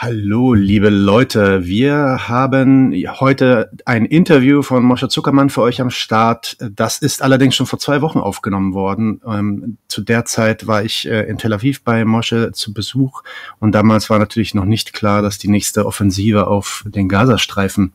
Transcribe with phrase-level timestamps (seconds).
[0.00, 1.66] Hallo, liebe Leute.
[1.66, 6.56] Wir haben heute ein Interview von Moshe Zuckermann für euch am Start.
[6.60, 9.20] Das ist allerdings schon vor zwei Wochen aufgenommen worden.
[9.26, 13.24] Ähm, zu der Zeit war ich äh, in Tel Aviv bei Moshe zu Besuch
[13.58, 17.92] und damals war natürlich noch nicht klar, dass die nächste Offensive auf den Gazastreifen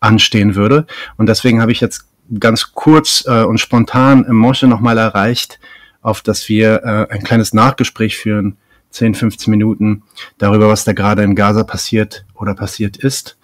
[0.00, 0.86] anstehen würde.
[1.18, 2.08] Und deswegen habe ich jetzt
[2.40, 5.60] ganz kurz äh, und spontan Moshe nochmal erreicht,
[6.02, 8.56] auf dass wir äh, ein kleines Nachgespräch führen
[8.94, 10.04] 10, 15 Minuten
[10.38, 13.36] darüber, was da gerade in Gaza passiert oder passiert ist.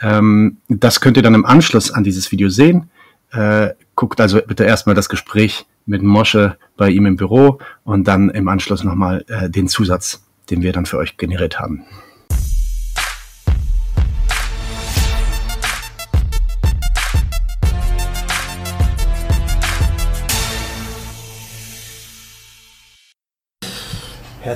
[0.00, 2.90] Ähm, das könnt ihr dann im Anschluss an dieses Video sehen.
[3.30, 8.30] Äh, guckt also bitte erstmal das Gespräch mit Mosche bei ihm im Büro und dann
[8.30, 11.84] im Anschluss nochmal äh, den Zusatz, den wir dann für euch generiert haben.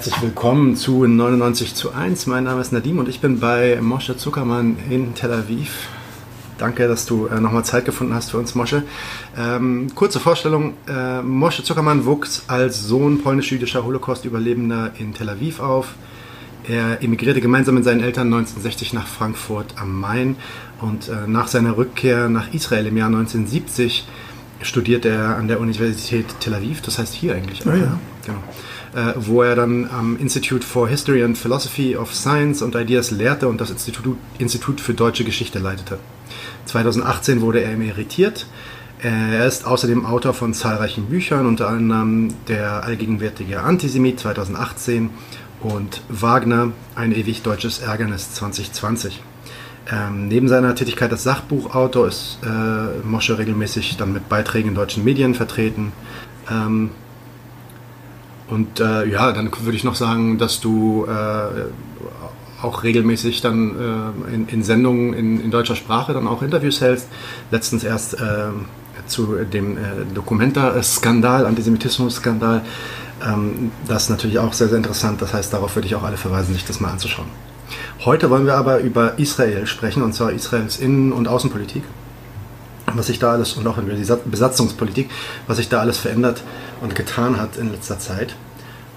[0.03, 2.27] Herzlich willkommen zu 99 zu 1.
[2.27, 5.87] Mein Name ist Nadim und ich bin bei Mosche Zuckermann in Tel Aviv.
[6.59, 8.83] Danke, dass du äh, nochmal Zeit gefunden hast für uns, Mosche.
[9.39, 10.75] Ähm, kurze Vorstellung.
[10.89, 15.95] Äh, Mosche Zuckermann wuchs als Sohn polnisch-jüdischer Holocaust-Überlebender in Tel Aviv auf.
[16.67, 20.35] Er emigrierte gemeinsam mit seinen Eltern 1960 nach Frankfurt am Main
[20.81, 24.05] und äh, nach seiner Rückkehr nach Israel im Jahr 1970
[24.63, 27.71] studierte er an der Universität Tel Aviv, das heißt hier eigentlich auch.
[27.71, 27.77] Ja.
[27.77, 27.99] ja.
[28.27, 28.43] Genau
[28.95, 33.49] äh, wo er dann am Institute for History and Philosophy of Science und Ideas lehrte
[33.49, 35.99] und das Institut, Institut für Deutsche Geschichte leitete.
[36.67, 38.47] 2018 wurde er emeritiert.
[39.01, 45.11] Er ist außerdem Autor von zahlreichen Büchern, unter anderem Der allgegenwärtige Antisemit 2018
[45.61, 49.21] und Wagner, ein ewig deutsches Ärgernis 2020.
[49.91, 55.03] Ähm, neben seiner Tätigkeit als Sachbuchautor ist äh, Mosche regelmäßig dann mit Beiträgen in deutschen
[55.03, 55.93] Medien vertreten.
[56.51, 56.91] Ähm,
[58.53, 63.71] und äh, ja, dann würde ich noch sagen, dass du äh, auch regelmäßig dann
[64.29, 67.09] äh, in, in, Sendungen in, in, deutscher Sprache dann auch Interviews hältst.
[67.51, 68.51] Letztens erst äh,
[69.07, 69.81] zu dem äh,
[70.15, 72.61] Documenta-Skandal, Antisemitismus-Skandal.
[73.27, 75.23] Ähm, das ist natürlich auch sehr, sehr interessant.
[75.23, 77.29] Das heißt, darauf würde ich auch alle verweisen, sich das mal anzuschauen.
[78.05, 81.85] Heute wollen wir aber über Israel sprechen, und zwar Israels Innen- und Außenpolitik
[82.97, 85.11] was sich da alles und auch in der Besatzungspolitik,
[85.47, 86.43] was sich da alles verändert
[86.81, 88.35] und getan hat in letzter Zeit.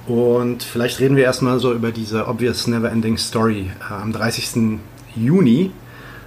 [0.07, 3.71] Und vielleicht reden wir erstmal so über diese obvious never ending story.
[3.89, 4.79] Äh, am 30.
[5.15, 5.71] Juni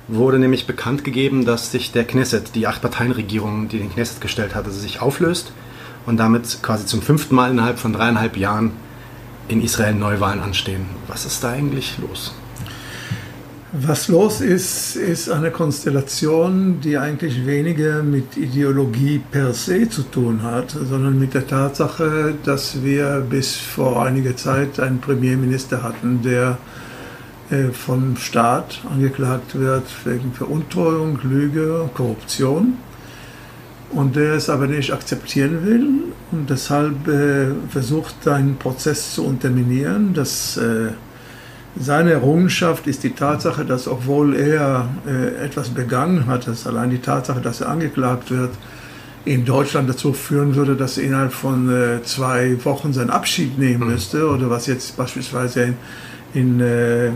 [0.09, 4.71] wurde nämlich bekannt gegeben, dass sich der Knesset, die Acht-Parteien-Regierung, die den Knesset gestellt hatte,
[4.71, 5.53] sich auflöst
[6.07, 8.73] und damit quasi zum fünften Mal innerhalb von dreieinhalb Jahren
[9.49, 10.87] in Israel Neuwahlen anstehen.
[11.07, 12.35] Was ist da eigentlich los?
[13.73, 20.43] Was los ist, ist eine Konstellation, die eigentlich weniger mit Ideologie per se zu tun
[20.43, 26.57] hat, sondern mit der Tatsache, dass wir bis vor einiger Zeit einen Premierminister hatten, der
[27.51, 32.79] äh, vom Staat angeklagt wird wegen Veruntreuung, Lüge, Korruption
[33.91, 35.89] und der es aber nicht akzeptieren will
[36.33, 40.93] und deshalb äh, versucht, einen Prozess zu unterminieren, dass äh,
[41.81, 46.99] seine Errungenschaft ist die Tatsache, dass obwohl er äh, etwas begangen hat, dass allein die
[46.99, 48.51] Tatsache, dass er angeklagt wird,
[49.25, 53.85] in Deutschland dazu führen würde, dass er innerhalb von äh, zwei Wochen seinen Abschied nehmen
[53.85, 53.93] mhm.
[53.93, 55.75] müsste oder was jetzt beispielsweise in,
[56.35, 57.09] in, äh,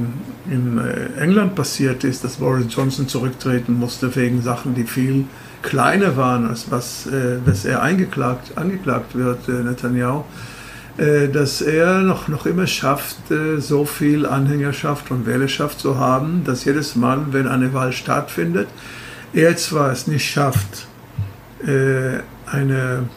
[0.51, 5.25] in äh, England passiert ist, dass Boris Johnson zurücktreten musste wegen Sachen, die viel
[5.63, 10.25] kleiner waren, als was, äh, was er eingeklagt, angeklagt wird, äh, Netanyahu
[11.29, 16.65] dass er noch, noch immer schafft, äh, so viel Anhängerschaft und Wählerschaft zu haben, dass
[16.65, 18.69] jedes Mal, wenn eine Wahl stattfindet,
[19.33, 20.87] er zwar es nicht schafft,
[21.67, 23.09] äh, eine,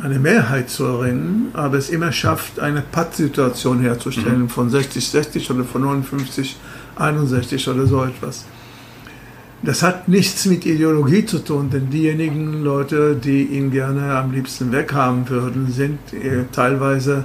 [0.00, 4.48] eine Mehrheit zu erringen, aber es immer schafft, eine Pattsituation herzustellen mhm.
[4.48, 6.04] von 60-60 oder von
[6.98, 8.44] 59-61 oder so etwas.
[9.64, 14.72] Das hat nichts mit Ideologie zu tun, denn diejenigen Leute, die ihn gerne am liebsten
[14.72, 17.24] weghaben würden, sind äh, teilweise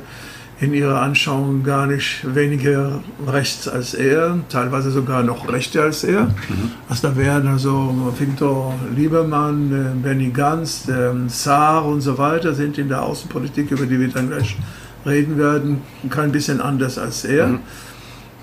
[0.60, 6.26] in ihrer Anschauung gar nicht weniger rechts als er, teilweise sogar noch rechter als er.
[6.26, 6.72] Mhm.
[6.90, 10.88] Also da wären also Viktor Liebermann, äh, Benny Gantz,
[11.28, 14.58] Saar und so weiter, sind in der Außenpolitik, über die wir dann gleich
[15.06, 17.48] reden werden, kein bisschen anders als er.
[17.48, 17.60] Mhm.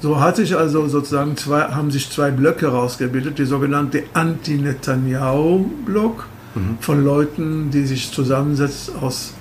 [0.05, 6.77] So hat sich also sozusagen zwei, haben sich zwei Blöcke herausgebildet, die sogenannte Anti-Netanyahu-Block mhm.
[6.79, 9.33] von Leuten, die sich zusammensetzt aus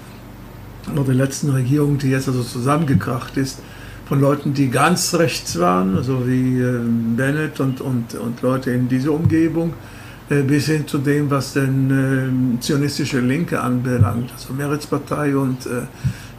[0.87, 3.59] der letzten Regierung, die jetzt also zusammengekracht ist,
[4.05, 6.79] von Leuten, die ganz rechts waren, also wie äh,
[7.17, 9.73] Bennett und, und, und Leute in dieser Umgebung,
[10.29, 14.31] bis hin zu dem, was denn äh, zionistische Linke anbelangt.
[14.33, 15.81] Also Meretz-Partei und äh,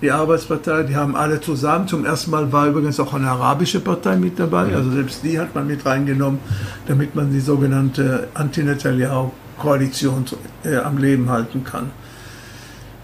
[0.04, 1.88] die Arbeitspartei, die haben alle zusammen.
[1.88, 4.74] Zum ersten Mal war übrigens auch eine arabische Partei mit dabei.
[4.74, 6.40] Also selbst die hat man mit reingenommen,
[6.86, 10.26] damit man die sogenannte Anti-Netanyahu-Koalition
[10.64, 11.90] äh, am Leben halten kann.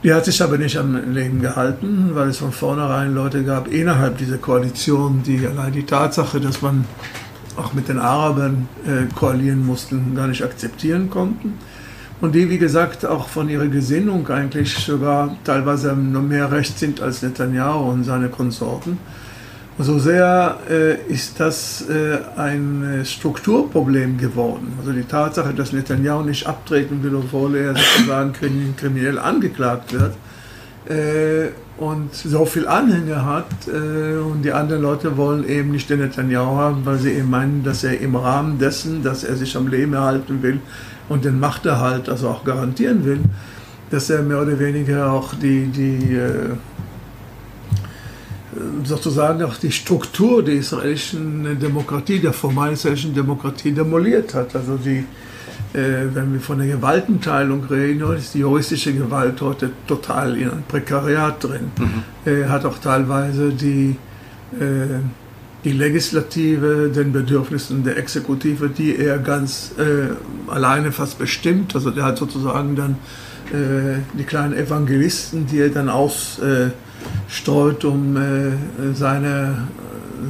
[0.03, 4.19] Die hat sich aber nicht am Leben gehalten, weil es von vornherein Leute gab innerhalb
[4.19, 6.85] dieser Koalition, die allein die Tatsache, dass man
[7.61, 11.55] auch mit den Arabern äh, koalieren mussten, gar nicht akzeptieren konnten.
[12.21, 17.01] Und die, wie gesagt, auch von ihrer Gesinnung eigentlich sogar teilweise noch mehr recht sind
[17.01, 18.99] als Netanyahu und seine Konsorten.
[19.79, 24.75] So sehr äh, ist das äh, ein Strukturproblem geworden.
[24.79, 28.35] Also die Tatsache, dass Netanyahu nicht abtreten will, obwohl er sozusagen
[28.77, 30.30] kriminell angeklagt wird äh,
[31.81, 36.57] und so viel Anhänger hat äh, und die anderen Leute wollen eben nicht den Netanyahu
[36.57, 39.95] haben, weil sie eben meinen, dass er im Rahmen dessen, dass er sich am Leben
[39.95, 40.61] erhalten will
[41.09, 43.21] und den Machterhalt also auch garantieren will,
[43.91, 46.51] dass er mehr oder weniger auch die, die äh,
[48.85, 54.55] sozusagen auch die Struktur der israelischen Demokratie, der formalen israelischen Demokratie demoliert hat.
[54.55, 55.05] Also die, äh,
[55.73, 61.43] wenn wir von der Gewaltenteilung reden, ist die juristische Gewalt heute total in einem Prekariat
[61.43, 61.71] drin.
[61.79, 62.03] Mhm.
[62.25, 63.97] Er hat auch teilweise die,
[64.59, 64.99] äh,
[65.63, 70.09] die Legislative den Bedürfnissen der Exekutive, die er ganz äh,
[70.51, 71.75] alleine fast bestimmt.
[71.77, 72.97] Also der hat sozusagen dann
[73.53, 76.75] äh, die kleinen Evangelisten, die er dann ausstreut,
[77.85, 78.21] um äh,
[78.95, 79.69] seine,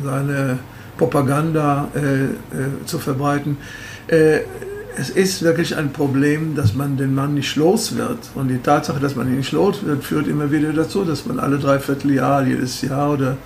[0.04, 0.58] seine
[0.98, 3.56] Propaganda äh, zu verbreiten
[4.96, 8.18] es ist wirklich ein Problem, dass man den Mann nicht los wird.
[8.34, 11.38] Und die Tatsache, dass man ihn nicht los wird, führt immer wieder dazu, dass man
[11.38, 13.36] alle dreiviertel Jahr, jedes Jahr oder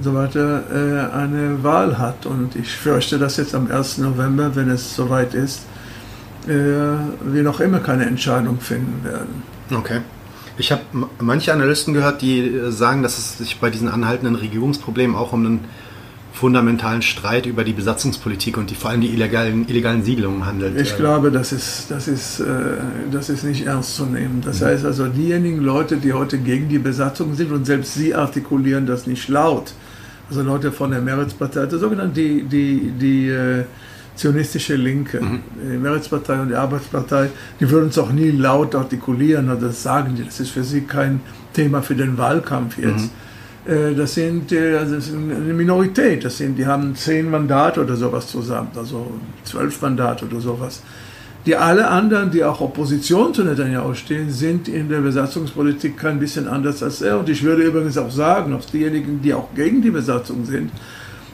[0.00, 2.26] so weiter äh, eine Wahl hat.
[2.26, 3.98] Und ich fürchte, dass jetzt am 1.
[3.98, 5.62] November, wenn es soweit ist,
[6.46, 9.42] äh, wir noch immer keine Entscheidung finden werden.
[9.72, 10.00] Okay.
[10.58, 10.82] Ich habe
[11.18, 15.44] manche Analysten gehört, die äh, sagen, dass es sich bei diesen anhaltenden Regierungsproblemen auch um
[15.44, 15.64] einen
[16.36, 20.78] fundamentalen Streit über die Besatzungspolitik und die, vor allem die illegalen, illegalen Siedlungen handelt.
[20.78, 22.44] Ich glaube, das ist, das, ist, äh,
[23.10, 24.42] das ist nicht ernst zu nehmen.
[24.44, 24.66] Das mhm.
[24.66, 29.06] heißt also, diejenigen Leute, die heute gegen die Besatzung sind und selbst sie artikulieren das
[29.06, 29.72] nicht laut,
[30.28, 33.64] also Leute von der Meretz-Partei, also sogenannte die, die, die äh,
[34.14, 35.40] zionistische Linke, mhm.
[35.72, 37.30] die Meretz-Partei und die Arbeitspartei,
[37.60, 40.24] die würden es auch nie laut artikulieren oder das sagen die.
[40.24, 41.20] Das ist für sie kein
[41.54, 43.04] Thema für den Wahlkampf jetzt.
[43.04, 43.25] Mhm
[43.66, 46.24] das sind, äh, also das ist eine Minorität.
[46.24, 49.10] Das sind, die haben zehn Mandate oder sowas zusammen, also
[49.44, 50.82] zwölf Mandate oder sowas.
[51.46, 56.48] Die alle anderen, die auch Opposition zu Netanyahu stehen, sind in der Besatzungspolitik kein bisschen
[56.48, 57.18] anders als er.
[57.18, 60.70] Und ich würde übrigens auch sagen, auch diejenigen, die auch gegen die Besatzung sind,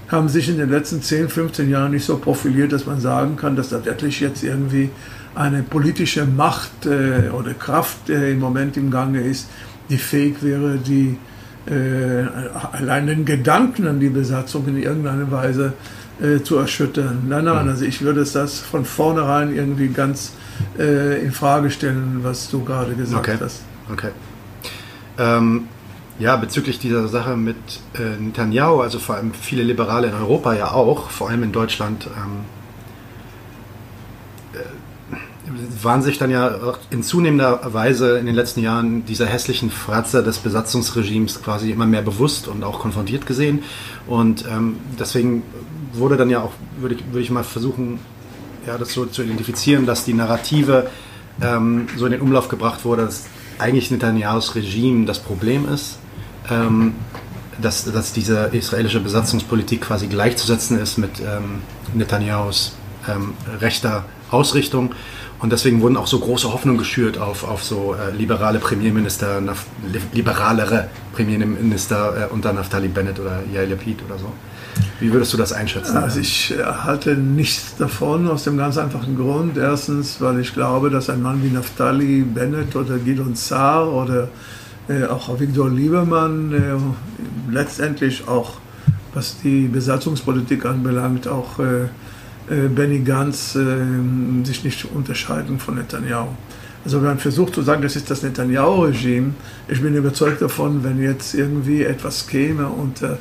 [0.08, 3.56] haben sich in den letzten 10, 15 Jahren nicht so profiliert, dass man sagen kann,
[3.56, 4.90] dass da wirklich jetzt irgendwie
[5.34, 9.49] eine politische Macht äh, oder Kraft äh, im Moment im Gange ist,
[9.88, 11.31] die fähig wäre, die äh,
[11.67, 15.75] allein den Gedanken an die Besatzung in irgendeiner Weise
[16.20, 17.25] äh, zu erschüttern.
[17.29, 17.70] Nein, nein, mhm.
[17.70, 20.32] also ich würde es das von vornherein irgendwie ganz
[20.79, 23.38] äh, in Frage stellen, was du gerade gesagt okay.
[23.41, 23.62] hast.
[23.91, 24.11] Okay.
[25.19, 25.69] Ähm,
[26.19, 27.56] ja, bezüglich dieser Sache mit
[27.94, 32.06] äh, Netanyahu, also vor allem viele Liberale in Europa ja auch, vor allem in Deutschland,
[32.06, 32.44] ähm,
[35.83, 40.39] waren sich dann ja in zunehmender Weise in den letzten Jahren dieser hässlichen Fratze des
[40.39, 43.63] Besatzungsregimes quasi immer mehr bewusst und auch konfrontiert gesehen.
[44.07, 45.43] Und ähm, deswegen
[45.93, 47.99] wurde dann ja auch, würde ich, würde ich mal versuchen,
[48.67, 50.91] ja, das so zu identifizieren, dass die Narrative
[51.41, 53.27] ähm, so in den Umlauf gebracht wurde, dass
[53.59, 55.99] eigentlich Netanyahus Regime das Problem ist.
[56.51, 56.94] Ähm,
[57.61, 61.61] dass, dass diese israelische Besatzungspolitik quasi gleichzusetzen ist mit ähm,
[61.94, 62.75] Netanyahus
[63.09, 64.94] ähm, rechter Ausrichtung
[65.43, 69.67] und deswegen wurden auch so große Hoffnungen geschürt auf, auf so äh, liberale Premierminister, naf,
[70.13, 74.32] liberalere Premierminister äh, unter Naftali Bennett oder Yair Lapid oder so.
[75.01, 75.96] Wie würdest du das einschätzen?
[75.96, 79.58] Also ich äh, halte nichts davon aus dem ganz einfachen Grund.
[79.58, 84.29] Erstens, weil ich glaube, dass ein Mann wie Naftali Bennett oder Gidon Saar oder
[84.89, 88.58] äh, auch Viktor Liebermann äh, letztendlich auch,
[89.13, 91.89] was die Besatzungspolitik anbelangt, auch äh,
[92.49, 96.29] Benny Gantz äh, sich nicht unterscheiden von Netanyahu.
[96.84, 99.34] Also wenn man versucht zu sagen, das ist das Netanyahu-Regime,
[99.69, 103.19] ich bin überzeugt davon, wenn jetzt irgendwie etwas käme unter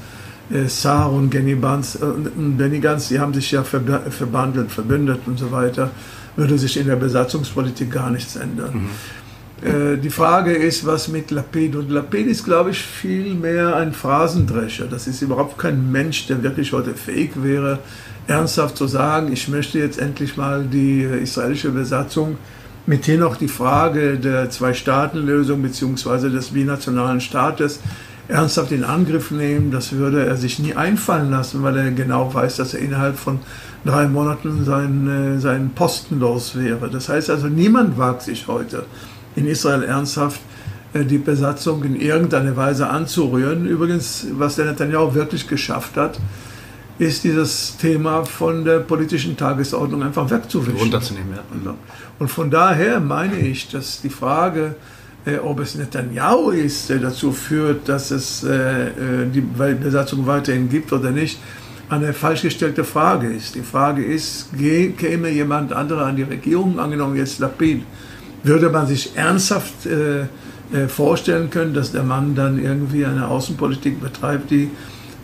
[0.52, 5.38] äh, Saar und Benny Gantz, äh, Benny Gantz, die haben sich ja verbandelt, verbündet und
[5.38, 5.92] so weiter,
[6.36, 8.74] würde sich in der Besatzungspolitik gar nichts ändern.
[8.74, 8.90] Mhm.
[9.62, 11.76] Äh, die Frage ist, was mit Lapid?
[11.76, 14.86] Und Lapid ist, glaube ich, viel mehr ein Phrasendrescher.
[14.86, 17.80] Das ist überhaupt kein Mensch, der wirklich heute fähig wäre,
[18.28, 22.38] ernsthaft zu sagen, ich möchte jetzt endlich mal die israelische Besatzung
[22.88, 26.30] mithin auch die Frage der Zwei-Staaten-Lösung bzw.
[26.30, 27.80] des binationalen Staates
[28.28, 29.72] ernsthaft in Angriff nehmen.
[29.72, 33.40] Das würde er sich nie einfallen lassen, weil er genau weiß, dass er innerhalb von
[33.86, 36.90] drei Monaten seinen, äh, seinen Posten los wäre.
[36.90, 38.86] Das heißt also, niemand wagt sich heute
[39.36, 40.40] in Israel ernsthaft
[40.94, 43.66] äh, die Besatzung in irgendeiner Weise anzurühren.
[43.66, 46.20] Übrigens, was der Netanyahu wirklich geschafft hat,
[47.00, 50.78] ist dieses Thema von der politischen Tagesordnung einfach wegzuwischen.
[50.78, 51.34] Runterzunehmen,
[51.66, 51.74] ja.
[52.20, 54.76] Und von daher meine ich, dass die Frage,
[55.26, 58.92] äh, ob es Netanyahu ist, der dazu führt, dass es äh,
[59.34, 61.40] die Besatzung weiterhin gibt oder nicht,
[61.90, 63.56] eine falsch gestellte Frage ist.
[63.56, 64.50] Die Frage ist,
[64.98, 67.84] käme jemand anderer an die Regierung, angenommen jetzt Lapid,
[68.44, 70.22] würde man sich ernsthaft äh,
[70.74, 74.70] äh, vorstellen können, dass der Mann dann irgendwie eine Außenpolitik betreibt, die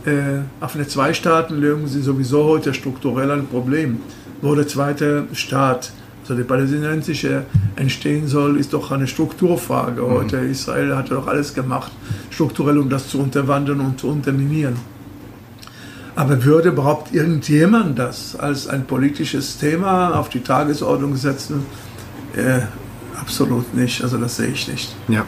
[0.05, 3.99] äh, auf eine Zwei-Staaten-Lösung sie sowieso heute strukturell ein Problem.
[4.41, 7.43] Wo der zweite Staat, also der palästinensische,
[7.75, 10.01] entstehen soll, ist doch eine Strukturfrage.
[10.01, 10.09] Mhm.
[10.09, 11.91] Heute Israel hat doch alles gemacht,
[12.29, 14.75] strukturell, um das zu unterwandern und zu unterminieren.
[16.15, 21.65] Aber würde überhaupt irgendjemand das als ein politisches Thema auf die Tagesordnung setzen?
[22.35, 22.61] Äh,
[23.19, 24.03] absolut nicht.
[24.03, 24.95] Also das sehe ich nicht.
[25.07, 25.25] Ja.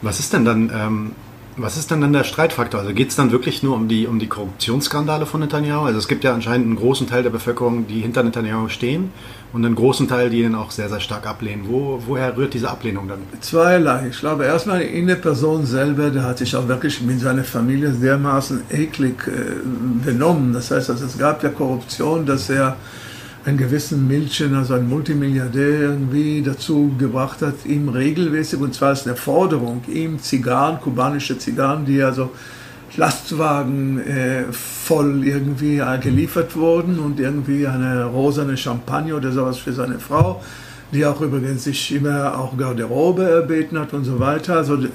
[0.00, 1.12] Was ist denn dann, ähm,
[1.56, 2.80] was ist denn dann der Streitfaktor?
[2.80, 5.84] Also geht es dann wirklich nur um die, um die Korruptionsskandale von Netanyahu?
[5.84, 9.12] Also es gibt ja anscheinend einen großen Teil der Bevölkerung, die hinter Netanyahu stehen
[9.52, 11.64] und einen großen Teil, die ihn auch sehr, sehr stark ablehnen.
[11.68, 13.18] Wo, woher rührt diese Ablehnung dann?
[13.40, 14.08] Zweierlei.
[14.10, 17.90] Ich glaube, erstmal in der Person selber, der hat sich auch wirklich mit seiner Familie
[17.90, 20.54] dermaßen eklig äh, benommen.
[20.54, 22.76] Das heißt, also, es gab ja Korruption, dass er
[23.44, 29.06] einen gewissen Milchen, also einen Multimilliardär irgendwie dazu gebracht hat, ihm regelmäßig, und zwar als
[29.06, 32.30] eine Forderung, ihm Zigarren, kubanische Zigarren, die also
[32.96, 39.72] Lastwagen äh, voll irgendwie äh, geliefert wurden und irgendwie eine rosane Champagne oder sowas für
[39.72, 40.42] seine Frau,
[40.92, 44.56] die auch übrigens sich immer auch Garderobe erbeten hat und so weiter.
[44.56, 44.88] Also äh,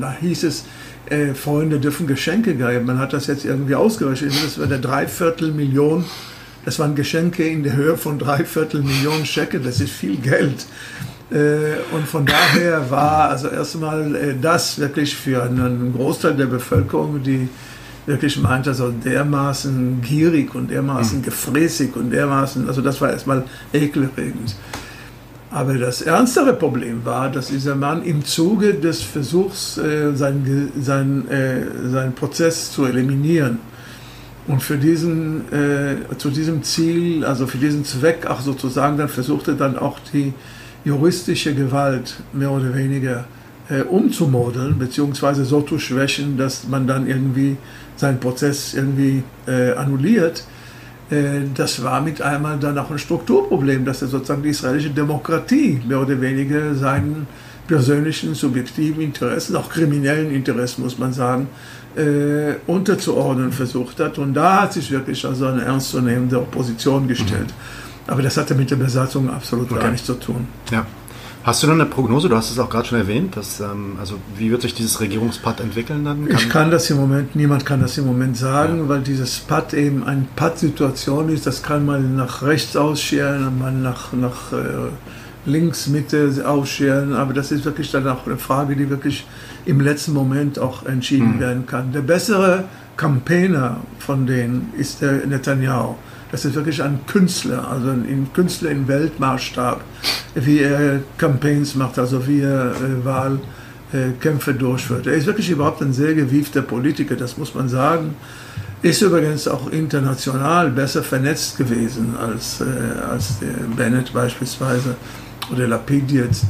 [0.00, 0.66] da hieß es,
[1.08, 2.84] äh, Freunde dürfen Geschenke geben.
[2.84, 4.32] Man hat das jetzt irgendwie ausgerechnet.
[4.44, 6.04] Das war eine Dreiviertelmillion
[6.68, 10.66] das waren Geschenke in der Höhe von dreiviertel Millionen Schecken, das ist viel Geld.
[11.30, 17.22] Äh, und von daher war also erstmal äh, das wirklich für einen Großteil der Bevölkerung,
[17.22, 17.48] die
[18.04, 21.22] wirklich meinte, also dermaßen gierig und dermaßen mhm.
[21.22, 24.54] gefräßig und dermaßen, also das war erstmal ekelerregend.
[25.50, 31.28] Aber das ernstere Problem war, dass dieser Mann im Zuge des Versuchs, äh, seinen, seinen,
[31.90, 33.58] seinen Prozess zu eliminieren,
[34.48, 39.54] und für diesen, äh, zu diesem Ziel, also für diesen Zweck auch sozusagen, dann versuchte
[39.54, 40.32] dann auch die
[40.84, 43.26] juristische Gewalt mehr oder weniger
[43.68, 47.58] äh, umzumodeln, beziehungsweise so zu schwächen, dass man dann irgendwie
[47.96, 50.44] seinen Prozess irgendwie äh, annulliert.
[51.10, 55.82] Äh, das war mit einmal dann auch ein Strukturproblem, dass er sozusagen die israelische Demokratie
[55.86, 57.26] mehr oder weniger seinen
[57.66, 61.48] persönlichen, subjektiven Interessen, auch kriminellen Interessen, muss man sagen,
[61.98, 64.18] äh, unterzuordnen versucht hat.
[64.18, 67.48] Und da hat sich wirklich also eine ernstzunehmende Opposition gestellt.
[67.48, 68.12] Mhm.
[68.12, 69.82] Aber das hatte mit der Besatzung absolut okay.
[69.82, 70.46] gar nichts zu tun.
[70.70, 70.86] Ja.
[71.44, 72.28] Hast du noch eine Prognose?
[72.28, 73.36] Du hast es auch gerade schon erwähnt.
[73.36, 76.26] Dass, ähm, also wie wird sich dieses Regierungspad entwickeln dann?
[76.26, 78.88] Kann ich kann das im Moment, niemand kann das im Moment sagen, ja.
[78.88, 81.46] weil dieses Pad eben eine Pad-Situation ist.
[81.46, 84.90] Das kann man nach rechts ausscheren, man nach, nach äh,
[85.46, 87.14] links, Mitte ausscheren.
[87.14, 89.24] Aber das ist wirklich dann auch eine Frage, die wirklich
[89.68, 91.40] im letzten Moment auch entschieden mhm.
[91.40, 91.92] werden kann.
[91.92, 92.64] Der bessere
[92.96, 95.94] Campaigner von denen ist der Netanyahu.
[96.32, 99.82] Das ist wirklich ein Künstler, also ein Künstler im Weltmaßstab,
[100.34, 103.04] wie er Campaigns macht, also wie er äh,
[103.92, 105.06] Wahlkämpfe durchführt.
[105.06, 108.14] Er ist wirklich überhaupt ein sehr gewiefter Politiker, das muss man sagen.
[108.80, 112.64] Ist übrigens auch international besser vernetzt gewesen als, äh,
[113.10, 114.96] als der Bennett beispielsweise
[115.52, 116.44] oder Lapid jetzt.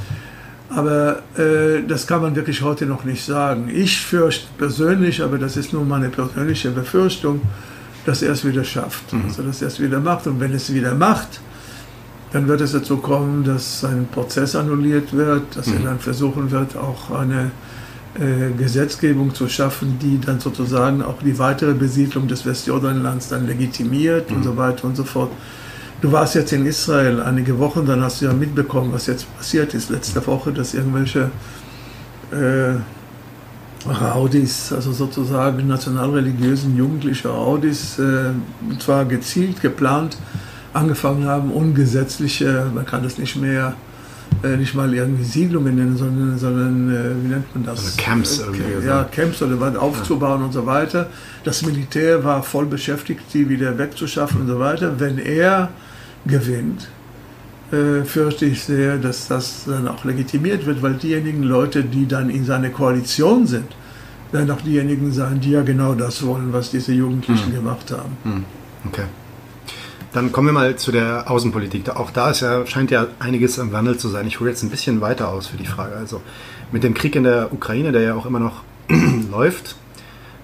[0.71, 3.71] Aber äh, das kann man wirklich heute noch nicht sagen.
[3.73, 7.41] Ich fürchte persönlich, aber das ist nur meine persönliche Befürchtung,
[8.05, 9.13] dass er es wieder schafft.
[9.13, 9.25] Mhm.
[9.27, 10.27] Also dass er es wieder macht.
[10.27, 11.41] Und wenn es wieder macht,
[12.33, 15.75] dann wird es dazu kommen, dass sein Prozess annulliert wird, dass mhm.
[15.75, 17.51] er dann versuchen wird, auch eine
[18.19, 24.31] äh, Gesetzgebung zu schaffen, die dann sozusagen auch die weitere Besiedlung des Westjordanlands dann legitimiert
[24.31, 24.37] mhm.
[24.37, 25.31] und so weiter und so fort.
[26.01, 29.75] Du warst jetzt in Israel einige Wochen, dann hast du ja mitbekommen, was jetzt passiert
[29.75, 31.31] ist letzte Woche, dass irgendwelche
[32.31, 32.79] äh,
[33.89, 38.31] Raudis, also sozusagen nationalreligiösen jugendliche Raudis, äh,
[38.79, 40.17] zwar gezielt, geplant,
[40.73, 43.75] angefangen haben, ungesetzliche, man kann das nicht mehr
[44.45, 47.81] äh, nicht mal irgendwie Siedlungen nennen, sondern, sondern äh, wie nennt man das?
[47.81, 48.87] Also Camps irgendwie.
[48.87, 50.47] Ja, Camps oder was aufzubauen ja.
[50.47, 51.09] und so weiter.
[51.43, 55.01] Das Militär war voll beschäftigt, die wieder wegzuschaffen und so weiter.
[55.01, 55.71] Wenn er
[56.27, 56.89] gewinnt,
[57.71, 62.31] äh, fürchte ich sehr, dass das dann auch legitimiert wird, weil diejenigen Leute, die dann
[62.31, 63.77] in seiner Koalition sind,
[64.33, 67.55] werden auch diejenigen sein, die ja genau das wollen, was diese Jugendlichen hm.
[67.55, 68.17] gemacht haben.
[68.25, 68.45] Hm.
[68.87, 69.05] Okay.
[70.13, 71.91] Dann kommen wir mal zu der Außenpolitik.
[71.91, 74.27] Auch da ist ja, scheint ja einiges im Wandel zu sein.
[74.27, 75.97] Ich hole jetzt ein bisschen weiter aus für die Frage.
[75.97, 76.23] Also
[76.73, 78.63] mit dem Krieg in der Ukraine, der ja auch immer noch
[79.31, 79.77] läuft,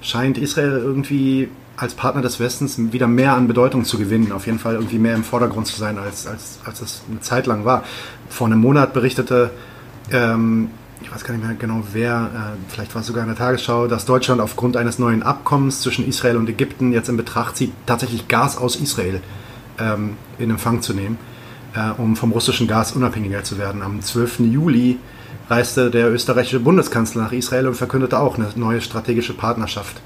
[0.03, 4.33] scheint Israel irgendwie als Partner des Westens wieder mehr an Bedeutung zu gewinnen.
[4.33, 7.47] Auf jeden Fall irgendwie mehr im Vordergrund zu sein, als, als, als es eine Zeit
[7.47, 7.85] lang war.
[8.29, 9.51] Vor einem Monat berichtete,
[10.11, 10.71] ähm,
[11.03, 13.89] ich weiß gar nicht mehr genau wer, äh, vielleicht war es sogar in der Tagesschau,
[13.89, 18.29] dass Deutschland aufgrund eines neuen Abkommens zwischen Israel und Ägypten jetzt in Betracht zieht, tatsächlich
[18.29, 19.21] Gas aus Israel
[19.79, 21.19] ähm, in Empfang zu nehmen,
[21.75, 23.83] äh, um vom russischen Gas unabhängiger zu werden.
[23.83, 24.41] Am 12.
[24.41, 24.99] Juli
[25.51, 30.01] reiste der österreichische Bundeskanzler nach Israel und verkündete auch eine neue strategische Partnerschaft,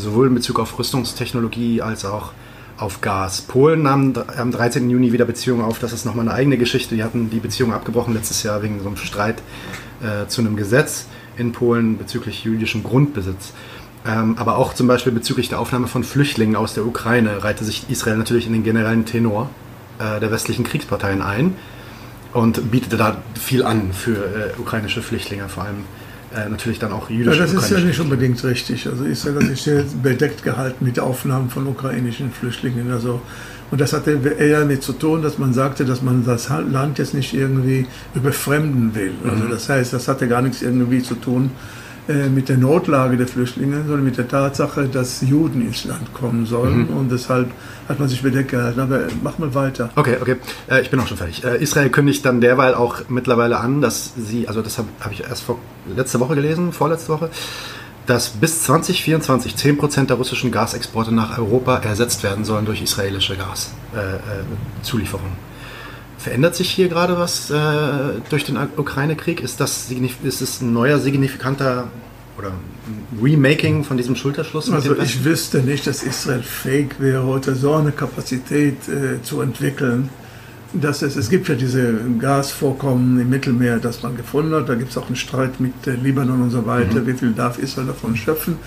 [0.00, 2.32] sowohl in Bezug auf Rüstungstechnologie als auch
[2.76, 3.42] auf Gas.
[3.42, 4.88] Polen nahm am 13.
[4.88, 5.78] Juni wieder Beziehungen auf.
[5.78, 6.94] Das ist nochmal eine eigene Geschichte.
[6.94, 9.42] Die hatten die Beziehung abgebrochen letztes Jahr wegen so einem Streit
[10.02, 13.52] äh, zu einem Gesetz in Polen bezüglich jüdischem Grundbesitz.
[14.06, 17.84] Ähm, aber auch zum Beispiel bezüglich der Aufnahme von Flüchtlingen aus der Ukraine reihte sich
[17.90, 19.50] Israel natürlich in den generellen Tenor
[19.98, 21.54] äh, der westlichen Kriegsparteien ein
[22.32, 24.16] und bietete da viel an für
[24.56, 25.84] äh, ukrainische Flüchtlinge, vor allem
[26.34, 27.38] äh, natürlich dann auch jüdische.
[27.38, 28.86] Ja, das ist ja nicht unbedingt richtig.
[28.86, 32.90] Also Israel hat sich sehr bedeckt gehalten mit Aufnahmen von ukrainischen Flüchtlingen.
[32.92, 33.20] Also,
[33.70, 37.14] und das hatte eher damit zu tun, dass man sagte, dass man das Land jetzt
[37.14, 39.12] nicht irgendwie überfremden will.
[39.24, 39.50] Also mhm.
[39.50, 41.50] das heißt, das hatte gar nichts irgendwie zu tun
[42.12, 46.90] mit der Notlage der Flüchtlinge, sondern mit der Tatsache, dass Juden ins Land kommen sollen.
[46.90, 46.96] Mhm.
[46.96, 47.50] Und deshalb
[47.88, 48.80] hat man sich bedeckt gehalten.
[48.80, 49.90] Aber mach mal weiter.
[49.96, 50.36] Okay, okay.
[50.70, 51.44] Äh, ich bin auch schon fertig.
[51.44, 55.22] Äh, Israel kündigt dann derweil auch mittlerweile an, dass sie, also das habe hab ich
[55.22, 55.58] erst vor,
[55.94, 57.30] letzte Woche gelesen, vorletzte Woche,
[58.06, 65.32] dass bis 2024 10% der russischen Gasexporte nach Europa ersetzt werden sollen durch israelische Gaszulieferungen.
[65.32, 65.49] Äh,
[66.20, 67.54] Verändert sich hier gerade was äh,
[68.28, 69.40] durch den Ukraine-Krieg?
[69.40, 71.88] Ist das ist es ein neuer signifikanter
[72.36, 72.52] oder
[73.22, 74.70] Remaking von diesem Schulterschluss?
[74.70, 80.10] Also ich wüsste nicht, dass Israel fähig wäre, heute so eine Kapazität äh, zu entwickeln.
[80.74, 84.68] Dass es, es gibt ja diese Gasvorkommen im Mittelmeer, das man gefunden hat.
[84.68, 87.00] Da gibt es auch einen Streit mit äh, Libanon und so weiter.
[87.00, 87.06] Mhm.
[87.06, 88.58] Wie viel darf Israel davon schöpfen?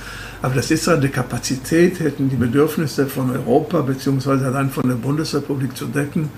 [0.42, 4.44] Aber dass Israel die Kapazität hätten, die Bedürfnisse von Europa bzw.
[4.44, 6.30] allein von der Bundesrepublik zu decken,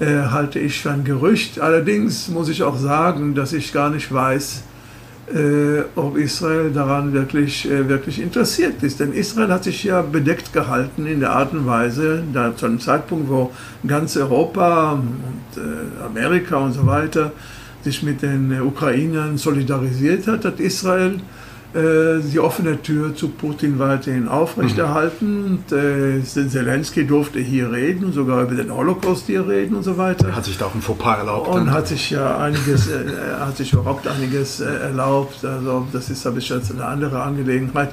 [0.00, 1.60] äh, halte ich für ein Gerücht.
[1.60, 4.62] Allerdings muss ich auch sagen, dass ich gar nicht weiß,
[5.34, 9.00] äh, ob Israel daran wirklich, äh, wirklich interessiert ist.
[9.00, 12.78] Denn Israel hat sich ja bedeckt gehalten in der Art und Weise, da zu einem
[12.78, 13.50] Zeitpunkt, wo
[13.86, 17.32] ganz Europa und äh, Amerika und so weiter
[17.82, 21.20] sich mit den Ukrainern solidarisiert hat, hat Israel
[21.76, 25.42] die offene Tür zu Putin weiterhin aufrechterhalten.
[25.42, 25.46] Mhm.
[25.46, 30.34] Und, äh, Zelensky durfte hier reden, sogar über den Holocaust hier reden und so weiter.
[30.34, 31.48] Hat sich da auch ein Fauxpas erlaubt.
[31.48, 31.74] Und dann.
[31.74, 33.04] hat sich ja einiges, äh,
[33.38, 35.44] hat sich überhaupt einiges äh, erlaubt.
[35.44, 37.90] Also das ist aber jetzt eine andere Angelegenheit.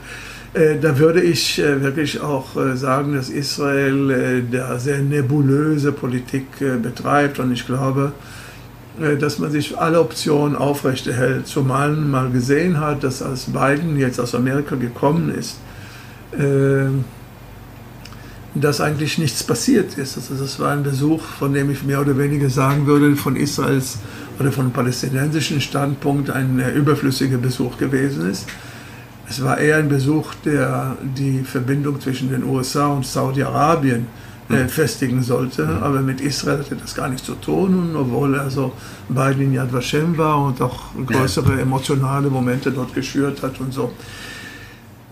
[0.53, 6.45] Äh, da würde ich äh, wirklich auch sagen, dass Israel da sehr nebulöse Politik
[6.81, 8.42] betreibt und ich glaube, äh,
[9.19, 11.47] dass man sich alle Optionen aufrechterhält.
[11.47, 15.58] Zumal man mal gesehen hat, dass als Biden jetzt aus Amerika gekommen ist,
[16.38, 16.89] äh,
[18.56, 20.15] dass eigentlich nichts passiert ist.
[20.17, 23.97] Also das war ein Besuch, von dem ich mehr oder weniger sagen würde, von Israels
[24.39, 28.47] oder von palästinensischen Standpunkt ein äh, überflüssiger Besuch gewesen ist.
[29.27, 34.32] Es war eher ein Besuch, der die Verbindung zwischen den USA und Saudi-Arabien äh,
[34.67, 35.67] festigen sollte.
[35.81, 37.89] Aber mit Israel hatte das gar nichts zu tun.
[37.89, 38.73] Und obwohl er so
[39.09, 43.91] beide in Yad Vashem war und auch größere emotionale Momente dort geschürt hat und so.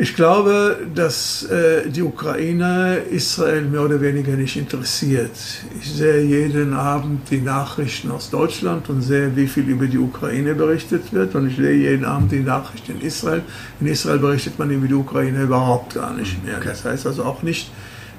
[0.01, 5.37] Ich glaube, dass äh, die Ukraine Israel mehr oder weniger nicht interessiert.
[5.79, 10.55] Ich sehe jeden Abend die Nachrichten aus Deutschland und sehe, wie viel über die Ukraine
[10.55, 11.35] berichtet wird.
[11.35, 13.43] Und ich sehe jeden Abend die Nachrichten in Israel.
[13.79, 16.59] In Israel berichtet man über die Ukraine überhaupt gar nicht mehr.
[16.59, 17.69] Das heißt also auch nicht,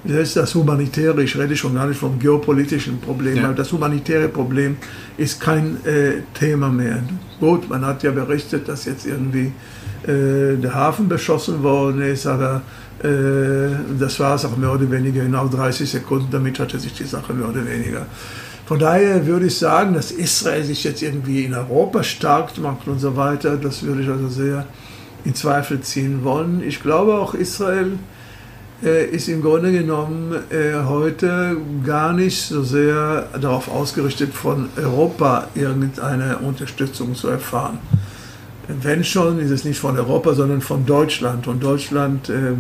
[0.05, 3.53] das ist das humanitäre, ich rede schon gar nicht vom geopolitischen Problem, ja.
[3.53, 4.77] das humanitäre Problem
[5.17, 7.03] ist kein äh, Thema mehr.
[7.39, 9.53] Gut, man hat ja berichtet, dass jetzt irgendwie
[10.03, 12.63] äh, der Hafen beschossen worden ist, aber
[13.03, 13.09] äh,
[13.99, 17.33] das war es auch mehr oder weniger, genau 30 Sekunden, damit hatte sich die Sache
[17.33, 18.07] mehr oder weniger.
[18.67, 22.99] Von daher würde ich sagen, dass Israel sich jetzt irgendwie in Europa stark macht und
[22.99, 24.67] so weiter, das würde ich also sehr
[25.25, 26.63] in Zweifel ziehen wollen.
[26.67, 27.99] Ich glaube auch, Israel
[28.83, 36.39] ist im Grunde genommen äh, heute gar nicht so sehr darauf ausgerichtet, von Europa irgendeine
[36.39, 37.79] Unterstützung zu erfahren.
[38.69, 41.47] Wenn schon, ist es nicht von Europa, sondern von Deutschland.
[41.47, 42.55] Und Deutschland äh, äh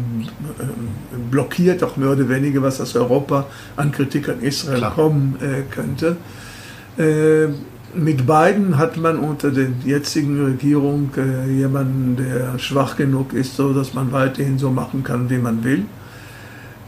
[1.31, 4.95] blockiert auch mehr oder weniger, was aus Europa an Kritik an Israel Klar.
[4.95, 6.17] kommen äh, könnte.
[6.99, 7.49] Äh,
[7.95, 13.73] mit beiden hat man unter der jetzigen Regierung äh, jemanden, der schwach genug ist, so
[13.73, 15.85] dass man weiterhin so machen kann, wie man will.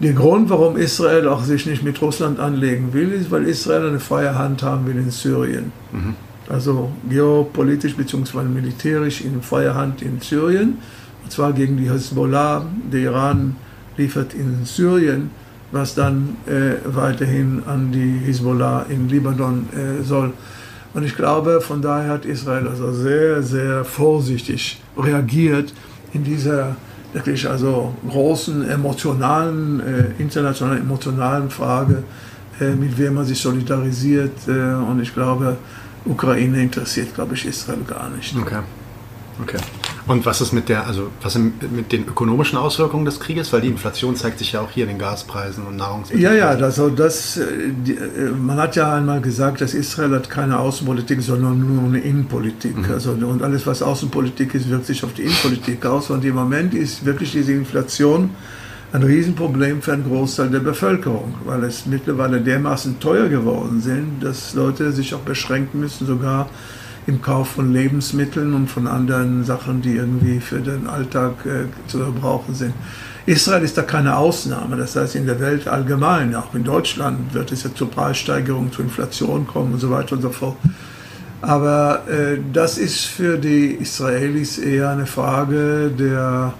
[0.00, 4.00] Der Grund, warum Israel auch sich nicht mit Russland anlegen will, ist, weil Israel eine
[4.00, 5.72] freie Hand haben will in Syrien.
[5.92, 6.14] Mhm.
[6.48, 8.42] Also geopolitisch bzw.
[8.42, 10.78] militärisch in freier Hand in Syrien,
[11.22, 12.66] und zwar gegen die Hezbollah.
[12.92, 13.56] Der Iran
[13.96, 15.30] liefert in Syrien,
[15.72, 20.32] was dann äh, weiterhin an die Hezbollah in Libanon äh, soll.
[20.92, 25.72] Und ich glaube, von daher hat Israel also sehr, sehr vorsichtig reagiert
[26.12, 26.76] in dieser
[27.14, 32.02] wirklich also großen emotionalen, äh, internationalen emotionalen Frage,
[32.60, 34.36] äh, mit wem man sich solidarisiert.
[34.48, 35.56] Äh, und ich glaube,
[36.04, 38.36] Ukraine interessiert, glaube ich, Israel gar nicht.
[38.36, 38.60] Okay.
[39.42, 39.58] Okay.
[40.06, 43.52] Und was ist mit der, also was mit den ökonomischen Auswirkungen des Krieges?
[43.54, 46.22] Weil die Inflation zeigt sich ja auch hier in den Gaspreisen und Nahrungsmitteln.
[46.22, 50.58] Ja, ja, also das, äh, äh, man hat ja einmal gesagt, dass Israel hat keine
[50.58, 52.76] Außenpolitik, sondern nur eine Innenpolitik.
[52.76, 52.92] Mhm.
[52.92, 56.10] Also, und alles, was Außenpolitik ist, wirkt sich auf die Innenpolitik aus.
[56.10, 58.30] Und im Moment ist wirklich diese Inflation
[58.92, 64.54] ein Riesenproblem für einen Großteil der Bevölkerung, weil es mittlerweile dermaßen teuer geworden sind, dass
[64.54, 66.48] Leute sich auch beschränken müssen, sogar
[67.06, 71.98] im Kauf von Lebensmitteln und von anderen Sachen, die irgendwie für den Alltag äh, zu
[71.98, 72.74] gebrauchen sind.
[73.26, 77.52] Israel ist da keine Ausnahme, das heißt in der Welt allgemein, auch in Deutschland wird
[77.52, 80.56] es ja zur Preissteigerung, zur Inflation kommen und so weiter und so fort.
[81.40, 86.54] Aber äh, das ist für die Israelis eher eine Frage der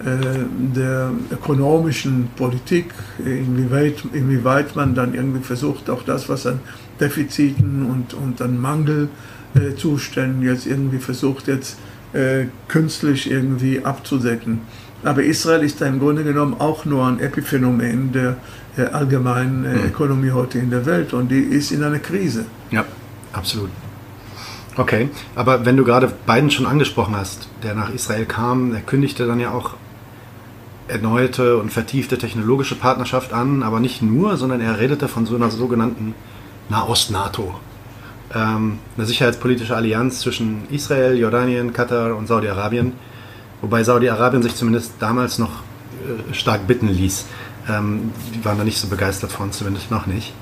[0.00, 2.86] äh, der ökonomischen Politik,
[3.18, 6.60] inwieweit, inwieweit man dann irgendwie versucht, auch das, was an
[6.98, 8.58] Defiziten und, und an
[9.54, 11.78] Mangelzuständen jetzt irgendwie versucht, jetzt
[12.12, 14.60] äh, künstlich irgendwie abzudecken.
[15.02, 18.36] Aber Israel ist da im Grunde genommen auch nur ein Epiphänomen der,
[18.76, 19.84] der allgemeinen äh, mhm.
[19.86, 22.44] Ökonomie heute in der Welt und die ist in einer Krise.
[22.70, 22.84] Ja,
[23.32, 23.70] absolut.
[24.76, 29.26] Okay, aber wenn du gerade Biden schon angesprochen hast, der nach Israel kam, der kündigte
[29.26, 29.74] dann ja auch
[30.88, 35.50] erneute und vertiefte technologische Partnerschaft an, aber nicht nur, sondern er redete von so einer
[35.50, 36.14] sogenannten
[36.68, 37.54] Nahost-NATO.
[38.32, 42.92] Ähm, eine sicherheitspolitische Allianz zwischen Israel, Jordanien, Katar und Saudi-Arabien,
[43.60, 47.26] wobei Saudi-Arabien sich zumindest damals noch äh, stark bitten ließ.
[47.68, 50.32] Ähm, die waren da nicht so begeistert von, zumindest noch nicht.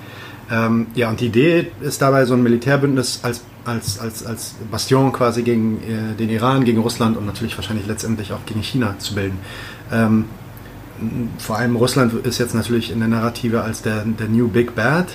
[0.51, 5.11] Ähm, ja, und die Idee ist dabei, so ein Militärbündnis als, als, als, als Bastion
[5.13, 9.15] quasi gegen äh, den Iran, gegen Russland und natürlich wahrscheinlich letztendlich auch gegen China zu
[9.15, 9.39] bilden.
[11.39, 15.07] Vor allem Russland ist jetzt natürlich in der Narrative als der, der New Big Bad.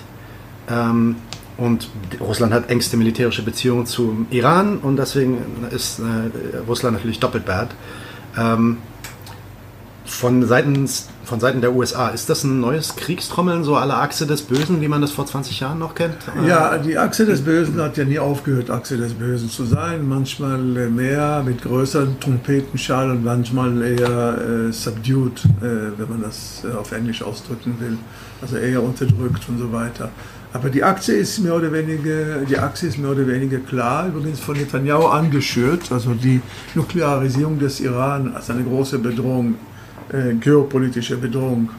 [1.57, 1.89] Und
[2.19, 5.37] Russland hat engste militärische Beziehungen zum Iran und deswegen
[5.71, 7.69] ist äh, Russland natürlich doppelt bad.
[8.37, 8.77] Ähm,
[10.05, 14.41] von, seitens, von Seiten der USA, ist das ein neues Kriegstrommeln, so alle Achse des
[14.41, 16.17] Bösen, wie man das vor 20 Jahren noch kennt?
[16.45, 20.07] Ja, die Achse des Bösen hat ja nie aufgehört, Achse des Bösen zu sein.
[20.07, 26.75] Manchmal mehr mit größeren Trompetenschall und manchmal eher äh, subdued, äh, wenn man das äh,
[26.75, 27.97] auf Englisch ausdrücken will.
[28.41, 30.11] Also eher unterdrückt und so weiter.
[30.53, 34.39] Aber die Achse ist mehr oder weniger, die Achse ist mehr oder weniger klar, übrigens
[34.39, 36.41] von Netanyahu angeschürt, also die
[36.75, 39.55] Nuklearisierung des Iran als eine große Bedrohung
[40.11, 41.69] äh, geopolitische Bedrohung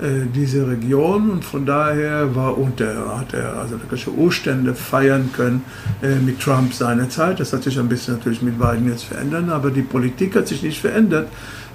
[0.00, 5.62] äh, dieser Region und von daher war unter, hat er also wirkliche Umstände feiern können
[6.02, 7.38] äh, mit Trump seiner Zeit.
[7.38, 10.64] Das hat sich ein bisschen natürlich mit Biden jetzt verändert, aber die Politik hat sich
[10.64, 11.28] nicht verändert,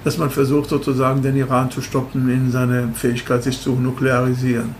[0.04, 4.74] dass man versucht sozusagen den Iran zu stoppen in seiner Fähigkeit, sich zu nuklearisieren.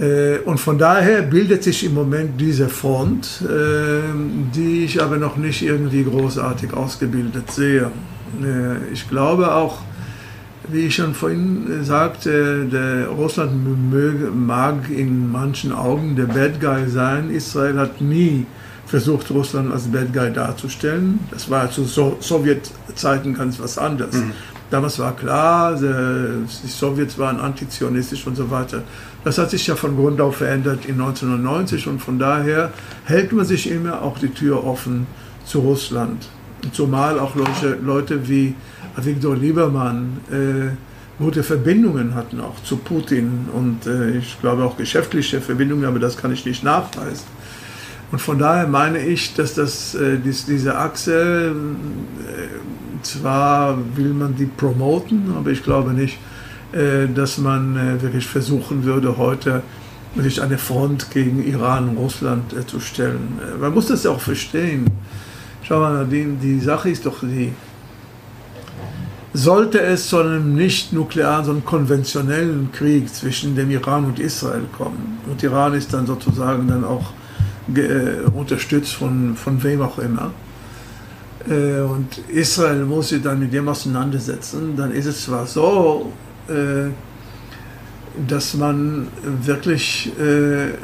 [0.00, 4.00] Äh, und von daher bildet sich im Moment diese Front, äh,
[4.54, 7.90] die ich aber noch nicht irgendwie großartig ausgebildet sehe.
[8.42, 9.78] Äh, ich glaube auch,
[10.68, 13.52] wie ich schon vorhin sagte, Russland
[14.46, 17.30] mag in manchen Augen der Bad Guy sein.
[17.30, 18.46] Israel hat nie
[18.86, 21.18] versucht, Russland als Bad Guy darzustellen.
[21.32, 24.14] Das war zu so Sowjetzeiten ganz was anderes.
[24.14, 24.32] Mhm.
[24.70, 28.84] Damals war klar, die Sowjets waren antizionistisch und so weiter.
[29.22, 32.72] Das hat sich ja von Grund auf verändert in 1990 und von daher
[33.04, 35.06] hält man sich immer auch die Tür offen
[35.44, 36.28] zu Russland.
[36.72, 38.54] Zumal auch Leute, Leute wie
[38.96, 45.40] Viktor Liebermann äh, gute Verbindungen hatten auch zu Putin und äh, ich glaube auch geschäftliche
[45.40, 47.26] Verbindungen, aber das kann ich nicht nachweisen.
[48.10, 51.54] Und von daher meine ich, dass das, äh, dies, diese Achse,
[52.26, 56.18] äh, zwar will man die promoten, aber ich glaube nicht,
[56.72, 59.62] dass man äh, wirklich versuchen würde, heute
[60.16, 63.38] sich eine Front gegen Iran und Russland äh, zu stellen.
[63.60, 64.86] Man muss das ja auch verstehen.
[65.62, 67.52] Schau mal, die, die Sache ist doch die,
[69.32, 75.18] sollte es zu einem nicht nuklearen, sondern konventionellen Krieg zwischen dem Iran und Israel kommen,
[75.30, 77.12] und Iran ist dann sozusagen dann auch
[77.74, 80.32] äh, unterstützt von, von wem auch immer,
[81.48, 86.29] äh, und Israel muss sich dann mit dem auseinandersetzen, dann ist es zwar so, äh,
[88.26, 90.74] dass man wirklich äh,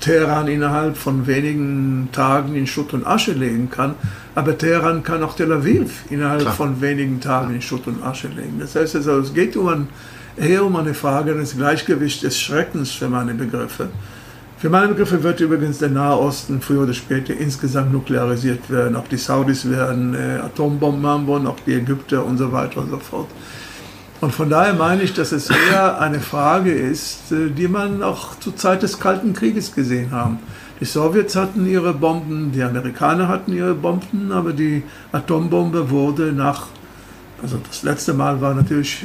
[0.00, 3.94] Teheran innerhalb von wenigen Tagen in Schutt und Asche legen kann,
[4.34, 6.54] aber Teheran kann auch Tel Aviv innerhalb Klar.
[6.54, 8.58] von wenigen Tagen in Schutt und Asche legen.
[8.58, 9.88] Das heißt also, es geht um ein,
[10.36, 13.88] eher um eine Frage des Gleichgewichts des Schreckens für meine Begriffe.
[14.58, 18.96] Für meine Begriffe wird übrigens der Nahe Osten früher oder später insgesamt nuklearisiert werden.
[18.96, 22.90] Auch die Saudis werden äh, Atombomben haben wollen, auch die Ägypter und so weiter und
[22.90, 23.28] so fort.
[24.24, 28.38] Und von daher meine ich, dass es eher eine Frage ist, äh, die man auch
[28.38, 30.38] zur Zeit des Kalten Krieges gesehen haben.
[30.80, 34.82] Die Sowjets hatten ihre Bomben, die Amerikaner hatten ihre Bomben, aber die
[35.12, 36.68] Atombombe wurde nach,
[37.42, 39.04] also das letzte Mal war natürlich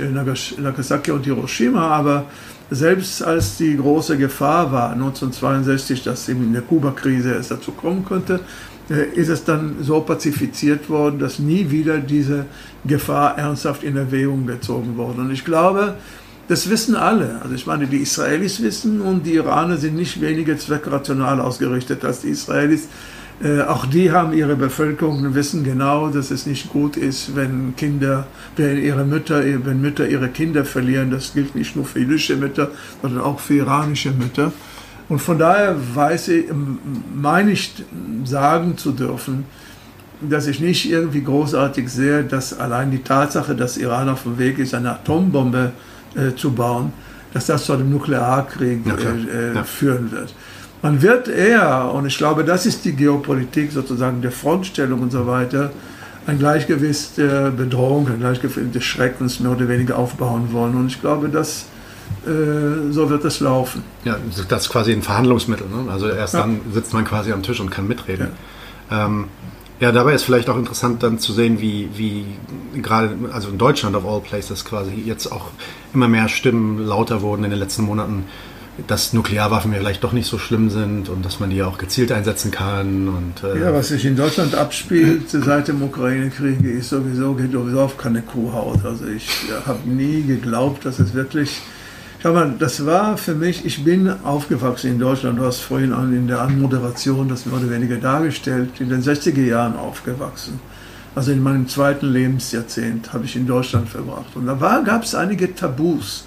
[0.57, 2.23] Nagasaki und Hiroshima, aber
[2.71, 8.05] selbst als die große Gefahr war, 1962, dass eben in der Kuba-Krise es dazu kommen
[8.05, 12.45] könnte, äh, ist es dann so pazifiziert worden, dass nie wieder diese
[12.85, 15.21] Gefahr ernsthaft in Erwägung gezogen wurde.
[15.21, 15.95] Und ich glaube,
[16.47, 17.39] das wissen alle.
[17.43, 22.21] Also ich meine, die Israelis wissen und die Iraner sind nicht weniger zweckrational ausgerichtet als
[22.21, 22.87] die Israelis.
[23.41, 27.75] Äh, auch die haben ihre Bevölkerung und wissen genau, dass es nicht gut ist, wenn
[27.77, 28.25] Kinder,
[28.57, 31.11] wenn ihre Mütter, wenn Mütter ihre Kinder verlieren.
[31.11, 32.71] Das gilt nicht nur für jüdische Mütter,
[33.01, 34.51] sondern auch für iranische Mütter.
[35.09, 36.45] Und von daher weiß ich,
[37.15, 37.73] meine ich
[38.25, 39.45] sagen zu dürfen,
[40.21, 44.59] dass ich nicht irgendwie großartig sehe, dass allein die Tatsache, dass Iran auf dem Weg
[44.59, 45.71] ist, eine Atombombe
[46.15, 46.93] äh, zu bauen,
[47.33, 49.63] dass das zu einem Nuklearkrieg äh, ja.
[49.63, 50.33] führen wird.
[50.81, 55.25] Man wird eher, und ich glaube, das ist die Geopolitik sozusagen der Frontstellung und so
[55.25, 55.71] weiter,
[56.27, 60.75] ein Gleichgewicht der Bedrohung, ein Gleichgewicht des Schreckens mehr oder weniger aufbauen wollen.
[60.75, 61.78] Und ich glaube, dass äh,
[62.91, 63.83] so wird es laufen.
[64.03, 64.17] Ja,
[64.49, 65.67] das ist quasi ein Verhandlungsmittel.
[65.67, 65.91] Ne?
[65.91, 66.41] Also erst ja.
[66.41, 68.29] dann sitzt man quasi am Tisch und kann mitreden.
[68.89, 69.05] Ja.
[69.05, 69.25] Ähm,
[69.79, 72.25] ja, dabei ist vielleicht auch interessant dann zu sehen, wie, wie
[72.81, 75.51] gerade, also in Deutschland of all places quasi jetzt auch
[75.93, 78.25] immer mehr Stimmen lauter wurden in den letzten Monaten,
[78.87, 82.51] dass Nuklearwaffen vielleicht doch nicht so schlimm sind und dass man die auch gezielt einsetzen
[82.51, 83.07] kann.
[83.07, 87.81] Und, äh ja, was sich in Deutschland abspielt seit dem Ukraine-Krieg, ist sowieso, geht sowieso
[87.81, 88.83] auf keine Kuhhaut.
[88.83, 89.29] Also ich
[89.65, 91.61] habe nie geglaubt, dass es wirklich
[92.21, 96.27] Schau mal, das war für mich, ich bin aufgewachsen in Deutschland, du hast vorhin in
[96.27, 100.59] der Anmoderation das mehr oder weniger dargestellt, in den 60er Jahren aufgewachsen.
[101.15, 104.35] Also in meinem zweiten Lebensjahrzehnt habe ich in Deutschland verbracht.
[104.35, 106.25] Und da gab es einige Tabus.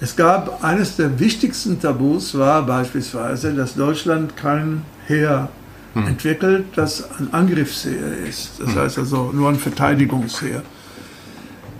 [0.00, 5.48] Es gab eines der wichtigsten Tabus war beispielsweise, dass Deutschland kein Heer
[5.94, 6.06] hm.
[6.06, 8.60] entwickelt, das ein Angriffsheer ist.
[8.60, 8.76] Das hm.
[8.76, 10.62] heißt also nur ein Verteidigungsheer.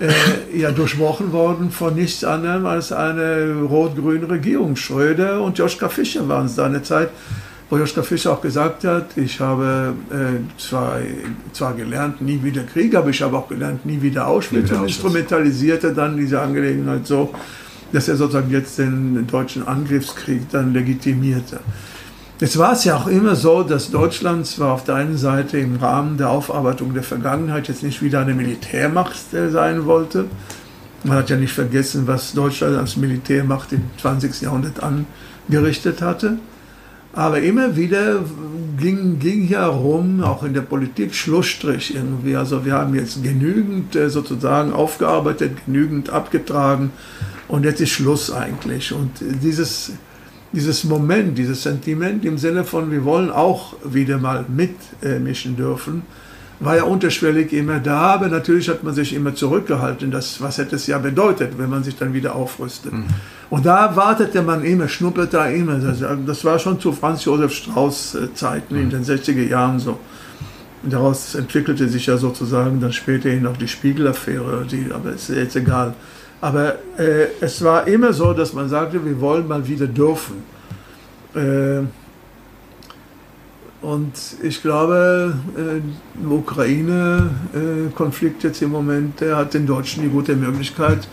[0.00, 4.74] äh, ja durchbrochen worden von nichts anderem als eine rot-grüne Regierung.
[4.74, 7.10] Schröder und Joschka Fischer waren es da eine Zeit,
[7.68, 10.96] wo Joschka Fischer auch gesagt hat, ich habe äh, zwar,
[11.52, 14.72] zwar gelernt, nie wieder Krieg, aber ich habe auch gelernt, nie wieder Auschwitz.
[14.72, 17.32] Und instrumentalisierte dann diese Angelegenheit so,
[17.92, 21.60] dass er sozusagen jetzt den deutschen Angriffskrieg dann legitimierte.
[22.40, 25.76] Jetzt war es ja auch immer so, dass Deutschland zwar auf der einen Seite im
[25.76, 30.24] Rahmen der Aufarbeitung der Vergangenheit jetzt nicht wieder eine Militärmacht sein wollte.
[31.04, 34.40] Man hat ja nicht vergessen, was Deutschland als Militärmacht im 20.
[34.40, 36.38] Jahrhundert angerichtet hatte.
[37.12, 38.24] Aber immer wieder
[38.78, 42.36] ging, ging ja rum, auch in der Politik, Schlussstrich irgendwie.
[42.36, 46.92] Also wir haben jetzt genügend äh, sozusagen aufgearbeitet, genügend abgetragen
[47.48, 48.92] und jetzt ist Schluss eigentlich.
[48.92, 49.92] Und dieses,
[50.52, 56.02] dieses Moment, dieses Sentiment im Sinne von, wir wollen auch wieder mal mitmischen dürfen,
[56.60, 60.10] war ja unterschwellig immer da, aber natürlich hat man sich immer zurückgehalten.
[60.10, 62.92] Das, was hätte es ja bedeutet, wenn man sich dann wieder aufrüstet.
[62.92, 63.06] Mhm.
[63.48, 65.78] Und da wartete man immer, schnupperte da immer.
[65.78, 68.82] Das, war schon zu Franz Josef Strauß Zeiten mhm.
[68.82, 69.98] in den 60er Jahren so.
[70.82, 75.56] Und daraus entwickelte sich ja sozusagen dann späterhin auch die Spiegelaffäre, die, aber ist jetzt
[75.56, 75.94] egal.
[76.42, 80.42] Aber äh, es war immer so, dass man sagte, wir wollen mal wieder dürfen.
[81.34, 81.82] Äh,
[83.82, 84.12] und
[84.42, 85.80] ich glaube, äh,
[86.22, 91.08] der Ukraine-Konflikt jetzt im Moment, der hat den Deutschen die gute Möglichkeit,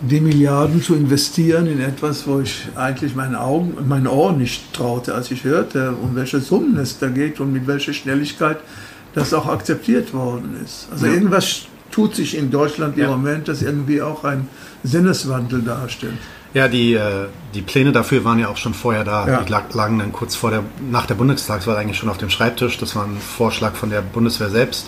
[0.00, 4.72] die Milliarden zu investieren in etwas, wo ich eigentlich meinen Augen und meinen Ohren nicht
[4.72, 8.56] traute, als ich hörte, um welche Summen es da geht und mit welcher Schnelligkeit
[9.14, 10.88] das auch akzeptiert worden ist.
[10.90, 11.12] Also ja.
[11.12, 13.10] irgendwas tut sich in Deutschland im ja.
[13.10, 14.48] Moment, das irgendwie auch ein
[14.82, 16.18] Sinneswandel darstellt.
[16.52, 19.28] Ja, die, äh, die Pläne dafür waren ja auch schon vorher da.
[19.28, 19.42] Ja.
[19.42, 22.78] Die lagen dann kurz vor der, nach der Bundestagswahl eigentlich schon auf dem Schreibtisch.
[22.78, 24.86] Das war ein Vorschlag von der Bundeswehr selbst,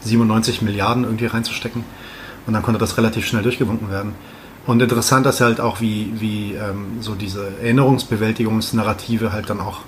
[0.00, 1.84] 97 Milliarden irgendwie reinzustecken.
[2.46, 4.14] Und dann konnte das relativ schnell durchgewunken werden.
[4.66, 9.80] Und interessant ist halt auch, wie, wie ähm, so diese Erinnerungsbewältigungsnarrative halt dann auch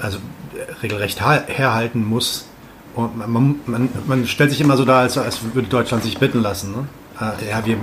[0.00, 0.18] also
[0.82, 2.46] regelrecht herhalten muss.
[2.94, 6.40] Und man, man, man stellt sich immer so dar, als, als würde Deutschland sich bitten
[6.40, 6.72] lassen.
[6.72, 6.86] Ne?
[7.20, 7.76] Äh, ja, wir,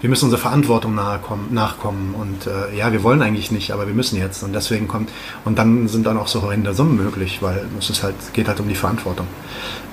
[0.00, 4.18] wir müssen unserer Verantwortung nachkommen, und äh, ja, wir wollen eigentlich nicht, aber wir müssen
[4.18, 5.10] jetzt und deswegen kommt
[5.44, 8.60] und dann sind dann auch so horrende Summen möglich, weil es ist halt, geht halt
[8.60, 9.26] um die Verantwortung.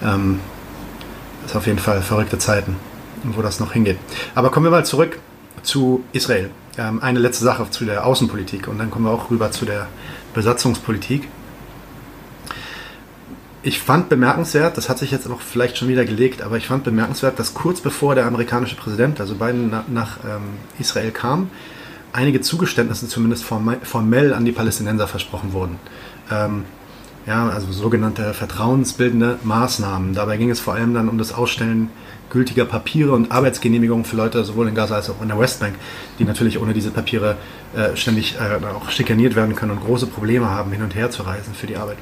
[0.04, 0.39] Ähm,
[1.45, 2.75] ist auf jeden Fall verrückte Zeiten
[3.23, 3.97] wo das noch hingeht.
[4.36, 5.19] Aber kommen wir mal zurück
[5.63, 6.49] zu Israel.
[6.78, 9.88] Ähm, eine letzte Sache zu der Außenpolitik und dann kommen wir auch rüber zu der
[10.34, 11.28] Besatzungspolitik.
[13.69, 16.84] Ich fand bemerkenswert, das hat sich jetzt auch vielleicht schon wieder gelegt, aber ich fand
[16.84, 20.41] bemerkenswert, dass kurz bevor der amerikanische Präsident, also Biden, nach, nach ähm,
[20.79, 21.51] Israel kam,
[22.12, 25.75] einige Zugeständnisse zumindest formell an die Palästinenser versprochen wurden.
[26.32, 26.65] Ähm,
[27.27, 30.15] ja, also sogenannte vertrauensbildende Maßnahmen.
[30.15, 31.91] Dabei ging es vor allem dann um das Ausstellen
[32.32, 35.75] gültiger Papiere und Arbeitsgenehmigungen für Leute sowohl in Gaza als auch in der Westbank,
[36.17, 37.38] die natürlich ohne diese Papiere
[37.75, 41.21] äh, ständig äh, auch schikaniert werden können und große Probleme haben, hin und her zu
[41.21, 41.97] reisen für die Arbeit.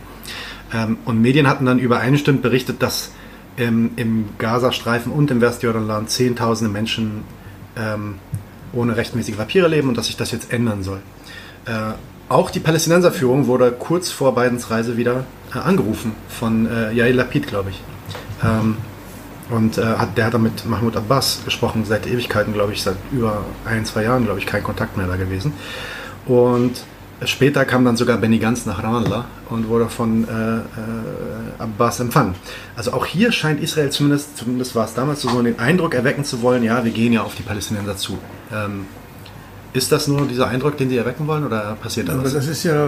[0.74, 3.12] Ähm, und Medien hatten dann übereinstimmend berichtet, dass
[3.58, 7.24] ähm, im Gazastreifen und im Westjordanland Zehntausende Menschen
[7.76, 8.16] ähm,
[8.74, 11.00] ohne rechtmäßige Papiere leben und dass sich das jetzt ändern soll.
[11.66, 11.94] Äh,
[12.30, 17.48] auch die Palästinenserführung wurde kurz vor Bidens Reise wieder äh, angerufen von äh, Yair Lapid,
[17.48, 17.82] glaube ich.
[18.44, 18.78] Ähm,
[19.50, 22.98] und äh, hat, der hat dann mit Mahmoud Abbas gesprochen, seit Ewigkeiten, glaube ich, seit
[23.14, 25.54] über ein, zwei Jahren, glaube ich, kein Kontakt mehr da gewesen.
[26.26, 26.84] Und
[27.26, 30.62] später kam dann sogar Benny Gantz nach Ramallah und wurde von äh, äh,
[31.58, 32.36] Abbas empfangen.
[32.76, 36.42] Also auch hier scheint Israel zumindest, zumindest war es damals so, den Eindruck erwecken zu
[36.42, 38.18] wollen, ja, wir gehen ja auf die Palästinenser zu.
[38.54, 38.86] Ähm,
[39.74, 42.20] ist das nur dieser Eindruck, den Sie erwecken wollen oder passiert da was?
[42.20, 42.88] Aber das ist ja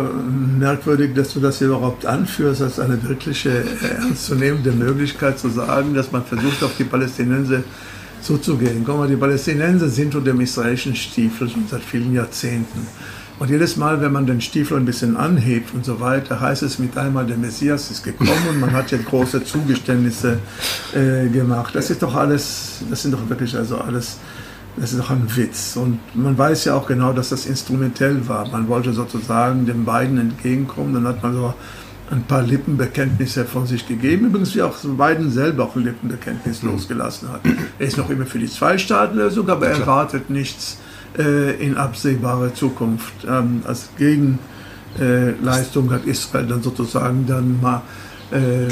[0.57, 5.93] merkwürdig, dass du das hier überhaupt anführst, als eine wirkliche äh, ernstzunehmende Möglichkeit zu sagen,
[5.93, 7.63] dass man versucht, auf die Palästinenser
[8.21, 8.83] zuzugehen.
[8.85, 12.87] Guck mal, die Palästinenser sind unter dem israelischen Stiefel schon seit vielen Jahrzehnten.
[13.39, 16.77] Und jedes Mal, wenn man den Stiefel ein bisschen anhebt und so weiter, heißt es
[16.77, 20.39] mit einmal, der Messias ist gekommen und man hat jetzt große Zugeständnisse
[20.93, 21.73] äh, gemacht.
[21.73, 24.17] Das ist doch alles, das sind doch wirklich also alles
[24.79, 25.75] das ist doch ein Witz.
[25.75, 28.47] Und man weiß ja auch genau, dass das instrumentell war.
[28.49, 30.93] Man wollte sozusagen den beiden entgegenkommen.
[30.93, 31.53] Dann hat man so
[32.11, 34.27] ein paar Lippenbekenntnisse von sich gegeben.
[34.27, 36.71] Übrigens, wie auch Biden selber auch ein Lippenbekenntnis mhm.
[36.71, 37.41] losgelassen hat.
[37.77, 40.77] Er ist noch immer für die Zwei-Staaten-Lösung, aber er erwartet nichts
[41.17, 43.13] in absehbarer Zukunft.
[43.27, 47.81] Ähm, als Gegenleistung hat Israel dann sozusagen dann mal
[48.31, 48.67] äh,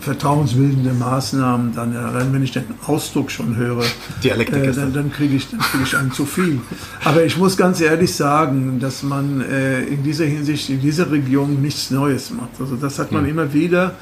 [0.00, 3.84] vertrauensbildende Maßnahmen, dann allein wenn ich den Ausdruck schon höre,
[4.22, 6.60] äh, dann, dann kriege ich, krieg ich einen zu viel.
[7.04, 11.60] Aber ich muss ganz ehrlich sagen, dass man äh, in dieser Hinsicht, in dieser Region
[11.60, 12.60] nichts Neues macht.
[12.60, 13.30] Also das hat man mhm.
[13.30, 13.94] immer wieder.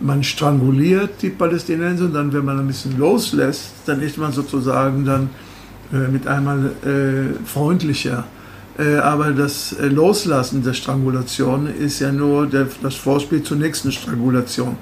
[0.00, 5.04] Man stranguliert die Palästinenser und dann, wenn man ein bisschen loslässt, dann ist man sozusagen
[5.04, 5.47] dann äh,
[5.90, 8.24] mit einmal äh, freundlicher
[8.78, 13.90] äh, aber das äh, Loslassen der Strangulation ist ja nur der, das Vorspiel zur nächsten
[13.90, 14.76] Strangulation.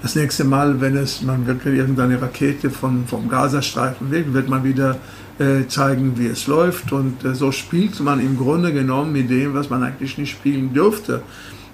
[0.00, 4.64] Das nächste Mal, wenn es, man wirklich irgendeine Rakete von, vom Gazastreifen will, wird man
[4.64, 4.96] wieder
[5.38, 6.92] äh, zeigen, wie es läuft.
[6.92, 10.72] Und äh, so spielt man im Grunde genommen mit dem, was man eigentlich nicht spielen
[10.72, 11.20] dürfte,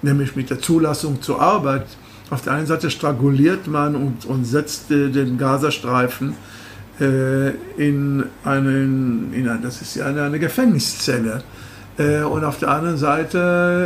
[0.01, 1.85] nämlich mit der Zulassung zur Arbeit.
[2.31, 6.33] Auf der einen Seite stranguliert man und, und setzt äh, den Gazastreifen äh,
[7.77, 11.43] in einen, in ein, das ist ja eine, eine Gefängniszelle.
[11.97, 13.37] Äh, und auf der anderen Seite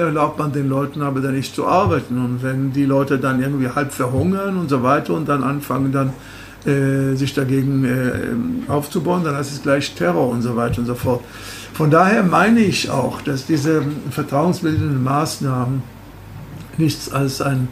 [0.05, 2.17] erlaubt man den Leuten aber dann nicht zu arbeiten.
[2.17, 6.13] Und wenn die Leute dann irgendwie halb verhungern und so weiter und dann anfangen dann
[6.65, 10.95] äh, sich dagegen äh, aufzubauen, dann heißt es gleich Terror und so weiter und so
[10.95, 11.21] fort.
[11.73, 15.83] Von daher meine ich auch, dass diese vertrauensbildenden Maßnahmen
[16.77, 17.67] nichts als ein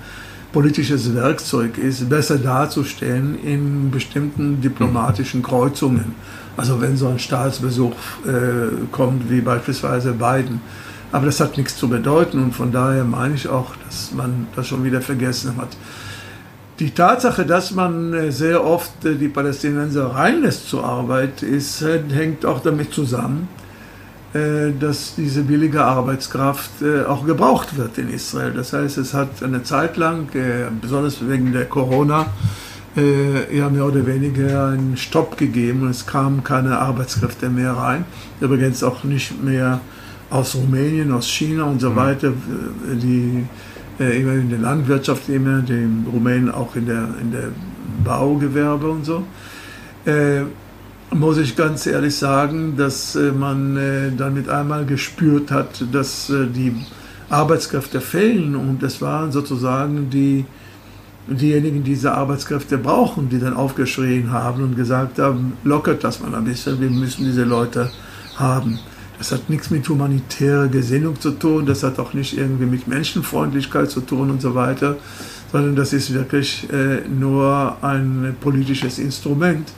[0.53, 6.15] politisches Werkzeug ist, besser darzustellen in bestimmten diplomatischen Kreuzungen.
[6.55, 10.61] Also wenn so ein Staatsbesuch äh, kommt, wie beispielsweise Biden.
[11.11, 14.67] Aber das hat nichts zu bedeuten und von daher meine ich auch, dass man das
[14.67, 15.75] schon wieder vergessen hat.
[16.79, 22.01] Die Tatsache, dass man äh, sehr oft äh, die Palästinenser reinlässt zur Arbeit, ist, äh,
[22.11, 23.47] hängt auch damit zusammen,
[24.33, 26.71] dass diese billige Arbeitskraft
[27.07, 28.51] auch gebraucht wird in Israel.
[28.51, 30.27] Das heißt, es hat eine Zeit lang,
[30.81, 32.25] besonders wegen der Corona-
[32.95, 38.05] äh, ja mehr oder weniger einen Stopp gegeben und es kamen keine Arbeitskräfte mehr rein.
[38.39, 39.79] Übrigens auch nicht mehr
[40.29, 41.95] aus Rumänien, aus China und so mhm.
[41.95, 42.33] weiter,
[43.01, 43.45] die
[43.99, 47.49] äh, immer in der Landwirtschaft, immer die Rumänen auch in der, in der
[48.03, 49.23] Baugewerbe und so.
[51.13, 56.31] Muss ich ganz ehrlich sagen, dass äh, man äh, dann mit einmal gespürt hat, dass
[56.31, 56.73] äh, die
[57.29, 60.43] Arbeitskräfte fehlen und das waren sozusagen die,
[61.27, 66.33] diejenigen, die diese Arbeitskräfte brauchen, die dann aufgeschrien haben und gesagt haben, lockert das mal
[66.33, 67.91] ein bisschen, wir müssen diese Leute
[68.37, 68.79] haben.
[69.19, 73.91] Das hat nichts mit humanitärer Gesinnung zu tun, das hat auch nicht irgendwie mit Menschenfreundlichkeit
[73.91, 74.97] zu tun und so weiter,
[75.51, 79.71] sondern das ist wirklich äh, nur ein politisches Instrument,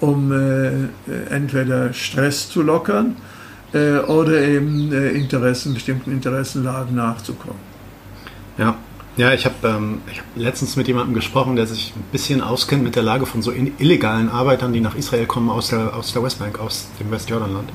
[0.00, 0.88] um äh,
[1.30, 3.16] entweder Stress zu lockern
[3.72, 7.58] äh, oder eben äh, Interessen, bestimmten Interessenlagen nachzukommen.
[8.58, 8.76] Ja,
[9.16, 12.96] ja, ich habe ähm, hab letztens mit jemandem gesprochen, der sich ein bisschen auskennt mit
[12.96, 16.60] der Lage von so illegalen Arbeitern, die nach Israel kommen aus der, aus der Westbank,
[16.60, 17.70] aus dem Westjordanland.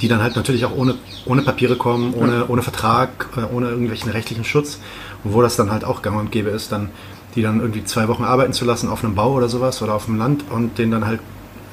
[0.00, 0.96] Die dann halt natürlich auch ohne,
[1.26, 2.44] ohne Papiere kommen, ohne, ja.
[2.48, 4.80] ohne Vertrag, äh, ohne irgendwelchen rechtlichen Schutz.
[5.22, 6.90] Und wo das dann halt auch gang und gäbe ist, dann
[7.36, 10.06] die dann irgendwie zwei Wochen arbeiten zu lassen auf einem Bau oder sowas oder auf
[10.06, 11.20] dem Land und denen dann halt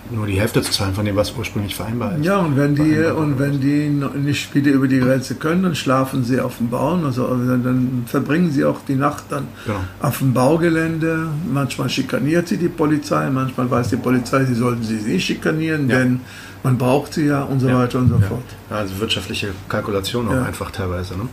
[0.10, 2.26] nur die Hälfte zu zahlen von dem, was ursprünglich vereinbar ist.
[2.26, 3.88] Ja, und wenn die, und wenn die
[4.20, 6.95] nicht wieder über die Grenze können, dann schlafen sie auf dem Bau.
[7.06, 9.80] Also, also dann verbringen sie auch die Nacht dann genau.
[10.02, 11.28] auf dem Baugelände.
[11.52, 15.99] Manchmal schikaniert sie die Polizei, manchmal weiß die Polizei, sie sollten sie nicht schikanieren, ja.
[15.99, 16.22] denn
[16.64, 17.78] man braucht sie ja und so ja.
[17.80, 18.28] weiter und so ja.
[18.28, 18.43] fort.
[18.70, 21.16] Also wirtschaftliche Kalkulation auch einfach teilweise.
[21.18, 21.28] Ne?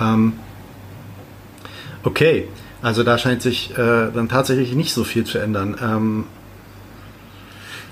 [0.00, 0.32] Ähm,
[2.02, 2.48] okay,
[2.82, 5.76] also da scheint sich äh, dann tatsächlich nicht so viel zu ändern.
[5.82, 6.24] Ähm,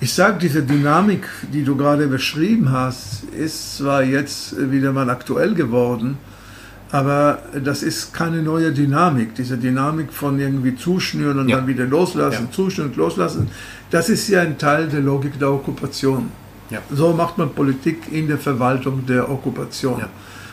[0.05, 5.55] ich sage, diese Dynamik, die du gerade beschrieben hast, ist zwar jetzt wieder mal aktuell
[5.55, 6.18] geworden,
[6.92, 9.34] aber das ist keine neue Dynamik.
[9.34, 11.57] Diese Dynamik von irgendwie zuschnüren und ja.
[11.57, 12.52] dann wieder loslassen, ja.
[12.52, 13.48] zuschnüren und loslassen,
[13.90, 16.30] das ist ja ein Teil der Logik der Okkupation.
[16.68, 16.80] Ja.
[16.92, 20.02] So macht man Politik in der Verwaltung der Okkupation.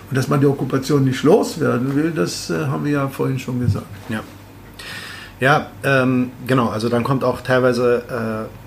[0.10, 3.60] Und dass man die Okkupation nicht loswerden will, das äh, haben wir ja vorhin schon
[3.60, 3.86] gesagt.
[4.08, 4.22] Ja,
[5.41, 6.70] ja ähm, genau.
[6.70, 8.61] Also dann kommt auch teilweise äh,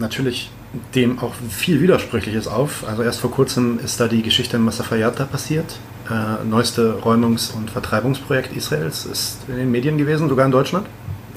[0.00, 0.50] natürlich
[0.94, 2.84] dem auch viel Widersprüchliches auf.
[2.86, 5.78] Also erst vor kurzem ist da die Geschichte in Masafayata passiert.
[6.10, 10.86] Äh, neueste Räumungs- und Vertreibungsprojekt Israels ist in den Medien gewesen, sogar in Deutschland.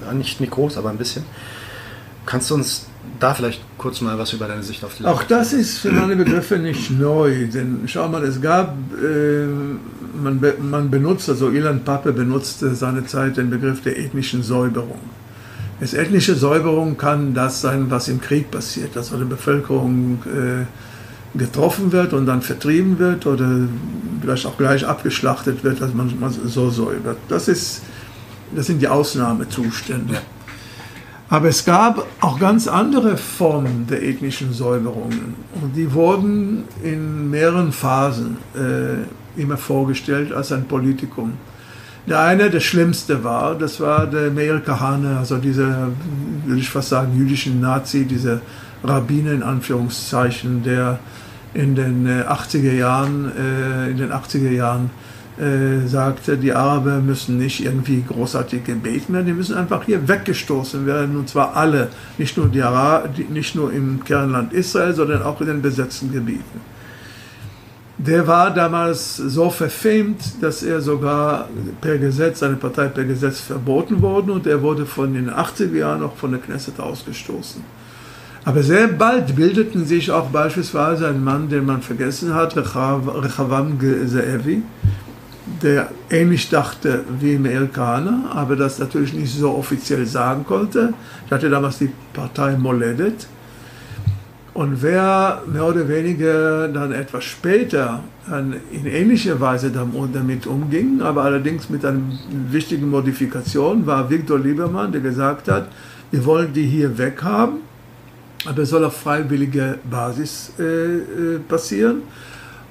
[0.06, 1.24] Ja, nicht, nicht groß, aber ein bisschen.
[2.26, 2.88] Kannst du uns
[3.20, 5.92] da vielleicht kurz mal was über deine Sicht auf die Lage Auch das ist für
[5.92, 9.46] meine Begriffe nicht neu, denn schau mal, es gab, äh,
[10.22, 15.00] man, man benutzt, also Ilan Pappe benutzte seine Zeit den Begriff der ethnischen Säuberung.
[15.82, 21.92] Es ethnische Säuberung kann das sein, was im Krieg passiert, dass eine Bevölkerung äh, getroffen
[21.92, 23.68] wird und dann vertrieben wird oder
[24.22, 26.14] vielleicht auch gleich abgeschlachtet wird, dass man,
[26.46, 27.18] so säubert.
[27.30, 27.82] Das, ist,
[28.56, 30.22] das sind die Ausnahmezustände.
[31.30, 37.72] Aber es gab auch ganz andere Formen der ethnischen Säuberungen und die wurden in mehreren
[37.72, 41.34] Phasen äh, immer vorgestellt als ein Politikum.
[42.08, 45.90] Der eine, der schlimmste war, das war der Meir Kahane, also dieser,
[46.46, 48.42] würde ich fast sagen, jüdischen Nazi, dieser
[48.84, 51.00] Rabbiner in Anführungszeichen, der
[51.54, 54.90] in den 80er äh, Jahren, äh, in den 80er Jahren
[55.38, 60.88] äh, sagte, die Araber müssen nicht irgendwie großartig gebeten werden, die müssen einfach hier weggestoßen
[60.88, 65.40] werden, und zwar alle, nicht nur, die Ara nicht nur im Kernland Israel, sondern auch
[65.42, 66.62] in den besetzten Gebieten
[68.06, 71.50] der war damals so verfemt, dass er sogar
[71.82, 76.04] per Gesetz, seine Partei per Gesetz verboten wurde und er wurde von den 80er Jahren
[76.04, 77.62] auch von der Knesset ausgestoßen.
[78.44, 84.64] Aber sehr bald bildeten sich auch beispielsweise ein Mann, den man vergessen hat, Rechavam Zeevi,
[85.62, 90.96] der ähnlich dachte wie Meir Kahane, aber das natürlich nicht so offiziell sagen konnte.
[91.28, 93.28] Ich hatte damals die Partei Moledet
[94.54, 98.04] und wer mehr oder weniger dann etwas später
[98.72, 102.02] in ähnlicher Weise damit umging, aber allerdings mit einer
[102.50, 105.68] wichtigen Modifikation, war Viktor Liebermann, der gesagt hat,
[106.12, 107.60] wir wollen die hier weghaben,
[108.46, 112.02] aber es soll auf freiwilliger Basis äh, äh, passieren.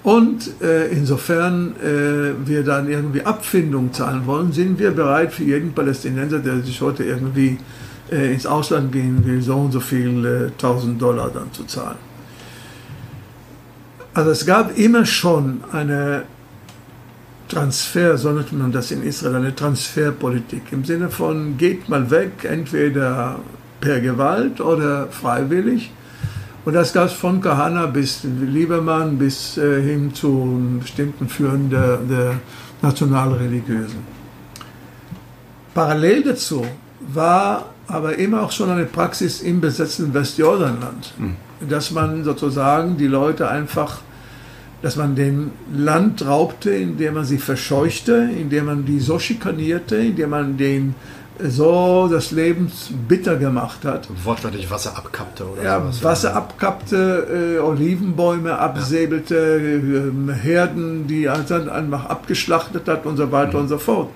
[0.03, 5.73] Und äh, insofern äh, wir dann irgendwie Abfindung zahlen wollen, sind wir bereit für jeden
[5.73, 7.59] Palästinenser, der sich heute irgendwie
[8.11, 11.99] äh, ins Ausland gehen will, so und so viel äh, 1000 Dollar dann zu zahlen.
[14.13, 16.25] Also es gab immer schon eine
[17.49, 22.45] Transfer, so nennt man das in Israel, eine Transferpolitik im Sinne von geht mal weg,
[22.45, 23.41] entweder
[23.81, 25.93] per Gewalt oder freiwillig.
[26.65, 31.97] Und das gab es von Kahana bis Liebermann bis äh, hin zu bestimmten Führern der,
[31.97, 32.41] der
[32.83, 34.01] Nationalreligiösen.
[35.75, 36.67] Parallel dazu
[37.01, 41.37] war aber immer auch schon eine Praxis im besetzten Westjordanland, mhm.
[41.69, 43.99] dass man sozusagen die Leute einfach,
[44.83, 50.31] dass man dem Land raubte, indem man sie verscheuchte, indem man die so schikanierte, indem
[50.31, 50.95] man den
[51.43, 52.71] so das Leben
[53.09, 54.09] bitter gemacht hat.
[54.25, 56.05] Wortwörtlich Wasser abkappte oder ja, sowas.
[56.05, 60.33] Wasser abkappte, äh, Olivenbäume absäbelte, ja.
[60.33, 63.61] äh, Herden, die er dann einfach abgeschlachtet hat und so weiter mhm.
[63.61, 64.11] und so fort.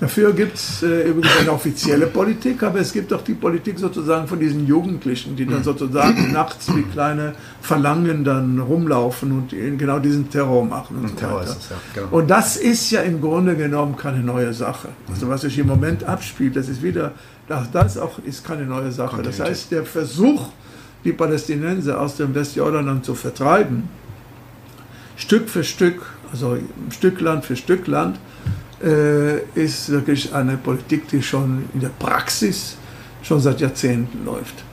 [0.00, 4.26] Dafür gibt es äh, übrigens eine offizielle Politik, aber es gibt auch die Politik sozusagen
[4.26, 5.64] von diesen Jugendlichen, die dann mhm.
[5.64, 11.26] sozusagen nachts wie kleine Verlangen dann rumlaufen und genau diesen Terror machen und, und so
[11.26, 11.42] weiter.
[11.42, 12.08] Es, ja, genau.
[12.10, 14.88] Und das ist ja im Grunde genommen keine neue Sache.
[15.08, 17.12] Also was sich im Moment abspielt, das ist wieder,
[17.46, 19.22] das auch ist keine neue Sache.
[19.22, 20.48] Das heißt, der Versuch,
[21.04, 23.88] die Palästinenser aus dem Westjordanland zu vertreiben,
[25.16, 26.58] Stück für Stück, also
[26.90, 28.18] Stück Land für Stück Land,
[28.80, 32.76] ist wirklich eine Politik, die schon in der Praxis
[33.22, 34.64] schon seit Jahrzehnten läuft.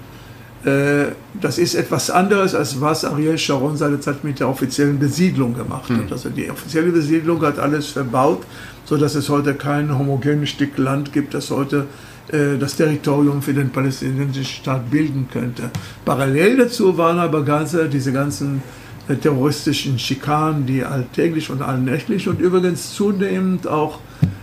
[0.64, 5.90] Äh, das ist etwas anderes, als was Ariel Sharon seinerzeit mit der offiziellen Besiedlung gemacht
[5.90, 5.98] hat.
[6.06, 6.12] Hm.
[6.12, 8.44] Also die offizielle Besiedlung hat alles verbaut,
[8.86, 11.88] sodass es heute kein homogenes Stück Land gibt, das heute
[12.32, 15.72] äh, das Territorium für den palästinensischen Staat bilden könnte.
[16.06, 18.62] Parallel dazu waren aber ganze, diese ganzen
[19.08, 24.00] terroristischen Schikanen, die alltäglich und allnächtlich und übrigens zunehmend auch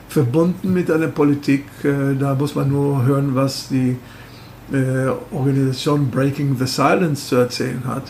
[0.09, 3.97] verbunden mit einer Politik, äh, da muss man nur hören, was die
[4.73, 8.05] äh, Organisation Breaking the Silence zu erzählen hat,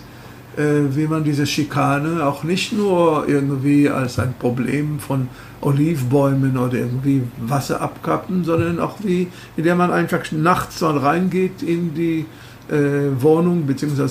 [0.57, 5.29] äh, wie man diese Schikane auch nicht nur irgendwie als ein Problem von
[5.61, 9.27] Olivbäumen oder irgendwie Wasser abkappen, sondern auch wie,
[9.57, 12.27] indem man einfach nachts mal reingeht in die
[13.19, 14.03] Wohnung bzw.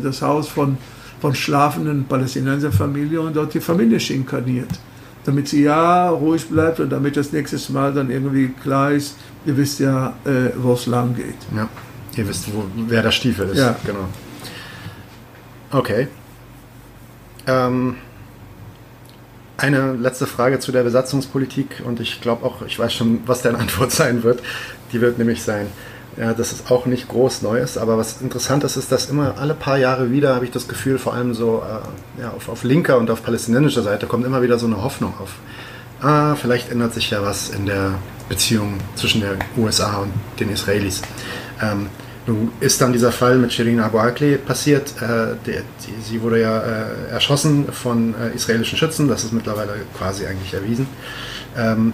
[0.00, 0.78] das Haus von
[1.20, 4.70] von schlafenden Palästinenserfamilie und dort die Familie schinkaniert.
[5.24, 9.56] Damit sie ja ruhig bleibt und damit das nächste Mal dann irgendwie klar ist, ihr
[9.56, 11.34] wisst ja, äh, wo es lang geht.
[11.54, 11.68] Ja,
[12.16, 13.58] ihr wisst, wo, wer der Stiefel ist.
[13.58, 13.76] Ja.
[13.84, 14.08] Genau.
[15.72, 16.08] Okay.
[17.46, 17.96] Ähm,
[19.56, 23.58] eine letzte Frage zu der Besatzungspolitik und ich glaube auch, ich weiß schon, was deine
[23.58, 24.42] Antwort sein wird.
[24.92, 25.66] Die wird nämlich sein,
[26.16, 29.54] ja, das ist auch nicht groß Neues, aber was interessant ist, ist, dass immer alle
[29.54, 32.98] paar Jahre wieder, habe ich das Gefühl, vor allem so äh, ja, auf, auf linker
[32.98, 35.34] und auf palästinensischer Seite kommt immer wieder so eine Hoffnung auf.
[36.00, 37.92] Ah, vielleicht ändert sich ja was in der
[38.28, 41.02] Beziehung zwischen der USA und den Israelis.
[41.60, 41.88] Ähm,
[42.26, 44.94] nun ist dann dieser Fall mit Shirin Abu Akleh passiert.
[45.00, 49.74] Äh, die, die, sie wurde ja äh, erschossen von äh, israelischen Schützen, das ist mittlerweile
[49.96, 50.88] quasi eigentlich erwiesen.
[51.56, 51.92] Ähm,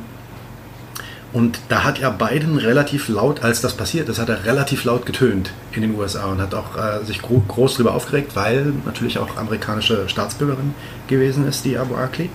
[1.33, 5.07] und da hat er Biden relativ laut, als das passiert ist, hat er relativ laut
[5.07, 9.19] getönt in den USA und hat auch äh, sich gro groß darüber aufgeregt, weil natürlich
[9.19, 10.75] auch amerikanische Staatsbürgerin
[11.07, 12.29] gewesen ist, die Abu Akli.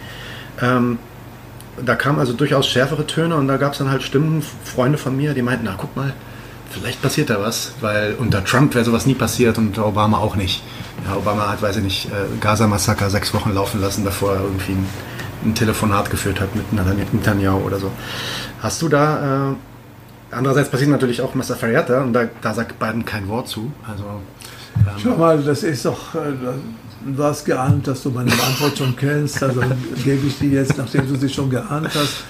[0.62, 0.98] Ähm,
[1.86, 5.16] da kamen also durchaus schärfere Töne und da gab es dann halt Stimmen, Freunde von
[5.16, 6.14] mir, die meinten, na guck mal,
[6.72, 10.64] vielleicht passiert da was, weil unter Trump wäre sowas nie passiert und Obama auch nicht.
[11.08, 14.90] Ja, Obama hat, weiß ich nicht, äh, Gaza-Massaker sechs Wochen laufen lassen, er irgendwie ein,
[15.44, 17.92] ein Telefonat geführt hat mit Netanyahu oder so.
[18.62, 19.56] Hast du da, äh,
[20.36, 23.72] andererseits passiert natürlich auch Messer Ferriata und da, da sagt Biden kein Wort zu.
[23.88, 26.34] Also, ähm, Schau mal, das ist doch, äh,
[27.06, 29.62] du hast geahnt, dass du meine Antwort schon kennst, also
[30.04, 32.24] gebe ich die jetzt, nachdem du sie schon geahnt hast.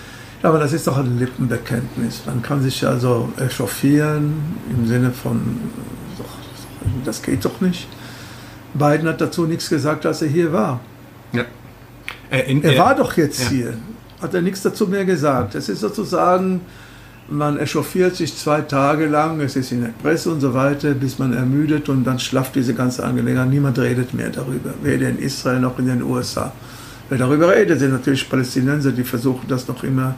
[0.44, 2.22] Aber das ist doch ein Lippenbekenntnis.
[2.26, 4.36] Man kann sich also echauffieren
[4.70, 5.60] im Sinne von,
[7.06, 7.88] das geht doch nicht.
[8.74, 10.80] Biden hat dazu nichts gesagt, als er hier war.
[11.34, 11.46] Ja.
[12.30, 13.50] Äh, in, er war doch jetzt ja.
[13.50, 13.74] hier
[14.22, 15.56] hat er nichts dazu mehr gesagt.
[15.56, 16.62] Es ist sozusagen,
[17.30, 21.20] man echauffiert sich zwei Tage lang, es ist in der Presse und so weiter, bis
[21.20, 23.50] man ermüdet und dann schlafft diese ganze Angelegenheit.
[23.50, 26.52] Niemand redet mehr darüber, weder in Israel noch in den USA.
[27.10, 30.16] Wer darüber redet, sind natürlich Palästinenser, die versuchen das noch immer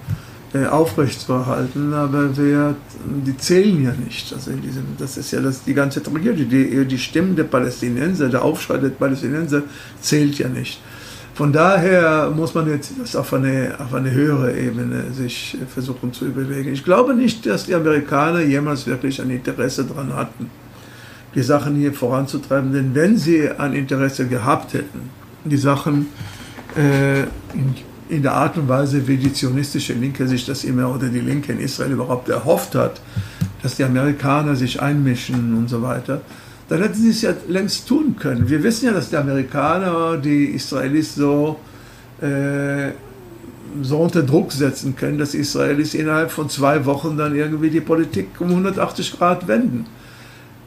[0.53, 4.34] äh, aufrechtzuerhalten, aber wer, die zählen ja nicht.
[4.34, 6.45] Also diesem, das ist ja das, die ganze Tragödie.
[6.45, 9.64] Die, die Stimmen der Palästinenser, der Aufschrei der Palästinenser
[10.01, 10.80] zählt ja nicht.
[11.40, 16.26] Von daher muss man jetzt das auf eine, auf eine höhere Ebene sich versuchen zu
[16.26, 16.74] überlegen.
[16.74, 20.50] Ich glaube nicht, dass die Amerikaner jemals wirklich ein Interesse daran hatten,
[21.34, 22.74] die Sachen hier voranzutreiben.
[22.74, 25.12] Denn wenn sie ein Interesse gehabt hätten,
[25.46, 26.08] die Sachen
[26.76, 27.22] äh,
[27.54, 27.74] in,
[28.10, 31.54] in der Art und Weise, wie die zionistische Linke sich das immer oder die Linke
[31.54, 33.00] in Israel überhaupt erhofft hat,
[33.64, 36.20] dass die Amerikaner sich einmischen und so weiter,
[36.70, 38.47] dann hätten sie es ja längst tun können.
[38.47, 41.59] Wir wissen ja, dass die Amerikaner die Israelis so,
[42.22, 42.91] äh,
[43.82, 47.82] so unter Druck setzen können, dass die Israelis innerhalb von zwei Wochen dann irgendwie die
[47.82, 49.88] Politik um 180 Grad wenden.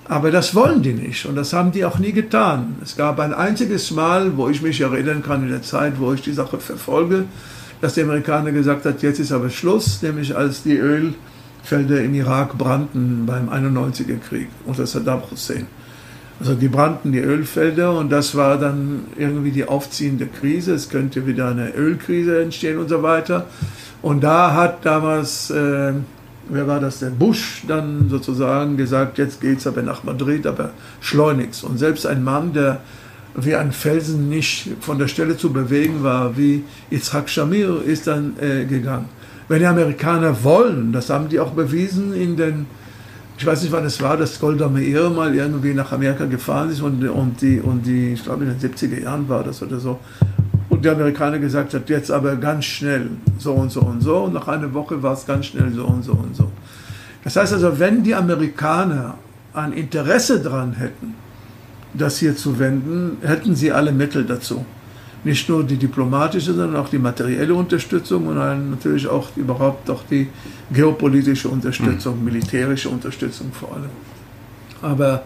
[0.06, 2.76] Aber das wollen die nicht und das haben die auch nie getan.
[2.82, 6.22] Es gab ein einziges Mal, wo ich mich erinnern kann in der Zeit, wo ich
[6.22, 7.24] die Sache verfolge,
[7.80, 11.14] dass die Amerikaner gesagt hat, jetzt ist aber Schluss, nämlich als die Öl
[11.62, 15.68] Felder im Irak brannten beim 91er Krieg unter Saddam Hussein.
[16.40, 20.74] Also die brannten die Ölfelder und das war dann irgendwie die aufziehende Krise.
[20.74, 23.46] Es könnte wieder eine Ölkrise entstehen und so weiter.
[24.02, 25.92] Und da hat damals, äh,
[26.48, 30.70] wer war das denn, Bush dann sozusagen gesagt, jetzt geht es aber nach Madrid, aber
[31.00, 31.62] schleunigst.
[31.62, 32.80] Und selbst ein Mann, der
[33.34, 38.34] wie ein Felsen nicht von der Stelle zu bewegen war, wie Yitzhak Shamir, ist dann
[38.40, 39.08] äh, gegangen.
[39.48, 42.66] Wenn die Amerikaner wollen, das haben die auch bewiesen in den,
[43.42, 46.80] ich weiß nicht wann es war, dass Golda Meir mal irgendwie nach Amerika gefahren ist
[46.80, 49.98] und, und, die, und die, ich glaube in den 70er Jahren war das oder so,
[50.68, 54.34] und die Amerikaner gesagt hat, jetzt aber ganz schnell so und so und so und
[54.34, 56.52] nach einer Woche war es ganz schnell so und so und so.
[57.24, 59.14] Das heißt also, wenn die Amerikaner
[59.54, 61.14] ein Interesse daran hätten,
[61.94, 64.64] das hier zu wenden, hätten sie alle Mittel dazu.
[65.24, 68.36] Nicht nur die diplomatische, sondern auch die materielle Unterstützung und
[68.70, 70.28] natürlich auch überhaupt auch die
[70.72, 72.24] geopolitische Unterstützung, mhm.
[72.24, 73.90] militärische Unterstützung vor allem.
[74.82, 75.22] Aber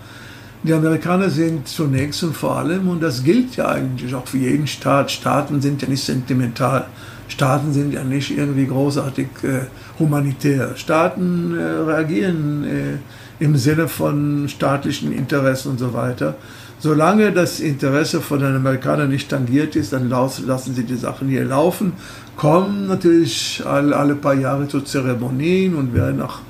[0.63, 4.67] die Amerikaner sind zunächst und vor allem, und das gilt ja eigentlich auch für jeden
[4.67, 6.87] Staat, Staaten sind ja nicht sentimental,
[7.29, 9.61] Staaten sind ja nicht irgendwie großartig äh,
[9.99, 10.73] humanitär.
[10.77, 16.37] Staaten äh, reagieren äh, im Sinne von staatlichen Interessen und so weiter.
[16.79, 21.45] Solange das Interesse von den Amerikanern nicht tangiert ist, dann lassen sie die Sachen hier
[21.45, 21.95] laufen,
[22.37, 26.41] kommen natürlich alle, paar Jahre zu Zeremonien und werden auch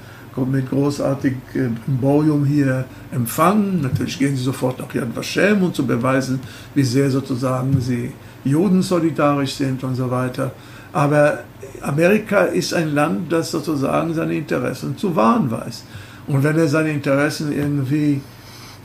[0.44, 3.80] mit großartigem äh, Brimborium hier empfangen.
[3.80, 6.40] Natürlich gehen sie sofort nach Yad Vashem, um zu beweisen,
[6.74, 8.12] wie sehr sozusagen sie
[8.44, 10.52] Juden solidarisch sind und so weiter.
[10.92, 11.38] Aber
[11.80, 15.84] Amerika ist ein Land, das sozusagen seine Interessen zu wahren weiß.
[16.26, 18.20] Und wenn er seine Interessen irgendwie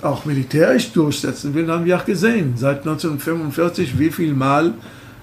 [0.01, 4.73] auch militärisch durchsetzen will, haben wir auch gesehen, seit 1945, wie viel Mal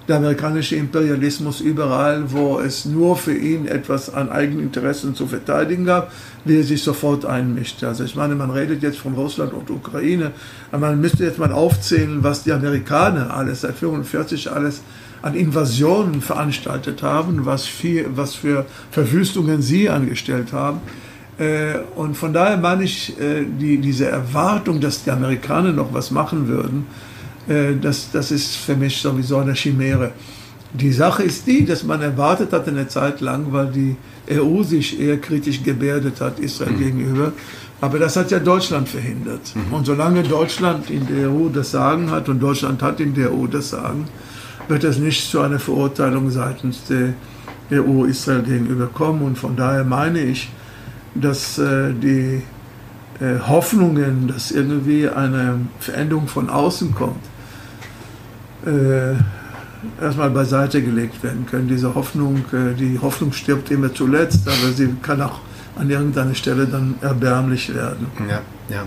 [0.09, 5.85] der amerikanische Imperialismus überall, wo es nur für ihn etwas an eigenen Interessen zu verteidigen
[5.85, 6.11] gab,
[6.47, 7.85] wie er sich sofort einmischt.
[7.85, 10.33] Also ich meine, man redet jetzt von Russland und Ukraine,
[10.73, 14.81] aber man müsste jetzt mal aufzählen, was die Amerikaner alles seit 1945 alles
[15.21, 20.81] an Invasionen veranstaltet haben, was, viel, was für Verwüstungen sie angestellt haben.
[21.39, 26.11] Äh, und von daher meine ich, äh, die, diese Erwartung, dass die Amerikaner noch was
[26.11, 26.87] machen würden,
[27.49, 30.13] äh, das, das ist für mich sowieso eine Chimäre.
[30.73, 33.97] Die Sache ist die, dass man erwartet hat eine Zeit lang, weil die
[34.31, 36.79] EU sich eher kritisch gebärdet hat Israel mhm.
[36.79, 37.33] gegenüber.
[37.81, 39.55] Aber das hat ja Deutschland verhindert.
[39.55, 39.73] Mhm.
[39.73, 43.47] Und solange Deutschland in der EU das Sagen hat und Deutschland hat in der EU
[43.47, 44.09] das Sagen,
[44.67, 47.15] wird es nicht zu einer Verurteilung seitens der
[47.73, 49.23] EU Israel gegenüber kommen.
[49.23, 50.51] Und von daher meine ich,
[51.21, 52.43] dass äh, die
[53.21, 57.25] äh, Hoffnungen, dass irgendwie eine Veränderung von außen kommt,
[58.65, 59.15] äh,
[60.01, 61.69] erstmal beiseite gelegt werden können.
[61.69, 65.41] Diese Hoffnung, äh, die Hoffnung stirbt immer zuletzt, aber sie kann auch
[65.77, 68.07] an irgendeiner Stelle dann erbärmlich werden.
[68.29, 68.85] Ja, ja.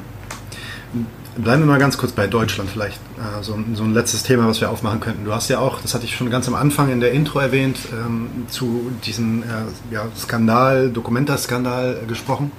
[1.38, 2.98] Bleiben wir mal ganz kurz bei Deutschland vielleicht.
[3.18, 5.24] Äh, so, ein letztes Thema, was wir aufmachen könnten.
[5.24, 7.78] Du hast ja auch, das hatte ich schon ganz am Anfang in der Intro erwähnt,
[7.94, 12.52] ähm, zu diesem äh, ja, Skandal, Dokumenta-Skandal gesprochen.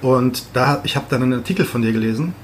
[0.00, 2.34] Und da, ich habe dann einen Artikel von dir gelesen.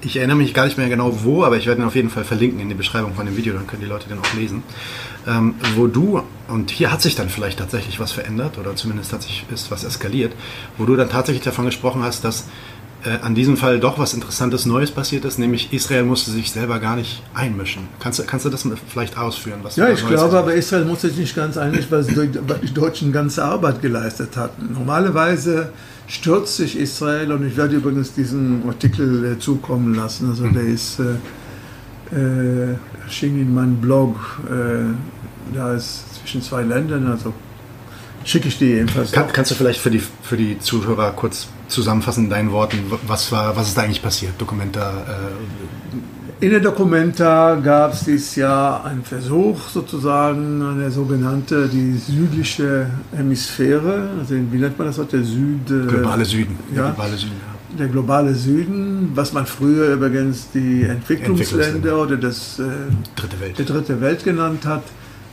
[0.00, 2.24] Ich erinnere mich gar nicht mehr genau wo, aber ich werde ihn auf jeden Fall
[2.24, 4.62] verlinken in die Beschreibung von dem Video, dann können die Leute den auch lesen.
[5.26, 9.22] Ähm, wo du, und hier hat sich dann vielleicht tatsächlich was verändert, oder zumindest hat
[9.22, 10.34] sich ist was eskaliert,
[10.78, 12.46] wo du dann tatsächlich davon gesprochen hast, dass
[13.08, 16.78] äh, an diesem Fall doch was Interessantes Neues passiert ist, nämlich Israel musste sich selber
[16.78, 17.88] gar nicht einmischen.
[18.00, 19.60] Kannst, kannst du das vielleicht ausführen?
[19.76, 23.80] ja, ich glaube, aber Israel musste sich nicht ganz einmischen, weil die Deutschen ganze Arbeit
[23.80, 24.72] geleistet hatten.
[24.72, 25.72] Normalerweise
[26.06, 30.98] stürzt sich Israel, und ich werde übrigens diesen Artikel äh, zukommen lassen, also der ist
[31.00, 34.16] äh, äh, erschien in meinem Blog,
[34.50, 37.32] äh, da ist zwischen zwei Ländern, also
[38.24, 39.12] schicke ich dir jedenfalls.
[39.12, 43.30] Kann, kannst du vielleicht für die, für die Zuhörer kurz zusammenfassen in deinen Worten, was,
[43.30, 44.32] war, was ist da eigentlich passiert?
[44.38, 44.90] Dokumenta.
[44.90, 45.96] Äh
[46.40, 54.10] in der Dokumenta gab es dieses Jahr einen Versuch, sozusagen eine sogenannte, die südliche Hemisphäre,
[54.20, 55.66] also wie nennt man das heute, der Süd...
[55.66, 56.56] Globale Süden.
[56.72, 57.76] Ja, der globale Süden, ja.
[57.76, 62.62] Der globale Süden, was man früher übrigens die Entwicklungsländer oder das, äh,
[63.16, 63.58] dritte Welt.
[63.58, 64.84] der dritte Welt genannt hat,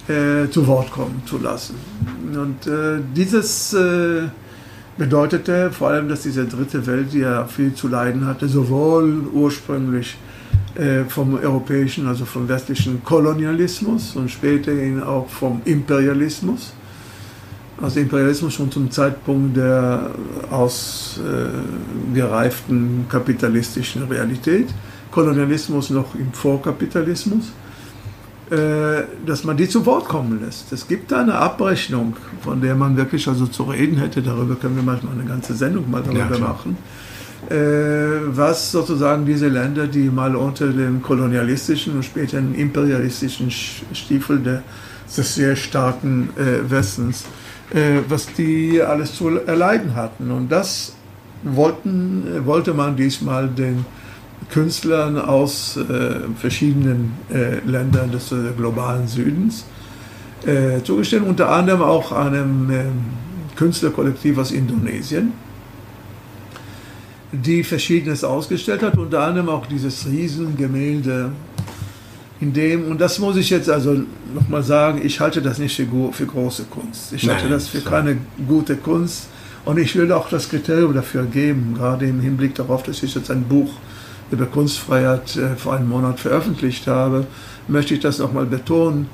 [0.08, 1.76] äh, zu Wort kommen zu lassen.
[2.34, 4.24] Und äh, dieses äh,
[4.98, 10.18] bedeutete vor allem, dass diese dritte Welt, die ja viel zu leiden hatte, sowohl ursprünglich
[10.76, 16.74] äh, vom europäischen, also vom westlichen Kolonialismus und späterhin auch vom Imperialismus.
[17.82, 20.12] Also Imperialismus schon zum Zeitpunkt der
[20.50, 24.70] ausgereiften kapitalistischen Realität,
[25.12, 27.52] Kolonialismus noch im Vorkapitalismus
[29.26, 30.72] dass man die zu Wort kommen lässt.
[30.72, 34.22] Es gibt da eine Abrechnung, von der man wirklich also zu reden hätte.
[34.22, 36.78] Darüber können wir manchmal eine ganze Sendung mal darüber ja, machen.
[37.50, 37.56] Äh,
[38.28, 44.64] was sozusagen diese Länder, die mal unter dem kolonialistischen und später dem imperialistischen Stiefel der,
[45.16, 47.26] des sehr starken äh, Westens,
[48.08, 50.30] was die alles zu erleiden hatten.
[50.30, 50.94] Und das
[51.44, 53.86] wollten, wollte man diesmal den
[54.50, 59.66] Künstlern aus äh, verschiedenen äh, Ländern des äh, globalen Südens
[60.46, 62.92] äh, zugestehen, unter anderem auch einem ähm,
[63.56, 65.34] Künstlerkollektiv aus Indonesien,
[67.32, 71.32] die Verschiedenes ausgestellt hat, unter anderem auch dieses Riesengemälde,
[72.42, 75.88] in dem, und das muss ich jetzt also nochmal sagen, ich halte das nicht für,
[76.12, 77.14] für große Kunst.
[77.14, 77.90] Ich halte Nein, das für so.
[77.90, 78.18] keine
[78.48, 79.28] gute Kunst.
[79.64, 83.32] Und ich will auch das Kriterium dafür geben, gerade im Hinblick darauf, dass ich jetzt
[83.32, 83.72] ein Buch
[84.32, 87.28] über Kunstfreiheit äh, vor einem Monat veröffentlicht habe,
[87.68, 89.08] möchte ich das nochmal betonen.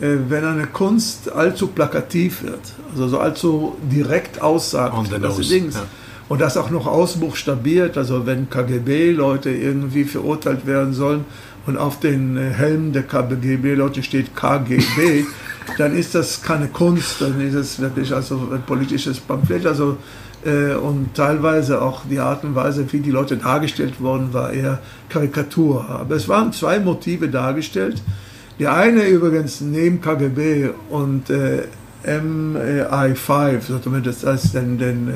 [0.00, 2.60] Äh, wenn eine Kunst allzu plakativ wird,
[2.92, 5.82] also so allzu direkt aussagt, was sie Dings, ja.
[6.28, 11.24] und das auch noch ausbuchstabiert, also wenn KGB-Leute irgendwie verurteilt werden sollen
[11.66, 15.26] und auf den äh, Helmen der KGB-Leute steht KGB,
[15.78, 19.66] dann ist das keine Kunst, dann ist es wirklich also ein politisches Pamphlet.
[19.66, 19.96] Also
[20.44, 24.78] und teilweise auch die Art und Weise, wie die Leute dargestellt wurden, war eher
[25.08, 25.88] Karikatur.
[25.88, 28.02] Aber es waren zwei Motive dargestellt.
[28.58, 31.62] Die eine übrigens neben KGB und äh,
[32.06, 35.08] MI5, das heißt den, den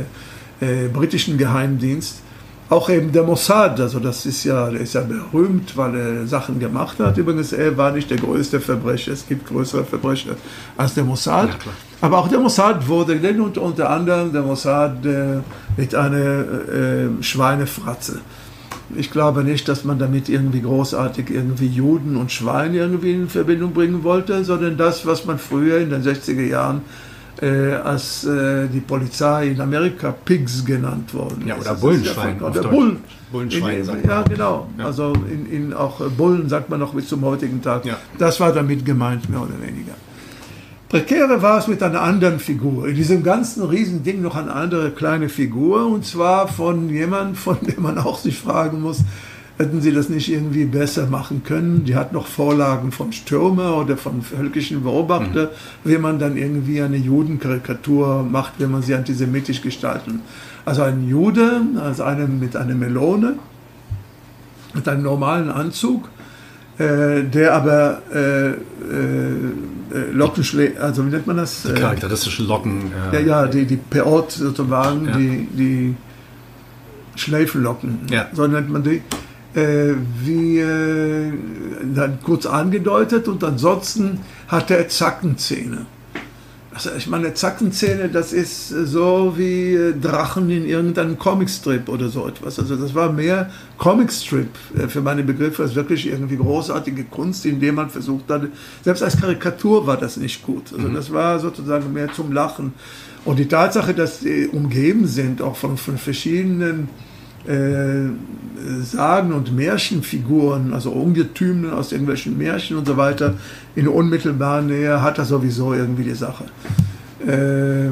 [0.60, 2.22] äh, britischen Geheimdienst,
[2.70, 6.58] auch eben der Mossad, also das ist ja, der ist ja berühmt, weil er Sachen
[6.58, 7.16] gemacht hat.
[7.16, 9.12] Übrigens, er war nicht der größte Verbrecher.
[9.12, 10.36] Es gibt größere Verbrecher
[10.76, 11.48] als der Mossad.
[11.48, 11.70] Ja,
[12.02, 15.38] Aber auch der Mossad wurde denn unter, unter anderem der Mossad äh,
[15.78, 18.20] mit einer äh, Schweinefratze.
[18.94, 23.72] Ich glaube nicht, dass man damit irgendwie großartig irgendwie Juden und Schweine irgendwie in Verbindung
[23.72, 26.82] bringen wollte, sondern das, was man früher in den 60er Jahren
[27.40, 32.40] äh, als äh, die Polizei in Amerika Pigs genannt worden Ja, oder Bullenschwein.
[32.40, 32.98] Oder Bullen.
[33.30, 34.68] Bullenschwein, in, Ja, genau.
[34.78, 34.86] Ja.
[34.86, 37.84] Also in, in, auch Bullen sagt man noch bis zum heutigen Tag.
[37.84, 37.96] Ja.
[38.18, 39.92] Das war damit gemeint, mehr oder weniger.
[40.88, 42.88] Prekäre war es mit einer anderen Figur.
[42.88, 47.82] In diesem ganzen Riesending noch eine andere kleine Figur, und zwar von jemandem, von dem
[47.82, 49.00] man auch sich fragen muss,
[49.58, 51.84] hätten sie das nicht irgendwie besser machen können.
[51.84, 55.46] Die hat noch Vorlagen von Stürmer oder von völkischen Beobachter,
[55.84, 55.90] mhm.
[55.90, 60.20] wie man dann irgendwie eine Judenkarikatur macht, wenn man sie antisemitisch gestalten.
[60.64, 63.34] Also ein Jude, also einem mit einer Melone,
[64.74, 66.08] mit einem normalen Anzug,
[66.78, 68.54] äh, der aber äh, äh,
[70.12, 71.62] Locken schlägt, also wie nennt man das?
[71.62, 72.92] Die charakteristischen Locken.
[73.12, 75.16] Ja, ja, die, die Peot sozusagen, ja.
[75.16, 75.96] die, die
[77.16, 78.28] Schläfenlocken, ja.
[78.32, 79.02] so nennt man die
[79.58, 81.32] äh, wie äh,
[81.94, 85.86] dann kurz angedeutet und ansonsten hat er Zackenzähne.
[86.78, 92.28] Also ich meine, Zackenzähne, das ist so wie äh, Drachen in irgendeinem Comicstrip oder so
[92.28, 92.60] etwas.
[92.60, 97.74] Also das war mehr Comicstrip äh, für meine Begriffe als wirklich irgendwie großartige Kunst, indem
[97.74, 98.42] man versucht hat,
[98.84, 100.72] selbst als Karikatur war das nicht gut.
[100.72, 100.94] Also mhm.
[100.94, 102.74] das war sozusagen mehr zum Lachen.
[103.24, 106.88] Und die Tatsache, dass sie umgeben sind, auch von, von verschiedenen
[107.48, 108.10] äh,
[108.82, 113.34] Sagen- und Märchenfiguren, also Ungetümen aus irgendwelchen Märchen und so weiter,
[113.74, 116.44] in unmittelbarer Nähe hat er sowieso irgendwie die Sache.
[117.26, 117.90] Äh,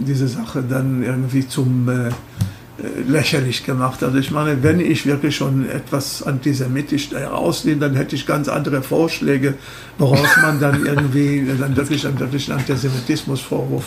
[0.00, 2.10] diese Sache dann irgendwie zum äh,
[3.08, 4.02] lächerlich gemacht.
[4.02, 8.82] Also ich meine, wenn ich wirklich schon etwas antisemitisch herauslehne, dann hätte ich ganz andere
[8.82, 9.54] Vorschläge,
[9.98, 13.84] woraus man dann irgendwie dann wirklich einen wirklichen Antisemitismusvorwurf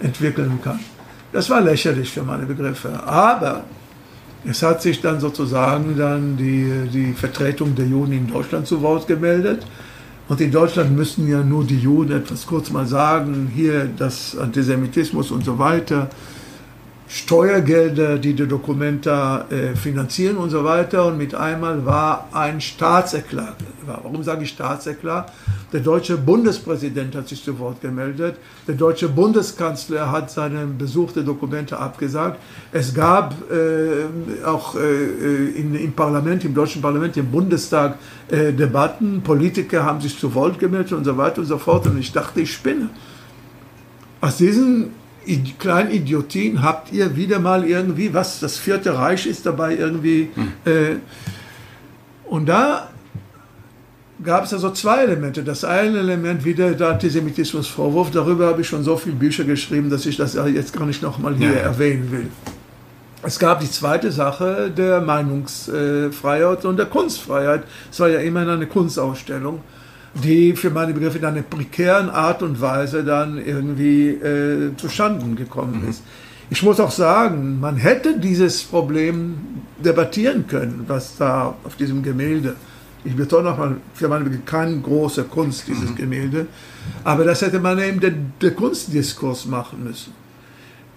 [0.00, 0.80] entwickeln kann.
[1.32, 3.02] Das war lächerlich für meine Begriffe.
[3.04, 3.64] Aber
[4.44, 9.06] es hat sich dann sozusagen dann die, die Vertretung der Juden in Deutschland zu Wort
[9.06, 9.66] gemeldet.
[10.28, 15.30] Und in Deutschland müssen ja nur die Juden etwas kurz mal sagen, hier das Antisemitismus
[15.30, 16.10] und so weiter.
[17.08, 21.06] Steuergelder, die die Dokumenta äh, finanzieren und so weiter.
[21.06, 23.56] Und mit einmal war ein Staatseklat.
[23.86, 25.32] Warum sage ich Staatseklat?
[25.72, 28.36] Der deutsche Bundespräsident hat sich zu Wort gemeldet.
[28.66, 32.38] Der deutsche Bundeskanzler hat seine Besuch der Dokumente abgesagt.
[32.72, 37.98] Es gab äh, auch äh, in, im Parlament, im deutschen Parlament, im Bundestag
[38.30, 39.22] äh, Debatten.
[39.22, 41.86] Politiker haben sich zu Wort gemeldet und so weiter und so fort.
[41.86, 42.90] Und ich dachte, ich spinne.
[44.20, 44.90] Aus diesen
[45.58, 50.30] kleinen Idiotien habt ihr wieder mal irgendwie, was das Vierte Reich ist dabei irgendwie.
[50.34, 50.52] Hm.
[50.64, 50.96] Äh,
[52.28, 52.88] und da
[54.22, 55.42] gab es also zwei Elemente.
[55.42, 58.10] Das eine Element wieder der Antisemitismusvorwurf.
[58.10, 61.34] Darüber habe ich schon so viele Bücher geschrieben, dass ich das jetzt gar nicht nochmal
[61.34, 61.60] hier ja.
[61.60, 62.26] erwähnen will.
[63.22, 67.64] Es gab die zweite Sache der Meinungsfreiheit und der Kunstfreiheit.
[67.90, 69.60] Es war ja immerhin eine Kunstausstellung.
[70.14, 75.86] Die für meine Begriffe in einer prekären Art und Weise dann irgendwie äh, zustande gekommen
[75.88, 76.02] ist.
[76.50, 79.36] Ich muss auch sagen, man hätte dieses Problem
[79.84, 82.56] debattieren können, was da auf diesem Gemälde,
[83.04, 86.46] ich betone nochmal, für meine Begriffe keine große Kunst, dieses Gemälde,
[87.04, 90.12] aber das hätte man eben den, den Kunstdiskurs machen müssen.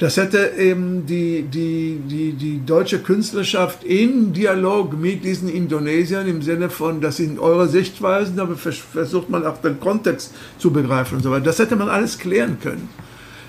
[0.02, 6.42] Das hätte eben die, die, die, die deutsche Künstlerschaft in Dialog mit diesen Indonesiern im
[6.42, 11.24] Sinne von, das sind eure Sichtweisen, aber versucht man auch den Kontext zu begreifen und
[11.24, 11.46] so weiter.
[11.46, 12.90] Das hätte man alles klären können.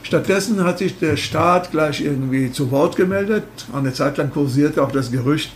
[0.03, 3.44] Stattdessen hat sich der Staat gleich irgendwie zu Wort gemeldet.
[3.72, 5.53] Eine Zeit lang kursierte auch das Gerücht,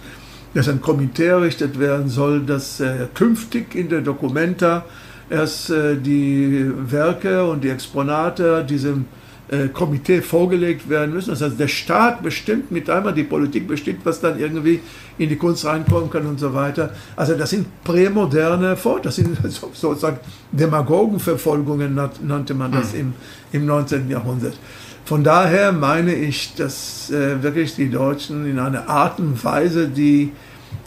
[0.55, 4.87] dass ein Komitee errichtet werden soll, das äh, künftig in der Documenta
[5.29, 9.05] erst äh, die Werke und die Exponate diesem
[9.49, 11.31] äh, Komitee vorgelegt werden müssen.
[11.31, 14.81] Das heißt, der Staat bestimmt mit einmal, die Politik bestimmt, was dann irgendwie
[15.19, 16.91] in die Kunst reinkommen kann und so weiter.
[17.15, 19.39] Also das sind prämoderne Vor, das sind
[19.73, 20.19] sozusagen
[20.51, 23.15] Demagogenverfolgungen, nannte man das im,
[23.53, 24.11] im 19.
[24.11, 24.59] Jahrhundert.
[25.05, 30.33] Von daher meine ich, dass äh, wirklich die Deutschen in einer Art und Weise, die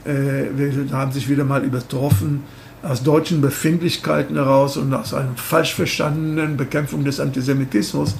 [0.03, 2.43] äh, haben sich wieder mal übertroffen,
[2.84, 8.16] aus deutschen Befindlichkeiten heraus und aus einer falsch verstandenen Bekämpfung des Antisemitismus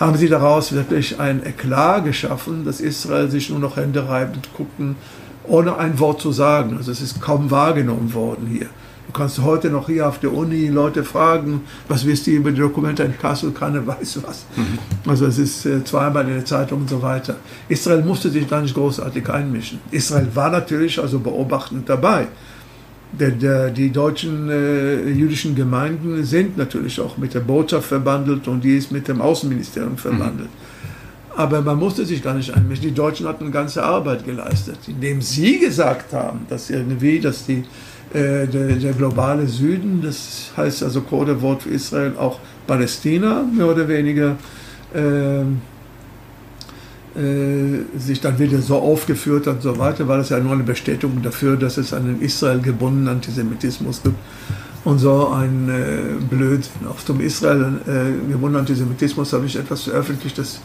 [0.00, 4.96] haben sie daraus wirklich ein Eklat geschaffen, dass Israel sich nur noch Hände reibend gucken,
[5.44, 6.76] ohne ein Wort zu sagen.
[6.78, 8.66] Also es ist kaum wahrgenommen worden hier.
[9.06, 12.60] Du kannst heute noch hier auf der Uni Leute fragen, was wisst ihr über die
[12.60, 13.50] Dokumente in Kassel?
[13.50, 14.46] Keiner weiß was.
[14.56, 14.78] Mhm.
[15.10, 17.36] Also es ist äh, zweimal in der Zeitung und so weiter.
[17.68, 19.80] Israel musste sich da nicht großartig einmischen.
[19.90, 22.28] Israel war natürlich also beobachtend dabei
[23.12, 28.62] der, der, die deutschen äh, jüdischen Gemeinden sind natürlich auch mit der Botschaft verbandelt und
[28.62, 30.48] die ist mit dem Außenministerium verbandelt.
[30.48, 30.70] Mhm.
[31.36, 32.84] Aber man musste sich gar nicht einmischen.
[32.84, 37.64] Die Deutschen hatten eine ganze Arbeit geleistet, indem sie gesagt haben, dass irgendwie, dass die,
[38.12, 43.86] äh, der, der, globale Süden, das heißt also Codewort für Israel auch Palästina, mehr oder
[43.88, 44.36] weniger,
[44.92, 45.44] äh,
[47.16, 50.62] äh, sich dann wieder so aufgeführt hat und so weiter, war das ja nur eine
[50.62, 54.16] Bestätigung dafür, dass es einen Israel gebundenen Antisemitismus gibt.
[54.84, 60.38] Und so ein äh, Blöd, auf dem Israel äh, gebundenen Antisemitismus habe ich etwas veröffentlicht,
[60.38, 60.60] das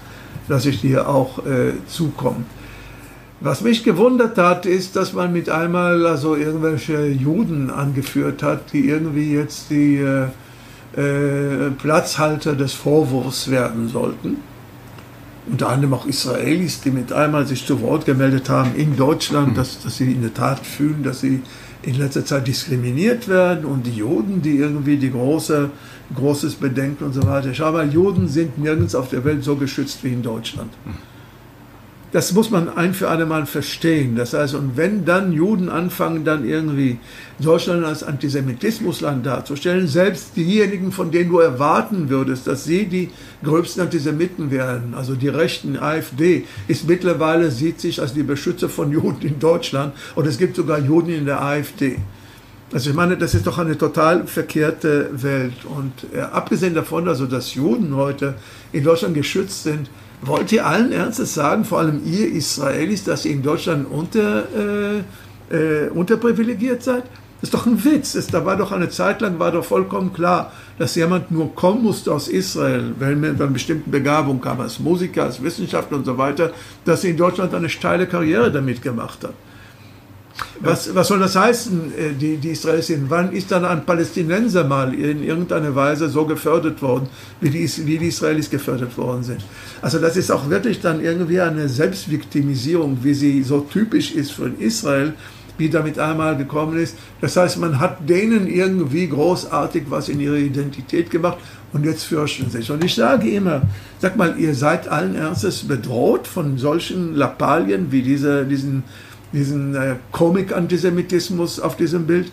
[0.47, 2.45] lasse ich dir auch äh, zukommen.
[3.41, 8.87] Was mich gewundert hat, ist, dass man mit einmal also irgendwelche Juden angeführt hat, die
[8.87, 10.27] irgendwie jetzt die äh,
[10.95, 14.37] äh, Platzhalter des Vorwurfs werden sollten
[15.47, 19.55] unter anderem auch Israelis, die mit einmal sich zu Wort gemeldet haben in Deutschland, mhm.
[19.55, 21.41] dass, dass sie in der Tat fühlen, dass sie
[21.83, 25.69] in letzter Zeit diskriminiert werden und die Juden, die irgendwie die große,
[26.15, 27.71] großes Bedenken und so weiter.
[27.71, 30.71] Mal, Juden sind nirgends auf der Welt so geschützt wie in Deutschland.
[32.15, 34.15] Das muss man ein für alle Mal verstehen.
[34.15, 36.97] Das heißt, und wenn dann Juden anfangen, dann irgendwie
[37.39, 43.09] Deutschland als Antisemitismusland darzustellen, selbst diejenigen, von denen du erwarten würdest, dass sie die
[43.43, 48.93] gröbsten Antisemiten werden, also die rechten AfD, ist mittlerweile, sieht sich als die Beschützer von
[48.93, 51.97] Juden in Deutschland und es gibt sogar Juden in der AfD.
[52.71, 55.65] Also ich meine, das ist doch eine total verkehrte Welt.
[55.65, 58.35] Und äh, abgesehen davon, also dass Juden heute
[58.71, 59.89] in Deutschland geschützt sind,
[60.21, 64.43] Wollt ihr allen Ernstes sagen, vor allem ihr Israelis, dass ihr in Deutschland unter,
[65.51, 67.03] äh, äh, unterprivilegiert seid?
[67.41, 68.15] Das ist doch ein Witz.
[68.15, 71.83] Es, da war doch eine Zeit lang war doch vollkommen klar, dass jemand nur kommen
[71.83, 76.17] musste aus Israel, weil mit einer bestimmten Begabung kam, als Musiker, als Wissenschaftler und so
[76.17, 76.51] weiter,
[76.85, 79.33] dass er in Deutschland eine steile Karriere damit gemacht hat.
[80.59, 82.91] Was, was soll das heißen, äh, die, die Israelis?
[83.07, 87.07] Wann ist dann ein Palästinenser mal in irgendeiner Weise so gefördert worden,
[87.39, 89.45] wie die, wie die Israelis gefördert worden sind?
[89.81, 94.51] Also das ist auch wirklich dann irgendwie eine Selbstviktimisierung, wie sie so typisch ist für
[94.59, 95.13] Israel,
[95.57, 96.97] wie damit einmal gekommen ist.
[97.21, 101.37] Das heißt, man hat denen irgendwie großartig was in ihre Identität gemacht
[101.71, 102.69] und jetzt fürchten sich.
[102.71, 103.61] Und ich sage immer,
[103.99, 108.83] sag mal, ihr seid allen Ernstes bedroht von solchen Lappalien wie diese, diesen
[109.35, 112.31] diesen äh, Comic-Antisemitismus auf diesem Bild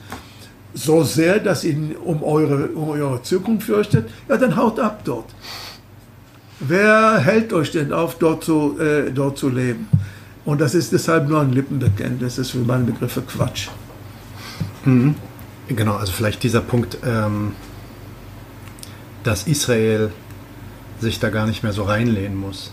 [0.75, 5.27] so sehr, dass ihn um eure, um eure Zukunft fürchtet, ja, dann haut ab dort.
[6.61, 9.89] Wer hält euch denn auf, dort zu, äh, dort zu leben?
[10.45, 13.69] Und das ist deshalb nur ein Lippenbekenntnis, das ist für meine Begriffe Quatsch.
[14.85, 15.15] Mhm.
[15.69, 17.53] Genau, also vielleicht dieser Punkt, ähm,
[19.23, 20.11] dass Israel
[21.01, 22.73] sich da gar nicht mehr so reinlehnen muss.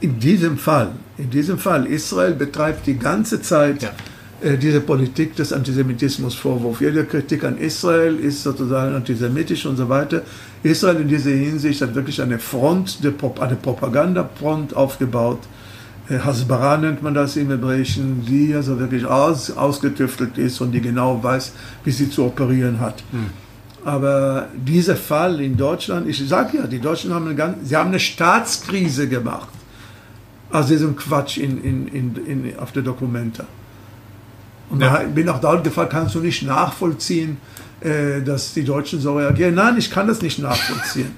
[0.00, 3.90] In diesem Fall, in diesem Fall, Israel betreibt die ganze Zeit ja.
[4.40, 6.80] äh, diese Politik des Antisemitismus Vorwurf.
[6.80, 10.22] Jede Kritik an Israel ist sozusagen antisemitisch und so weiter.
[10.62, 12.98] Israel in dieser Hinsicht hat wirklich eine Front,
[13.40, 15.40] eine Propagandafront aufgebaut.
[16.08, 20.80] Äh, Hasbara nennt man das im Hebräischen, die also wirklich aus, ausgetüftelt ist und die
[20.80, 23.02] genau weiß, wie sie zu operieren hat.
[23.10, 23.30] Mhm.
[23.84, 27.88] Aber dieser Fall in Deutschland, ich sage ja, die Deutschen haben eine, ganz, sie haben
[27.88, 29.48] eine Staatskrise gemacht
[30.50, 33.44] aus diesem Quatsch in, in, in, in auf der Dokumente.
[34.70, 34.98] Und ja.
[34.98, 37.38] da bin auch dort gefragt, kannst du nicht nachvollziehen,
[37.80, 39.54] äh, dass die Deutschen so reagieren?
[39.54, 41.12] Nein, ich kann das nicht nachvollziehen.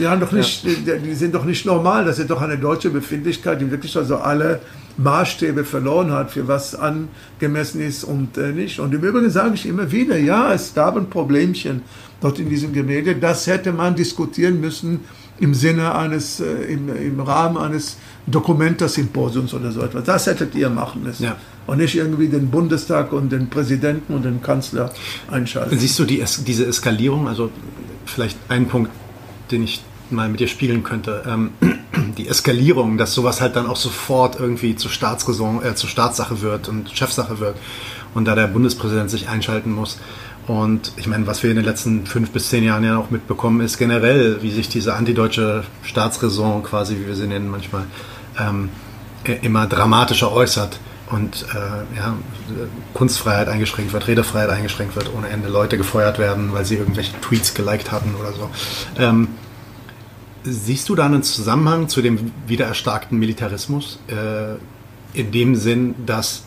[0.00, 0.72] Die, haben doch nicht, ja.
[0.74, 2.04] die, die, sind doch nicht normal.
[2.04, 4.60] Das ist doch eine deutsche Befindlichkeit, die wirklich also alle
[4.96, 8.80] Maßstäbe verloren hat, für was angemessen ist und äh, nicht.
[8.80, 11.82] Und im Übrigen sage ich immer wieder, ja, es gab ein Problemchen
[12.20, 13.14] dort in diesem Gemälde.
[13.14, 15.00] Das hätte man diskutieren müssen
[15.40, 20.04] im Sinne eines, äh, im, im Rahmen eines Dokumenta-Symposiums oder so etwas.
[20.04, 21.24] Das hättet ihr machen müssen.
[21.24, 21.36] Ja.
[21.66, 24.90] Und nicht irgendwie den Bundestag und den Präsidenten und den Kanzler
[25.30, 25.78] einschalten.
[25.78, 27.50] Siehst du die, diese Eskalierung, also
[28.06, 28.90] vielleicht ein Punkt,
[29.50, 31.22] den ich mal mit dir spiegeln könnte.
[31.26, 31.50] Ähm,
[32.16, 36.68] die Eskalierung, dass sowas halt dann auch sofort irgendwie zur, Staatsräson, äh, zur Staatssache wird
[36.68, 37.56] und Chefsache wird
[38.14, 39.98] und da der Bundespräsident sich einschalten muss.
[40.48, 43.60] Und ich meine, was wir in den letzten fünf bis zehn Jahren ja auch mitbekommen,
[43.60, 47.84] ist generell, wie sich diese antideutsche Staatsräson quasi, wie wir sie nennen manchmal,
[48.40, 48.70] ähm,
[49.42, 50.80] immer dramatischer äußert
[51.10, 52.14] und äh, ja,
[52.94, 57.52] Kunstfreiheit eingeschränkt wird, Redefreiheit eingeschränkt wird, ohne Ende Leute gefeuert werden, weil sie irgendwelche Tweets
[57.52, 58.50] geliked hatten oder so.
[58.96, 59.28] Ähm,
[60.44, 63.98] siehst du da einen Zusammenhang zu dem wiedererstarkten Militarismus?
[64.06, 64.56] Äh,
[65.12, 66.44] in dem Sinn, dass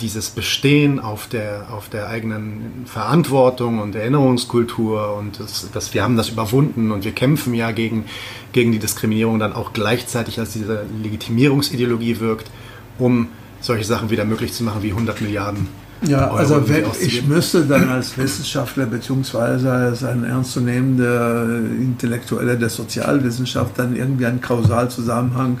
[0.00, 6.16] dieses Bestehen auf der, auf der eigenen Verantwortung und Erinnerungskultur und das, dass wir haben
[6.16, 8.04] das überwunden und wir kämpfen ja gegen,
[8.52, 12.50] gegen die Diskriminierung dann auch gleichzeitig als diese Legitimierungsideologie wirkt,
[12.98, 13.28] um
[13.60, 15.68] solche Sachen wieder möglich zu machen wie 100 Milliarden.
[16.04, 21.46] Ja, Euro also wenn, ich müsste dann als Wissenschaftler beziehungsweise als ein ernstzunehmender
[21.78, 25.60] Intellektueller der Sozialwissenschaft dann irgendwie einen Kausalzusammenhang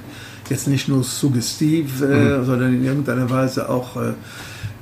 [0.52, 2.04] jetzt nicht nur suggestiv, äh,
[2.38, 2.44] mhm.
[2.44, 4.12] sondern in irgendeiner Weise auch äh,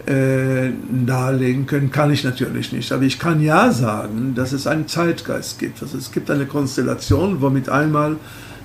[0.06, 0.72] äh,
[1.06, 2.92] darlegen können, kann ich natürlich nicht.
[2.92, 5.82] Aber ich kann ja sagen, dass es einen Zeitgeist gibt.
[5.82, 8.16] Also es gibt eine Konstellation, womit einmal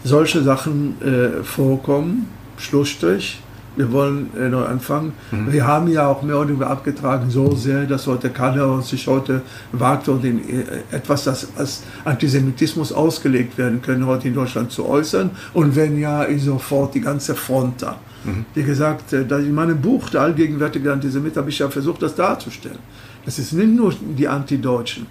[0.03, 2.27] solche Sachen äh, vorkommen,
[2.57, 3.41] Schlussstrich,
[3.75, 5.13] wir wollen äh, neu anfangen.
[5.31, 5.51] Mhm.
[5.51, 9.41] Wir haben ja auch mehr oder weniger abgetragen, so sehr, dass heute keiner sich heute
[9.71, 14.87] wagt, und in, äh, etwas, das als Antisemitismus ausgelegt werden könnte, heute in Deutschland zu
[14.87, 15.31] äußern.
[15.53, 17.97] Und wenn ja, ist sofort die ganze Front da.
[18.23, 18.45] Mhm.
[18.53, 22.79] Wie gesagt, äh, in meinem Buch, der allgegenwärtige Antisemit, habe ich ja versucht, das darzustellen.
[23.25, 25.07] Das ist nicht nur die Antideutschen.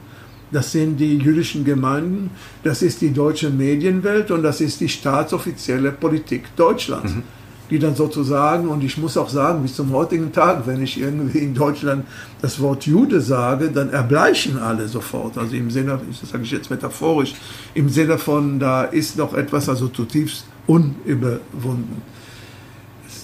[0.51, 2.31] Das sind die jüdischen Gemeinden,
[2.62, 7.15] das ist die deutsche Medienwelt und das ist die staatsoffizielle Politik Deutschlands.
[7.15, 7.23] Mhm
[7.71, 11.39] die dann sozusagen, und ich muss auch sagen, bis zum heutigen Tag, wenn ich irgendwie
[11.39, 12.05] in Deutschland
[12.43, 15.39] das Wort Jude sage, dann erbleichen alle sofort.
[15.39, 17.35] Also im Sinne, das sage ich jetzt metaphorisch,
[17.75, 22.03] im Sinne von, da ist noch etwas also zutiefst unüberwunden.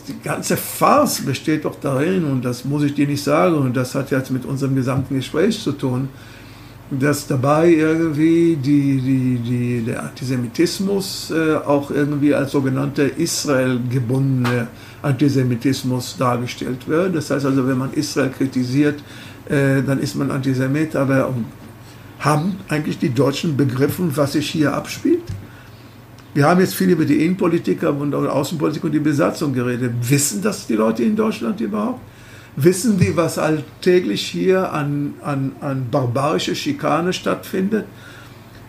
[0.09, 3.95] Die ganze Farce besteht doch darin, und das muss ich dir nicht sagen, und das
[3.95, 6.09] hat jetzt mit unserem gesamten Gespräch zu tun,
[6.91, 14.67] dass dabei irgendwie die, die, die, der Antisemitismus äh, auch irgendwie als sogenannter Israel-gebundene
[15.03, 17.15] Antisemitismus dargestellt wird.
[17.15, 19.03] Das heißt also, wenn man Israel kritisiert,
[19.49, 21.45] äh, dann ist man Antisemit, aber um,
[22.19, 25.23] haben eigentlich die Deutschen begriffen, was sich hier abspielt?
[26.35, 29.93] Wir haben jetzt viel über die Innenpolitik und Außenpolitik und die Besatzung geredet.
[30.03, 32.01] Wissen das die Leute in Deutschland überhaupt?
[32.57, 37.87] Wissen die, was alltäglich hier an, an, an barbarischer Schikane stattfindet?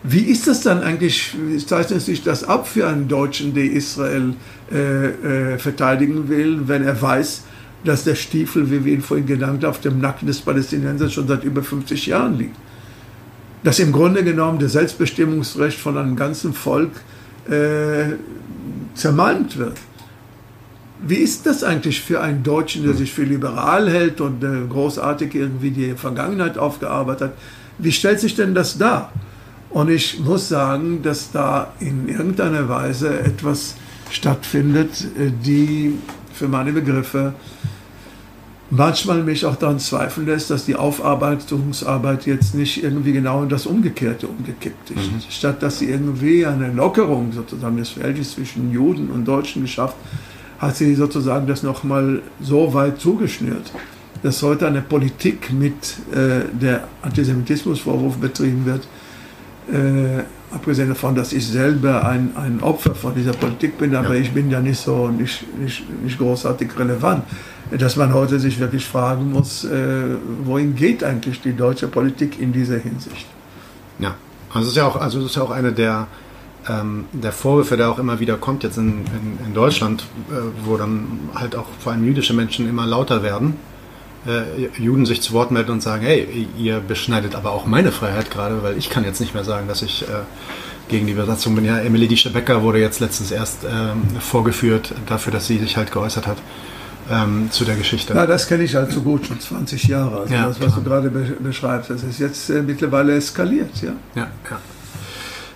[0.04, 1.36] Wie ist das dann eigentlich,
[1.68, 4.34] zeichnet sich das ab für einen Deutschen, der Israel
[4.72, 7.44] äh, äh, verteidigen will, wenn er weiß,
[7.84, 11.28] dass der Stiefel, wie wir ihn vorhin genannt haben, auf dem Nacken des Palästinensers schon
[11.28, 12.56] seit über 50 Jahren liegt?
[13.64, 16.92] Dass im Grunde genommen das Selbstbestimmungsrecht von einem ganzen Volk
[17.48, 18.16] äh,
[18.96, 19.78] zermalmt wird.
[21.04, 25.34] Wie ist das eigentlich für einen Deutschen, der sich für liberal hält und äh, großartig
[25.34, 27.38] irgendwie die Vergangenheit aufgearbeitet hat?
[27.80, 29.12] Wie stellt sich denn das dar?
[29.72, 33.76] Und ich muss sagen, dass da in irgendeiner Weise etwas
[34.12, 35.98] stattfindet, äh, die
[36.34, 37.34] für meine Begriffe
[38.70, 43.66] manchmal mich auch daran zweifeln lässt, dass die Aufarbeitungsarbeit jetzt nicht irgendwie genau in das
[43.66, 45.12] Umgekehrte umgekippt ist.
[45.12, 45.22] Mhm.
[45.30, 50.31] Statt dass sie irgendwie eine Lockerung sozusagen des Verhältnisses zwischen Juden und Deutschen geschafft hat
[50.70, 53.72] sie sozusagen das nochmal so weit zugeschnürt,
[54.22, 58.88] dass heute eine Politik mit äh, der Antisemitismusvorwurf betrieben wird,
[59.72, 64.22] äh, abgesehen davon, dass ich selber ein, ein Opfer von dieser Politik bin, aber ja.
[64.22, 67.24] ich bin ja nicht so nicht, nicht, nicht großartig relevant,
[67.72, 72.52] dass man heute sich wirklich fragen muss, äh, wohin geht eigentlich die deutsche Politik in
[72.52, 73.26] dieser Hinsicht?
[74.00, 74.16] Ja,
[74.54, 76.08] also es ist ja auch, also es ist ja auch eine der
[76.70, 80.34] ähm, der Vorwürfe, der auch immer wieder kommt jetzt in, in, in Deutschland, äh,
[80.66, 83.56] wo dann halt auch vor allem jüdische Menschen immer lauter werden,
[84.28, 88.30] äh, Juden sich zu Wort melden und sagen, hey, ihr beschneidet aber auch meine Freiheit
[88.30, 90.06] gerade, weil ich kann jetzt nicht mehr sagen, dass ich äh,
[90.90, 91.66] gegen die Besatzung bin.
[91.66, 96.28] Ja, Emily Diescher-Becker wurde jetzt letztens erst ähm, vorgeführt dafür, dass sie sich halt geäußert
[96.28, 96.38] hat
[97.10, 98.14] ähm, zu der Geschichte.
[98.14, 100.22] Ja, das kenne ich halt so gut, schon 20 Jahre.
[100.22, 100.78] Also ja, das, was genau.
[100.78, 103.94] du gerade be beschreibst, das ist jetzt äh, mittlerweile eskaliert, ja.
[104.16, 104.60] Ja, ja.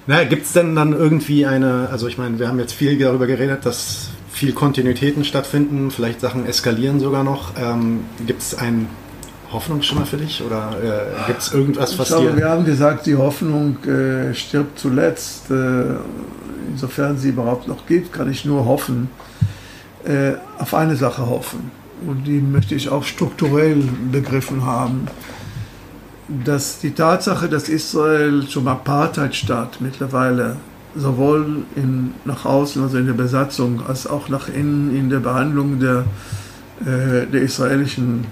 [0.07, 3.25] Na, gibt es denn dann irgendwie eine, also ich meine, wir haben jetzt viel darüber
[3.25, 7.53] geredet, dass viel Kontinuitäten stattfinden, vielleicht Sachen eskalieren sogar noch.
[7.57, 8.87] Ähm, gibt es ein
[9.51, 12.37] Hoffnungsschimmer für dich oder äh, gibt es irgendwas, was glaube, dir...
[12.37, 15.49] Wir haben gesagt, die Hoffnung äh, stirbt zuletzt.
[15.49, 15.95] Äh,
[16.69, 19.09] insofern sie überhaupt noch gibt, kann ich nur hoffen,
[20.03, 21.71] äh, auf eine Sache hoffen.
[22.05, 23.81] Und die möchte ich auch strukturell
[24.11, 25.07] begriffen haben.
[26.27, 30.57] Dass die Tatsache, dass Israel zum Apartheidstaat mittlerweile
[30.95, 35.79] sowohl in, nach außen, also in der Besatzung, als auch nach innen in der Behandlung
[35.79, 36.05] der,
[36.81, 38.25] äh, der israelischen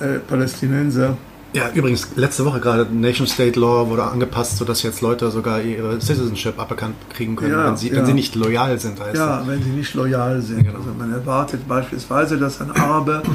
[0.00, 1.16] äh, Palästinenser.
[1.52, 6.00] Ja, übrigens, letzte Woche gerade Nation State Law wurde angepasst, sodass jetzt Leute sogar ihre
[6.00, 7.96] Citizenship aberkannt kriegen können, ja, wenn, sie, ja.
[7.96, 8.98] wenn sie nicht loyal sind.
[8.98, 9.48] Ja, das.
[9.48, 10.64] wenn sie nicht loyal sind.
[10.64, 10.78] Genau.
[10.78, 13.28] Also man erwartet beispielsweise, dass ein Araber, äh,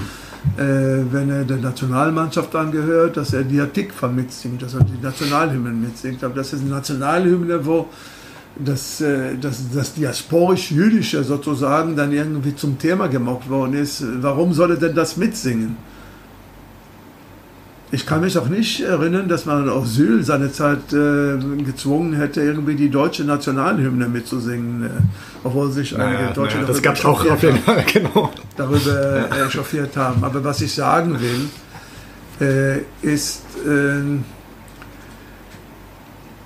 [0.57, 6.23] wenn er der Nationalmannschaft angehört, dass er die Atikfa mitsingt, dass er die Nationalhymnen mitsingt.
[6.23, 7.87] Aber das ist eine Nationalhymne, wo
[8.57, 14.03] das, äh, das, das diasporisch-jüdische sozusagen dann irgendwie zum Thema gemacht worden ist.
[14.21, 15.75] Warum soll er denn das mitsingen?
[17.95, 22.41] Ich kann mich auch nicht erinnern, dass man auf Syl seine Zeit äh, gezwungen hätte,
[22.41, 24.89] irgendwie die deutsche Nationalhymne mitzusingen, äh,
[25.45, 28.33] obwohl sich naja, einige Deutsche naja, das gab's auch auf jeden Fall, genau.
[28.57, 30.25] darüber äh, chauffiert haben.
[30.25, 31.47] Aber was ich sagen will,
[32.45, 34.19] äh, ist, äh,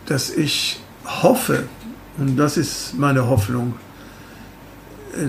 [0.06, 0.80] dass ich
[1.24, 1.64] hoffe,
[2.20, 3.74] und das ist meine Hoffnung,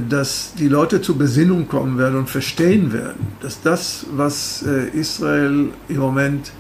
[0.09, 5.69] dass die Leute zur Besinnung kommen werden und verstehen werden, dass das, was äh, Israel
[5.89, 6.53] im Moment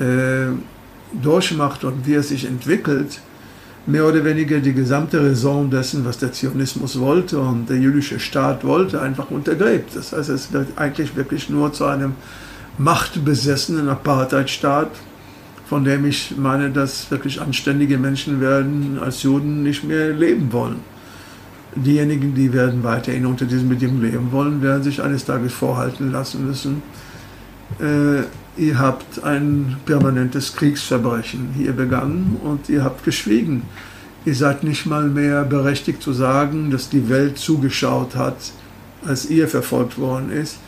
[0.00, 0.46] äh,
[1.22, 3.20] durchmacht und wie es sich entwickelt,
[3.86, 8.64] mehr oder weniger die gesamte Raison dessen, was der Zionismus wollte und der jüdische Staat
[8.64, 9.96] wollte, einfach untergräbt.
[9.96, 12.14] Das heißt, es wird eigentlich wirklich nur zu einem
[12.78, 14.90] machtbesessenen Apartheidstaat,
[15.68, 20.91] von dem ich meine, dass wirklich anständige Menschen werden als Juden nicht mehr leben wollen.
[21.74, 26.46] Diejenigen, die werden weiterhin unter diesen Bedingungen leben wollen, werden sich eines Tages vorhalten lassen
[26.46, 26.82] müssen.
[27.80, 28.24] Äh,
[28.60, 33.62] ihr habt ein permanentes Kriegsverbrechen hier begangen und ihr habt geschwiegen.
[34.24, 38.36] Ihr seid nicht mal mehr berechtigt zu sagen, dass die Welt zugeschaut hat,
[39.06, 40.58] als ihr verfolgt worden ist,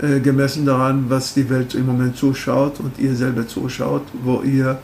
[0.00, 4.78] äh, gemessen daran, was die Welt im Moment zuschaut und ihr selber zuschaut, wo ihr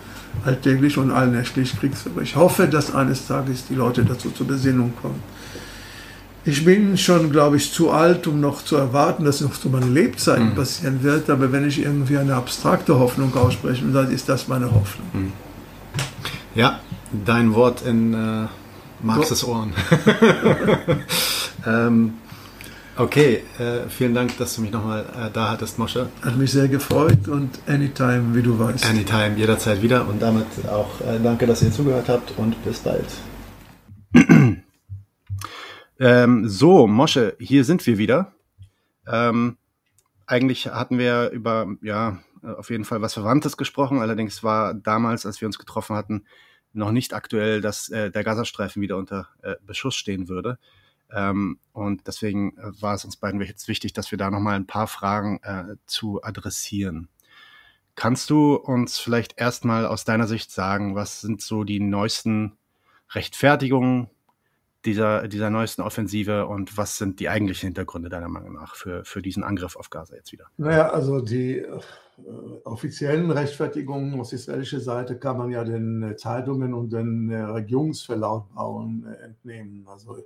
[0.44, 2.26] alltäglich und allnächtlich Kriegsverbrechen.
[2.26, 5.35] Ich hoffe, dass eines Tages die Leute dazu zur Besinnung kommen.
[6.48, 9.92] Ich bin schon, glaube ich, zu alt, um noch zu erwarten, dass noch zu meinen
[9.92, 10.54] Lebzeiten mhm.
[10.54, 11.28] passieren wird.
[11.28, 15.08] Aber wenn ich irgendwie eine abstrakte Hoffnung ausspreche, dann ist das meine Hoffnung.
[15.12, 15.32] Mhm.
[16.54, 16.78] Ja,
[17.24, 18.46] dein Wort in äh,
[19.02, 19.72] Marxes Ohren.
[21.66, 22.14] ähm,
[22.96, 26.10] okay, äh, vielen Dank, dass du mich nochmal äh, da hattest, Mosche.
[26.22, 28.88] Hat mich sehr gefreut und anytime, wie du weißt.
[28.88, 30.06] Anytime, jederzeit wieder.
[30.08, 33.06] Und damit auch äh, danke, dass ihr zugehört habt und bis bald.
[35.98, 38.34] Ähm, so, Mosche, hier sind wir wieder.
[39.06, 39.56] Ähm,
[40.26, 44.00] eigentlich hatten wir über, ja, auf jeden Fall was Verwandtes gesprochen.
[44.00, 46.26] Allerdings war damals, als wir uns getroffen hatten,
[46.72, 50.58] noch nicht aktuell, dass äh, der Gazastreifen wieder unter äh, Beschuss stehen würde.
[51.10, 54.66] Ähm, und deswegen äh, war es uns beiden jetzt wichtig, dass wir da nochmal ein
[54.66, 57.08] paar Fragen äh, zu adressieren.
[57.94, 62.58] Kannst du uns vielleicht erstmal aus deiner Sicht sagen, was sind so die neuesten
[63.10, 64.10] Rechtfertigungen
[64.86, 69.20] dieser, dieser neuesten Offensive und was sind die eigentlichen Hintergründe deiner Meinung nach für, für
[69.20, 70.46] diesen Angriff auf Gaza jetzt wieder?
[70.56, 71.80] Naja, also die äh,
[72.64, 79.06] offiziellen Rechtfertigungen aus israelischer Seite kann man ja den äh, Zeitungen und den äh, Regierungsverlautbarungen
[79.06, 79.86] äh, entnehmen.
[79.88, 80.18] Also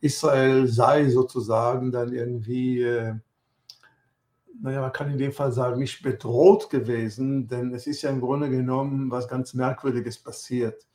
[0.00, 3.14] Israel sei sozusagen dann irgendwie, äh,
[4.60, 8.20] naja, man kann in dem Fall sagen, nicht bedroht gewesen, denn es ist ja im
[8.20, 10.86] Grunde genommen was ganz Merkwürdiges passiert.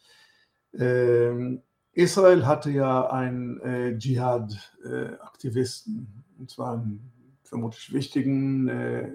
[0.74, 1.62] Ähm,
[1.94, 7.10] Israel hatte ja einen äh, Dschihad-Aktivisten, äh, und zwar einen
[7.44, 9.14] vermutlich wichtigen, äh,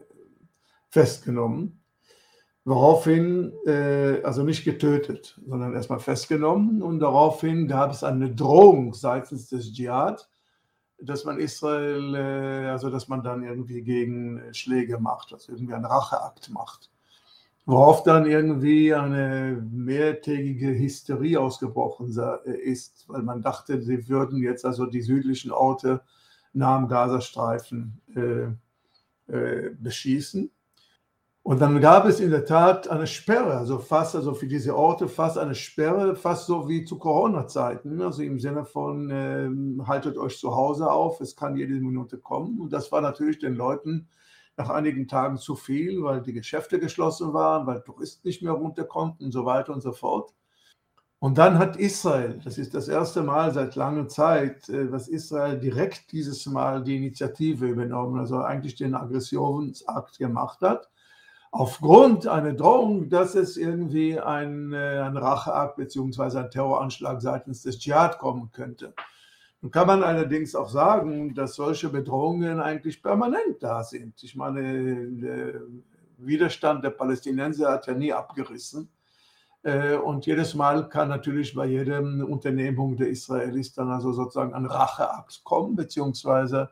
[0.88, 1.82] festgenommen.
[2.64, 6.82] Woraufhin, äh, also nicht getötet, sondern erstmal festgenommen.
[6.82, 10.28] Und daraufhin gab es eine Drohung seitens des Dschihad,
[11.00, 15.86] dass man Israel, äh, also dass man dann irgendwie gegen Schläge macht, also irgendwie einen
[15.86, 16.90] Racheakt macht.
[17.69, 22.09] Worauf dann irgendwie eine mehrtägige Hysterie ausgebrochen
[22.65, 26.01] ist, weil man dachte, sie würden jetzt also die südlichen Orte
[26.55, 30.51] nah am Gazastreifen äh, äh, beschießen.
[31.43, 35.07] Und dann gab es in der Tat eine Sperre, also fast, also für diese Orte
[35.07, 40.39] fast eine Sperre, fast so wie zu Corona-Zeiten, also im Sinne von äh, haltet euch
[40.39, 42.61] zu Hause auf, es kann jede Minute kommen.
[42.61, 44.09] Und das war natürlich den Leuten
[44.59, 48.85] nach einigen Tagen zu viel, weil die Geschäfte geschlossen waren, weil Touristen nicht mehr runter
[48.85, 50.35] konnten und so weiter und so fort.
[51.20, 55.59] Und dann hat Israel, das ist das erste Mal seit langer Zeit, äh, dass Israel
[55.59, 60.89] direkt dieses Mal die Initiative übernommen, also eigentlich den Aggressionsakt gemacht hat
[61.51, 66.39] aufgrund einer Drohung, dass es irgendwie ein, äh, ein Racheakt bzw.
[66.39, 68.94] ein Terroranschlag seitens des Dschihad kommen könnte.
[69.60, 74.22] Nun kann man allerdings auch sagen, dass solche Bedrohungen eigentlich permanent da sind.
[74.22, 75.60] Ich meine, der
[76.18, 78.89] Widerstand der Palästinenser hat ja nie abgerissen.
[79.62, 84.66] Äh, und jedes Mal kann natürlich bei jeder Unternehmung der Israelis dann also sozusagen ein
[84.66, 86.70] Racheakt kommen, beziehungsweise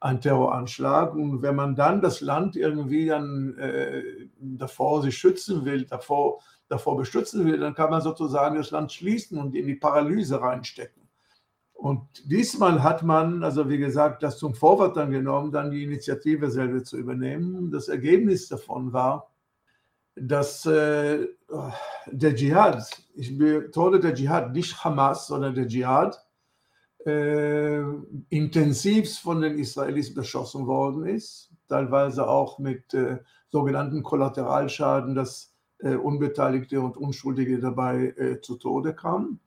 [0.00, 1.14] ein Terroranschlag.
[1.14, 4.02] Und wenn man dann das Land irgendwie dann äh,
[4.38, 9.38] davor sich schützen will, davor, davor beschützen will, dann kann man sozusagen das Land schließen
[9.38, 10.97] und in die Paralyse reinstecken.
[11.78, 16.50] Und diesmal hat man, also wie gesagt, das zum Vorwort dann genommen, dann die Initiative
[16.50, 17.70] selber zu übernehmen.
[17.70, 19.30] Das Ergebnis davon war,
[20.16, 21.28] dass äh,
[22.06, 22.84] der Dschihad,
[23.14, 26.20] ich betone der Dschihad, nicht Hamas, sondern der Dschihad,
[27.06, 27.80] äh,
[28.28, 33.18] intensivst von den Israelis beschossen worden ist, teilweise auch mit äh,
[33.50, 39.38] sogenannten Kollateralschaden, dass äh, Unbeteiligte und Unschuldige dabei äh, zu Tode kamen.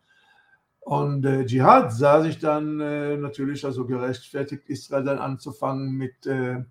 [0.92, 6.66] Und äh, Dschihad sah sich dann äh, natürlich also gerechtfertigt, Israel dann anzufangen mit äh,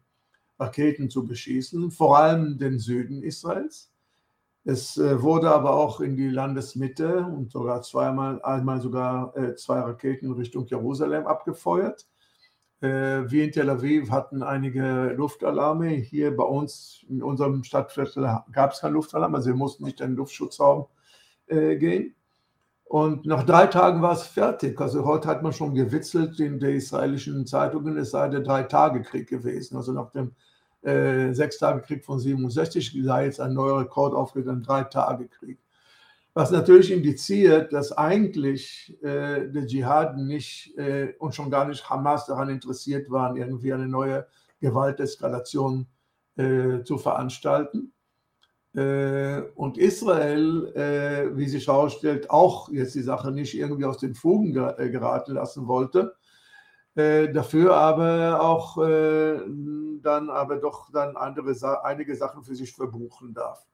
[0.59, 3.90] Raketen zu beschießen, vor allem den Süden Israels.
[4.62, 9.80] Es äh, wurde aber auch in die Landesmitte und sogar zweimal, einmal sogar äh, zwei
[9.80, 12.06] Raketen Richtung Jerusalem abgefeuert.
[12.82, 15.88] Äh, wir in Tel Aviv hatten einige Luftalarme.
[15.92, 20.09] Hier bei uns in unserem Stadtviertel gab es keinen Luftalarm, also wir mussten nicht in
[20.09, 20.88] den Luftschutzraum
[21.48, 22.14] gehen.
[22.90, 24.80] Und nach drei Tagen war es fertig.
[24.80, 29.76] Also heute hat man schon gewitzelt in der israelischen Zeitungen, es sei der Drei-Tage-Krieg gewesen.
[29.76, 30.32] Also nach dem
[30.82, 35.60] äh, sechs Tage Krieg von 67, sei jetzt ein neuer Rekord aufgegangen, drei Tage Krieg.
[36.34, 42.26] Was natürlich indiziert, dass eigentlich äh, der Dschihad nicht äh, und schon gar nicht Hamas
[42.26, 44.26] daran interessiert waren, irgendwie eine neue
[44.58, 45.86] Gewalteskalation
[46.34, 47.92] äh, zu veranstalten.
[48.74, 54.14] Äh, und Israel, äh, wie sich herausstellt, auch jetzt die Sache nicht irgendwie aus den
[54.14, 56.14] Fugen geraten lassen wollte,
[56.94, 59.40] äh, dafür aber auch äh,
[60.02, 63.66] dann aber doch dann andere, einige Sachen für sich verbuchen darf.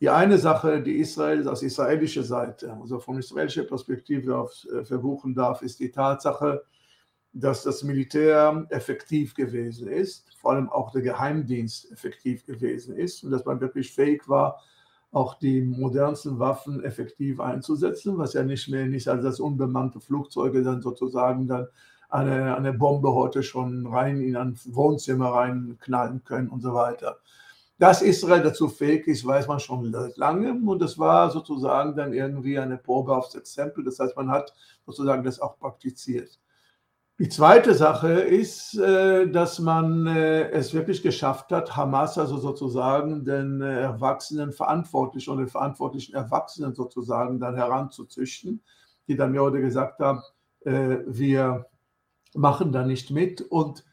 [0.00, 5.34] Die eine Sache, die Israel aus israelischer Seite, also von israelischer Perspektive aus äh, verbuchen
[5.34, 6.64] darf, ist die Tatsache,
[7.32, 13.30] dass das Militär effektiv gewesen ist, vor allem auch der Geheimdienst effektiv gewesen ist und
[13.30, 14.60] dass man wirklich fähig war,
[15.12, 20.62] auch die modernsten Waffen effektiv einzusetzen, was ja nicht mehr nicht als das unbemannte Flugzeuge
[20.62, 21.68] dann sozusagen dann
[22.08, 27.18] eine, eine Bombe heute schon rein in ein Wohnzimmer reinknallen können und so weiter.
[27.78, 32.58] Dass Israel dazu fähig ist, weiß man schon lange und das war sozusagen dann irgendwie
[32.58, 33.84] eine Probe aufs Exempel.
[33.84, 34.54] Das heißt, man hat
[34.86, 36.38] sozusagen das auch praktiziert.
[37.18, 43.24] Die zweite Sache ist, äh, dass man äh, es wirklich geschafft hat, Hamas also sozusagen
[43.24, 48.62] den äh, Erwachsenen Verantwortlichen und den verantwortlichen Erwachsenen sozusagen dann heranzuzüchten,
[49.08, 50.22] die dann mir heute gesagt haben,
[50.64, 51.66] wir
[52.34, 53.84] machen da nicht mit und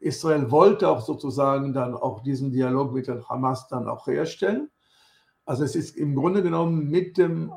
[0.00, 4.70] Israel wollte auch sozusagen dann auch diesen Dialog mit der Hamas dann auch herstellen.
[5.50, 7.52] Also es ist im Grunde genommen mit dem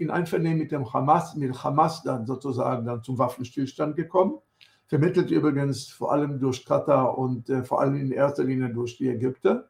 [0.00, 4.40] in Einvernehmen mit dem Hamas, mit Hamas dann sozusagen dann zum Waffenstillstand gekommen.
[4.88, 9.06] Vermittelt übrigens vor allem durch Katar und äh, vor allem in erster Linie durch die
[9.06, 9.68] Ägypter.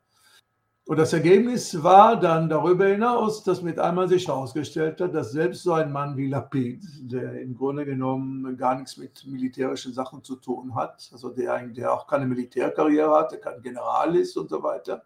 [0.87, 5.63] Und das Ergebnis war dann darüber hinaus, dass mit einmal sich herausgestellt hat, dass selbst
[5.63, 10.37] so ein Mann wie Lapid, der im Grunde genommen gar nichts mit militärischen Sachen zu
[10.37, 14.63] tun hat, also der, der auch keine Militärkarriere hat, der kein General ist und so
[14.63, 15.03] weiter,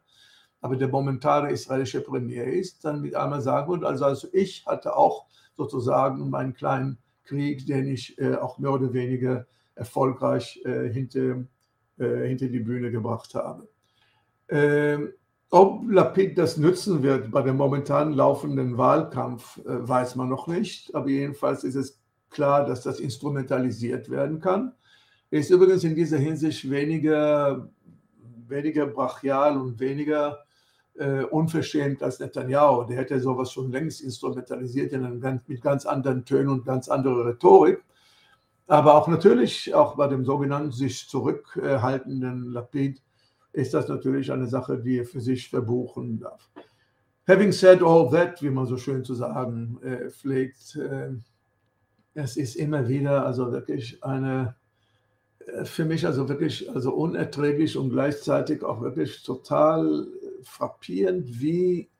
[0.60, 4.96] aber der momentane israelische Premier ist, dann mit einmal sagen wird, also, also ich hatte
[4.96, 5.26] auch
[5.56, 11.44] sozusagen meinen kleinen Krieg, den ich äh, auch mehr oder weniger erfolgreich äh, hinter,
[11.98, 13.68] äh, hinter die Bühne gebracht habe.
[14.48, 15.12] Ähm,
[15.50, 20.94] ob Lapid das nützen wird bei dem momentan laufenden Wahlkampf, äh, weiß man noch nicht.
[20.94, 24.72] Aber jedenfalls ist es klar, dass das instrumentalisiert werden kann.
[25.30, 27.68] Er ist übrigens in dieser Hinsicht weniger,
[28.48, 30.44] weniger brachial und weniger
[31.00, 32.84] äh, unverschämt als Netanyahu.
[32.84, 37.26] Der hätte sowas schon längst instrumentalisiert in einem, mit ganz anderen Tönen und ganz anderer
[37.26, 37.82] Rhetorik.
[38.66, 43.02] Aber auch natürlich, auch bei dem sogenannten sich zurückhaltenden Lapid,
[43.52, 46.48] ist das natürlich eine Sache, die er für sich verbuchen darf.
[47.26, 51.10] Having said all that, wie man so schön zu sagen äh, pflegt, äh,
[52.14, 54.56] es ist immer wieder also wirklich eine,
[55.46, 60.06] äh, für mich also wirklich also unerträglich und gleichzeitig auch wirklich total
[60.42, 61.90] frappierend, wie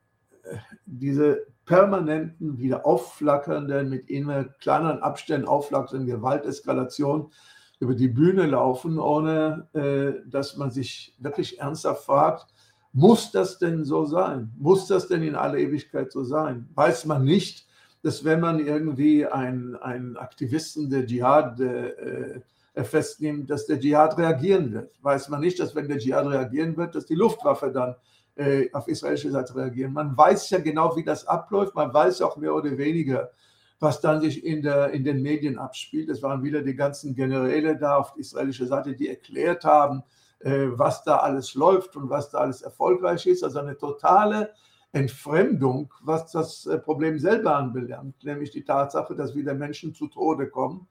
[0.43, 7.31] äh, diese permanenten, wieder aufflackernden, mit immer kleineren Abständen aufflackernden Gewalteskalation
[7.79, 12.53] über die Bühne laufen, ohne äh, dass man sich wirklich ernsthaft fragt,
[12.93, 14.51] muss das denn so sein?
[14.57, 16.67] Muss das denn in aller Ewigkeit so sein?
[16.75, 17.67] Weiß man nicht,
[18.03, 22.41] dass wenn man irgendwie einen, einen Aktivisten der Dschihad äh,
[22.73, 24.91] äh, festnimmt, dass der Dschihad reagieren wird?
[25.01, 27.95] Weiß man nicht, dass wenn der Dschihad reagieren wird, dass die Luftwaffe dann
[28.35, 29.93] äh, auf israelische Seite reagieren?
[29.93, 31.75] Man weiß ja genau, wie das abläuft.
[31.75, 33.31] Man weiß auch mehr oder weniger,
[33.79, 36.09] was dann sich in, der, in den Medien abspielt.
[36.09, 40.03] Es waren wieder die ganzen Generäle da auf israelischer Seite, die erklärt haben,
[40.39, 43.43] äh, was da alles läuft und was da alles erfolgreich ist.
[43.43, 44.51] Also eine totale
[44.91, 50.49] Entfremdung, was das äh, Problem selber anbelangt, nämlich die Tatsache, dass wieder Menschen zu Tode
[50.49, 50.87] kommen,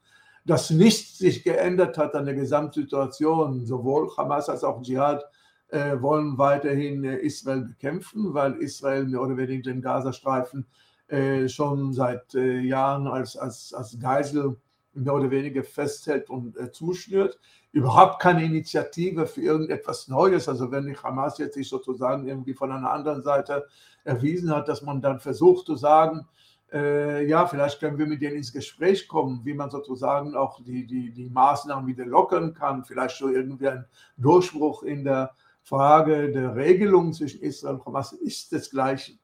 [0.46, 3.66] dass nichts sich geändert hat an der Gesamtsituation.
[3.66, 5.24] Sowohl Hamas als auch Dschihad
[5.70, 10.66] äh, wollen weiterhin äh, Israel bekämpfen, weil Israel mehr oder weniger den Gazastreifen
[11.08, 14.56] äh, schon seit äh, Jahren als, als, als Geisel
[14.94, 17.38] mehr oder weniger festhält und äh, zuschnürt
[17.72, 20.48] überhaupt keine Initiative für irgendetwas Neues.
[20.48, 23.66] Also wenn die Hamas jetzt sich sozusagen irgendwie von einer anderen Seite
[24.04, 26.26] erwiesen hat, dass man dann versucht zu sagen,
[26.72, 30.86] äh, ja, vielleicht können wir mit denen ins Gespräch kommen, wie man sozusagen auch die,
[30.86, 33.84] die, die Maßnahmen wieder lockern kann, vielleicht so irgendwie ein
[34.16, 39.18] Durchbruch in der Frage der Regelung zwischen Israel und Hamas ist desgleichen.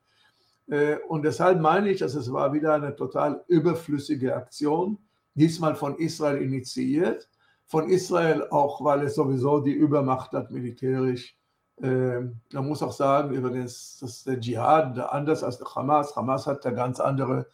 [0.69, 4.99] Äh, und deshalb meine ich, dass es war wieder eine total überflüssige Aktion,
[5.35, 7.29] diesmal von Israel initiiert
[7.67, 11.37] von Israel, auch weil es sowieso die Übermacht hat militärisch.
[11.83, 16.65] Ähm, man muss auch sagen, übrigens, dass der Dschihad anders als der Hamas, Hamas hat
[16.65, 17.47] da ganz andere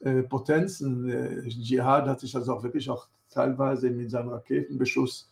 [0.00, 1.06] äh, Potenzen.
[1.06, 5.30] Der Dschihad hat sich also auch wirklich auch teilweise mit seinem Raketenbeschuss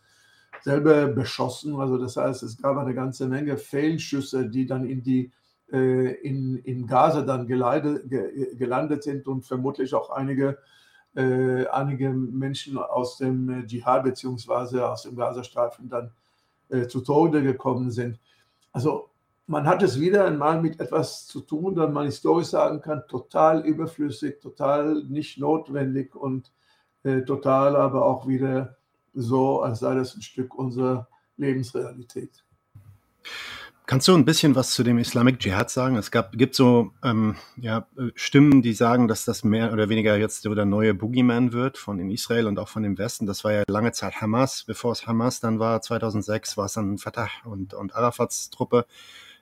[0.63, 1.77] selber beschossen.
[1.77, 5.33] Also das heißt, es gab eine ganze Menge Fehlschüsse, die dann in die
[5.73, 8.09] äh, in, in Gaza dann geleitet,
[8.59, 10.59] gelandet sind und vermutlich auch einige
[11.17, 14.81] äh, einige Menschen aus dem Dschihad bzw.
[14.81, 16.11] aus dem Gazastreifen dann
[16.69, 18.21] äh, zu Tode gekommen sind.
[18.73, 19.09] Also
[19.47, 23.65] man hat es wieder einmal mit etwas zu tun, das man historisch sagen kann, total
[23.65, 26.53] überflüssig, total nicht notwendig und
[27.05, 28.76] äh, total aber auch wieder
[29.17, 32.45] so, als sei das ein Stück unserer Lebensrealität.
[33.87, 35.97] Kannst du ein bisschen was zu dem Islamic Dschihad sagen?
[35.97, 37.87] Es gab, gibt so ähm, ja,
[38.17, 42.11] Stimmen, die sagen, dass das mehr oder weniger jetzt der neue Boogeyman wird von in
[42.11, 43.27] Israel und auch von dem Westen.
[43.27, 44.65] Das war ja lange Zeit Hamas.
[44.65, 48.87] Bevor es Hamas dann war, 2006, war es dann Fatah und, und Arafats Truppe.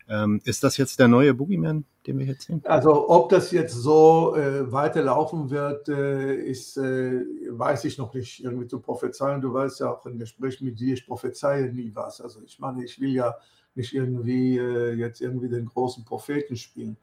[0.09, 2.60] Ähm, ist das jetzt der neue Boogeyman, den wir jetzt sehen?
[2.64, 8.44] Also ob das jetzt so äh, weiterlaufen wird, äh, ist, äh, weiß ich noch nicht
[8.44, 9.40] irgendwie zu prophezeien.
[9.40, 12.20] Du weißt ja auch im Gespräch mit dir, ich prophezeie nie was.
[12.20, 13.35] Also ich meine, ich will ja
[13.74, 16.98] nicht irgendwie äh, jetzt irgendwie den großen Propheten spielen.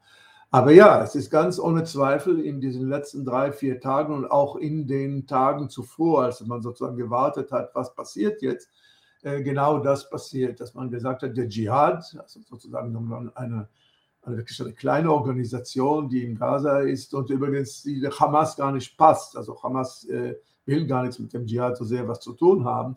[0.54, 4.56] Aber ja, es ist ganz ohne Zweifel in diesen letzten drei, vier Tagen und auch
[4.56, 8.68] in den Tagen zuvor, als man sozusagen gewartet hat, was passiert jetzt,
[9.22, 13.68] genau das passiert, dass man gesagt hat, der Dschihad, also sozusagen eine, eine
[14.24, 18.96] wirklich eine kleine Organisation, die in Gaza ist und übrigens die der Hamas gar nicht
[18.96, 19.36] passt.
[19.36, 22.96] Also Hamas äh, will gar nichts mit dem Dschihad so sehr was zu tun haben.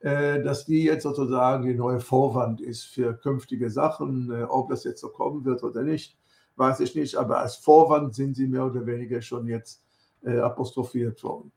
[0.00, 4.30] Äh, dass die jetzt sozusagen die neue Vorwand ist für künftige Sachen.
[4.30, 6.18] Äh, ob das jetzt so kommen wird oder nicht,
[6.56, 9.82] weiß ich nicht, aber als Vorwand sind sie mehr oder weniger schon jetzt
[10.22, 11.52] äh, apostrophiert worden.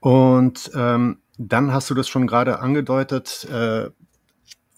[0.00, 3.46] Und ähm, dann hast du das schon gerade angedeutet.
[3.50, 3.90] Äh,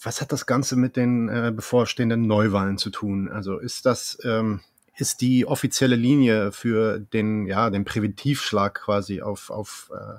[0.02, 3.28] was hat das Ganze mit den äh, bevorstehenden Neuwahlen zu tun?
[3.28, 4.60] Also ist das ähm,
[4.97, 10.18] ist die offizielle Linie für den ja den Präventivschlag quasi auf auf äh,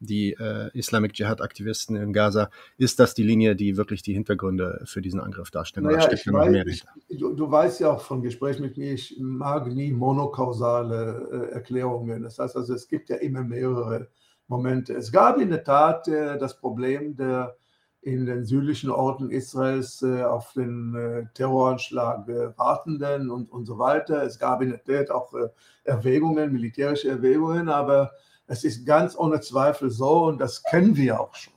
[0.00, 2.50] die äh, Islamic Jihad-Aktivisten in Gaza.
[2.76, 5.86] Ist das die Linie, die wirklich die Hintergründe für diesen Angriff darstellen?
[5.86, 9.66] Naja, ich weiß, ich, du, du, weißt ja auch von Gesprächen mit mir, ich mag
[9.68, 12.22] nie monokausale äh, Erklärungen.
[12.22, 14.08] Das heißt also, es gibt ja immer mehrere
[14.48, 14.94] Momente.
[14.94, 17.56] Es gab in der Tat äh, das Problem der
[18.04, 23.78] in den südlichen Orten Israels äh, auf den äh, Terroranschlag äh, wartenden und, und so
[23.78, 24.22] weiter.
[24.22, 25.48] Es gab in der Tat auch äh,
[25.84, 28.12] Erwägungen, militärische Erwägungen, aber
[28.46, 31.54] es ist ganz ohne Zweifel so und das kennen wir auch schon.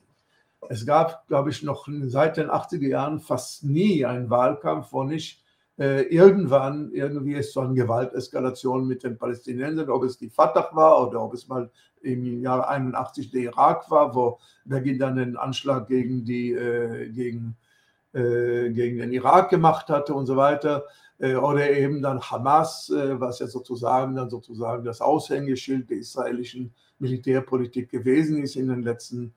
[0.70, 5.44] Es gab, glaube ich, noch seit den 80er Jahren fast nie einen Wahlkampf, wo nicht
[5.78, 11.06] äh, irgendwann irgendwie es zu einer Gewalteskalation mit den Palästinensern, ob es die Fatah war
[11.06, 11.70] oder ob es mal
[12.02, 17.56] im Jahr 81 der Irak war, wo Beginn dann den Anschlag gegen die, äh, gegen
[18.12, 20.84] äh, gegen den Irak gemacht hatte und so weiter.
[21.18, 26.72] Äh, oder eben dann Hamas, äh, was ja sozusagen dann sozusagen das Aushängeschild der israelischen
[26.98, 29.34] Militärpolitik gewesen ist in den letzten Jahren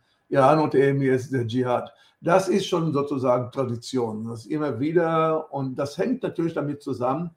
[0.59, 1.93] und eben jetzt der Dschihad.
[2.21, 4.27] Das ist schon sozusagen Tradition.
[4.27, 7.31] Das immer wieder und das hängt natürlich damit zusammen,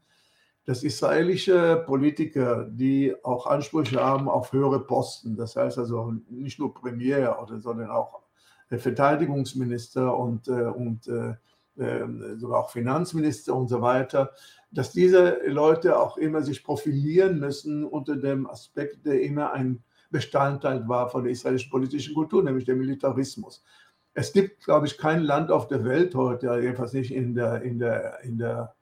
[0.67, 6.73] dass israelische Politiker, die auch Ansprüche haben auf höhere Posten, das heißt also nicht nur
[6.73, 8.23] Premier, oder, sondern auch
[8.71, 11.35] Verteidigungsminister und, äh, und äh,
[11.77, 14.33] ähm, sogar auch Finanzminister und so weiter,
[14.71, 19.83] dass diese Leute auch immer sich profilieren müssen unter dem Aspekt, der immer ein
[20.15, 23.65] Bestandteil war von der israelischen politischen Kultur, nämlich der Militarismus.
[24.13, 27.81] Es gibt, glaube ich, kein Land auf der Welt heute, jedenfalls nicht in, der, in,
[27.81, 28.77] der, in, der,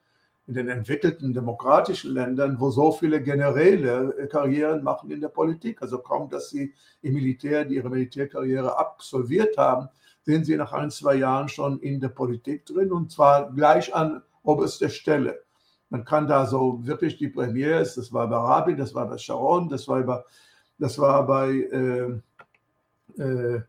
[0.47, 5.81] in den entwickelten demokratischen Ländern, wo so viele Generäle Karrieren machen in der Politik.
[5.81, 9.89] Also kaum, dass sie im Militär ihre Militärkarriere absolviert haben,
[10.21, 14.23] sind sie nach ein, zwei Jahren schon in der Politik drin und zwar gleich an
[14.43, 15.43] oberster Stelle.
[15.89, 19.71] Man kann da so wirklich die Premiers, das war bei Rabin, das war bei Sharon,
[19.71, 20.23] das war bei,
[20.83, 23.61] das war bei, äh, äh,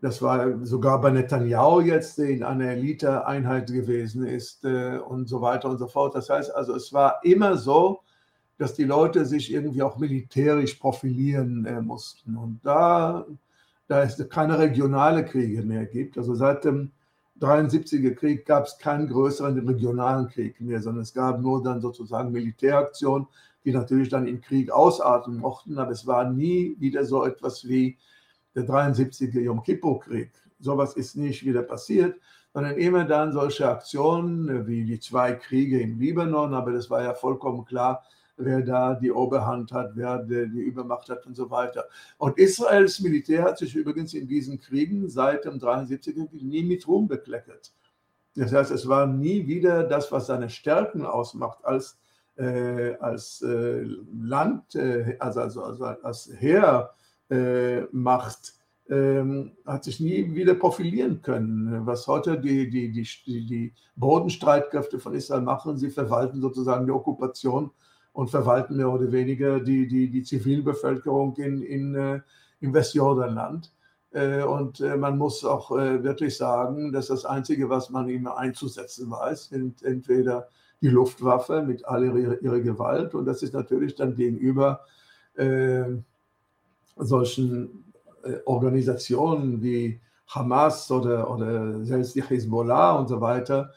[0.00, 5.40] das war sogar bei Netanyahu jetzt, der in einer Elite-Einheit gewesen ist äh, und so
[5.40, 6.14] weiter und so fort.
[6.14, 8.00] Das heißt also, es war immer so,
[8.58, 12.36] dass die Leute sich irgendwie auch militärisch profilieren äh, mussten.
[12.36, 13.26] Und da
[13.88, 16.18] da es keine regionale Kriege mehr gibt.
[16.18, 16.90] Also seit dem
[17.40, 22.32] 73er Krieg gab es keinen größeren regionalen Krieg mehr, sondern es gab nur dann sozusagen
[22.32, 23.26] Militäraktionen,
[23.66, 27.98] die natürlich dann in Krieg ausarten mochten, aber es war nie wieder so etwas wie
[28.54, 30.30] der 73er Yom Kippur-Krieg.
[30.60, 32.18] Sowas ist nicht wieder passiert,
[32.54, 37.12] sondern immer dann solche Aktionen wie die zwei Kriege im Libanon, aber das war ja
[37.12, 38.04] vollkommen klar,
[38.36, 41.86] wer da die Oberhand hat, wer die, Übermacht hat und so weiter.
[42.18, 47.08] Und Israels Militär hat sich übrigens in diesen Kriegen seit dem 73er nie mit Ruhm
[47.08, 47.72] bekleckert.
[48.36, 51.98] Das heißt, es war nie wieder das, was seine Stärken ausmacht, als,
[52.38, 53.82] als äh,
[54.12, 57.32] Land, äh, also, also, also, als Heermacht,
[58.88, 61.86] ähm, hat sich nie wieder profilieren können.
[61.86, 67.70] Was heute die, die, die, die Bodenstreitkräfte von Israel machen, sie verwalten sozusagen die Okkupation
[68.12, 72.20] und verwalten mehr oder weniger die, die, die Zivilbevölkerung in, in, äh,
[72.60, 73.72] im Westjordanland.
[74.10, 79.10] Äh, und äh, man muss auch wirklich sagen, dass das Einzige, was man immer einzusetzen
[79.10, 80.48] weiß, sind entweder
[80.80, 84.80] die Luftwaffe mit all ihrer, ihrer Gewalt und das ist natürlich dann gegenüber
[85.34, 85.84] äh,
[86.96, 87.92] solchen
[88.24, 93.72] äh, Organisationen wie Hamas oder, oder selbst die Hezbollah und so weiter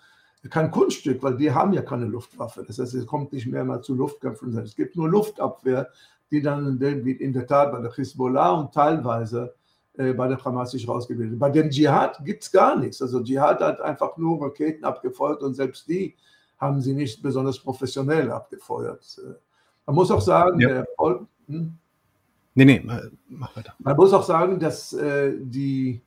[0.49, 2.63] kein Kunststück, weil die haben ja keine Luftwaffe.
[2.65, 4.57] Das heißt, es kommt nicht mehr mal zu Luftkämpfen.
[4.57, 5.89] Es gibt nur Luftabwehr,
[6.31, 9.53] die dann in der Tat bei der Hezbollah und teilweise
[9.97, 11.37] äh, bei der Hamas sich rausgebildet.
[11.37, 13.01] Bei dem Dschihad gibt es gar nichts.
[13.01, 16.15] Also Dschihad hat einfach nur Raketen abgefeuert und selbst die
[16.59, 19.21] haben sie nicht besonders professionell abgefeuert.
[19.85, 20.69] Man muss auch sagen, ja.
[20.69, 21.73] der Volk, hm?
[22.55, 22.83] Nee, nee,
[23.29, 23.73] mach weiter.
[23.79, 26.01] Man muss auch sagen, dass äh, die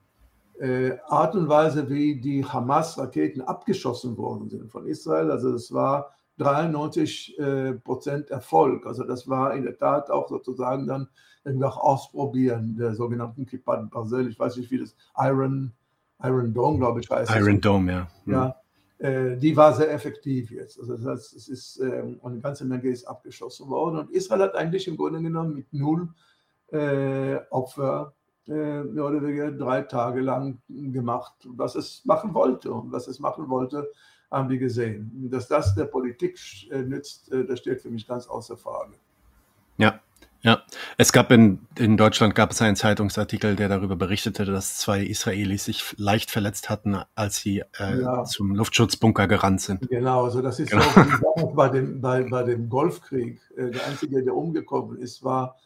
[0.61, 5.31] äh, Art und Weise, wie die Hamas-Raketen abgeschossen worden sind von Israel.
[5.31, 8.87] Also es war 93 äh, Prozent Erfolg.
[8.87, 11.09] Also das war in der Tat auch sozusagen dann
[11.45, 14.29] irgendwie auch Ausprobieren der sogenannten Kippat Basel.
[14.29, 15.73] Ich weiß nicht, wie das Iron,
[16.23, 17.35] Iron Dome, glaube ich, heißt.
[17.35, 18.09] Iron Dome, ja.
[18.27, 18.53] Ja, äh,
[19.03, 20.79] die war sehr effektiv jetzt.
[20.79, 24.55] Also das heißt, es ist ähm, eine ganze Menge ist abgeschossen worden und Israel hat
[24.55, 26.09] eigentlich im Grunde genommen mit null
[26.69, 28.15] äh, Opfer
[28.49, 32.73] äh, mehr oder weniger drei Tage lang gemacht, was es machen wollte.
[32.73, 33.89] Und was es machen wollte,
[34.31, 35.29] haben wir gesehen.
[35.31, 36.39] Dass das der Politik
[36.71, 38.95] äh, nützt, äh, das steht für mich ganz außer Frage.
[39.77, 40.01] Ja,
[40.97, 45.65] es gab in, in Deutschland gab es einen Zeitungsartikel, der darüber berichtete, dass zwei Israelis
[45.65, 48.25] sich leicht verletzt hatten, als sie äh, ja.
[48.25, 49.89] zum Luftschutzbunker gerannt sind.
[49.89, 50.85] Genau, also das ist genau.
[51.37, 53.41] auch bei dem, bei, bei dem Golfkrieg.
[53.57, 55.57] Der einzige, der umgekommen ist, war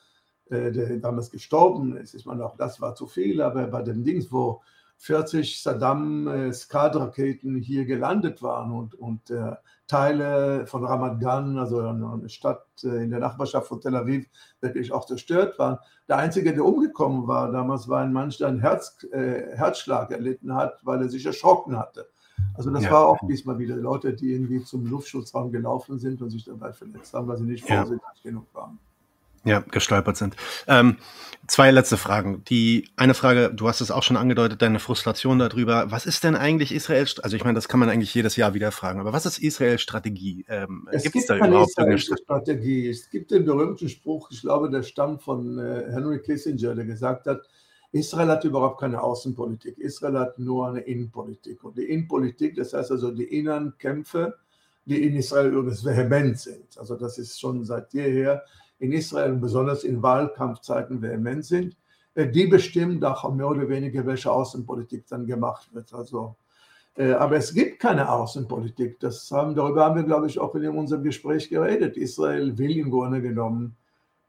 [0.49, 2.15] äh, der damals gestorben ist.
[2.15, 4.62] Ich meine, auch das war zu viel, aber bei den Dings, wo
[4.99, 6.53] 40 Saddam äh,
[7.61, 13.10] hier gelandet waren und, und äh, Teile von Ramat Gan, also eine Stadt äh, in
[13.10, 14.26] der Nachbarschaft von Tel Aviv,
[14.60, 15.78] wirklich auch zerstört waren.
[16.08, 20.54] Der Einzige, der umgekommen war damals, war ein Mensch, der einen Herz, äh, Herzschlag erlitten
[20.54, 22.08] hat, weil er sich erschrocken hatte.
[22.54, 22.90] Also das ja.
[22.90, 27.14] war auch diesmal wieder Leute, die irgendwie zum Luftschutzraum gelaufen sind und sich dabei verletzt
[27.14, 28.30] haben, weil sie nicht vorsichtig ja.
[28.30, 28.78] genug waren.
[29.47, 30.35] Ja, gestolpert sind.
[30.66, 30.97] Ähm,
[31.47, 32.43] zwei letzte Fragen.
[32.48, 35.89] Die eine Frage, du hast es auch schon angedeutet, deine Frustration darüber.
[35.93, 37.20] Was ist denn eigentlich Israels?
[37.20, 38.98] Also ich meine, das kann man eigentlich jedes Jahr wieder fragen.
[38.98, 40.44] Aber was ist Israels Strategie?
[40.48, 42.89] Ähm, es gibt da keine israelische Strategie.
[42.89, 47.27] Es gibt den berühmten Spruch, ich glaube, der stammt von äh, Henry Kissinger, der gesagt
[47.27, 47.43] hat:
[47.93, 49.78] Israel hat überhaupt keine Außenpolitik.
[49.78, 51.62] Israel hat nur eine Innenpolitik.
[51.62, 54.35] Und die Innenpolitik, das heißt also die inneren Kämpfe,
[54.86, 56.77] die in Israel übrigens vehement sind.
[56.78, 58.43] Also das ist schon seit jeher
[58.78, 61.77] in Israel besonders in Wahlkampfzeiten vehement sind.
[62.16, 65.93] Äh, die bestimmen doch mehr oder weniger, welche Außenpolitik dann gemacht wird.
[65.94, 66.35] Also,
[66.97, 68.98] äh, aber es gibt keine Außenpolitik.
[69.01, 71.97] Das haben, darüber haben wir, glaube ich, auch in unserem Gespräch geredet.
[71.97, 73.77] Israel will im Grunde genommen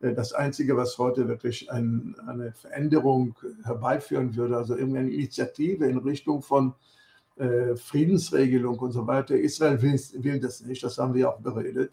[0.02, 5.98] äh, das Einzige, was heute wirklich ein, eine Veränderung herbeiführen würde, also irgendeine Initiative in
[5.98, 6.76] Richtung von
[7.76, 9.36] Friedensregelung und so weiter.
[9.36, 11.92] Israel will, will, das nicht, das haben wir auch beredet.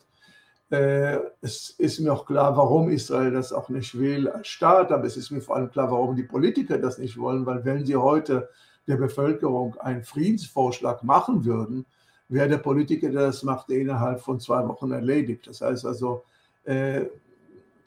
[0.71, 5.05] Äh, es ist mir auch klar, warum Israel das auch nicht will als Staat, aber
[5.05, 7.97] es ist mir vor allem klar, warum die Politiker das nicht wollen, weil wenn sie
[7.97, 8.49] heute
[8.87, 11.87] der Bevölkerung einen Friedensvorschlag machen würden,
[12.29, 15.47] wäre der Politiker, der das macht, innerhalb von zwei Wochen erledigt.
[15.47, 16.25] Das heißt also,
[16.65, 17.05] äh,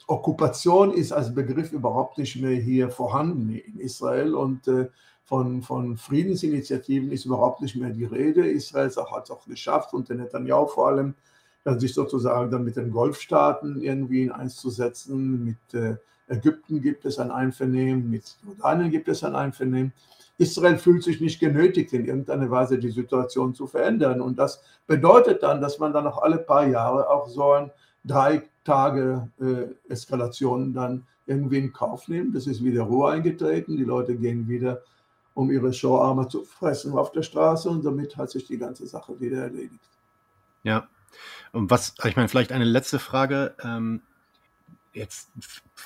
[0.06, 4.88] Okkupation ist als Begriff überhaupt nicht mehr hier vorhanden in Israel und äh,
[5.24, 8.48] von, von Friedensinitiativen ist überhaupt nicht mehr die Rede.
[8.48, 11.14] Israel hat es auch geschafft, unter Netanyahu vor allem,
[11.64, 15.44] sich sozusagen dann mit den Golfstaaten irgendwie in eins zu setzen.
[15.44, 15.96] Mit äh,
[16.28, 19.92] Ägypten gibt es ein Einvernehmen, mit Jordanien gibt es ein Einvernehmen.
[20.38, 24.20] Israel fühlt sich nicht genötigt, in irgendeiner Weise die Situation zu verändern.
[24.20, 27.70] Und das bedeutet dann, dass man dann noch alle paar Jahre auch so ein
[28.04, 32.36] drei Tage äh, Eskalation dann irgendwie in Kauf nimmt.
[32.36, 33.76] Das ist wieder Ruhe eingetreten.
[33.76, 34.82] Die Leute gehen wieder,
[35.34, 39.18] um ihre Showarme zu fressen auf der Straße und damit hat sich die ganze Sache
[39.20, 39.90] wieder erledigt.
[40.62, 40.86] Ja,
[41.52, 43.54] und was, ich meine, vielleicht eine letzte Frage.
[43.62, 44.02] Ähm,
[44.98, 45.30] jetzt,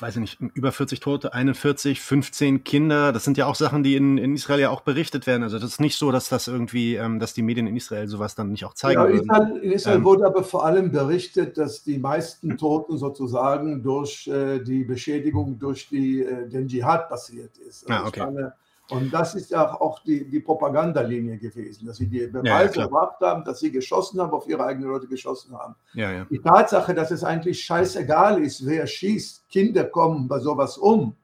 [0.01, 3.13] weiß ich nicht, über 40 Tote, 41, 15 Kinder.
[3.13, 5.43] Das sind ja auch Sachen, die in, in Israel ja auch berichtet werden.
[5.43, 8.35] Also das ist nicht so, dass das irgendwie, ähm, dass die Medien in Israel sowas
[8.35, 9.07] dann nicht auch zeigen ja.
[9.07, 14.27] Israel, in Israel ähm, wurde aber vor allem berichtet, dass die meisten Toten sozusagen durch
[14.29, 17.89] äh, die Beschädigung durch die, äh, den Dschihad passiert ist.
[17.89, 18.21] Also ah, okay.
[18.25, 18.55] Meine,
[18.93, 23.21] und das ist ja auch die, die Propagandalinie gewesen, dass sie die Beweise ja, gebracht
[23.21, 25.75] haben, dass sie geschossen haben, auf ihre eigenen Leute geschossen haben.
[25.95, 26.27] Ja, ja.
[26.31, 31.17] Die Tatsache, dass es eigentlich scheißegal ist, wer schießt, Kinder kommen bei sowas um,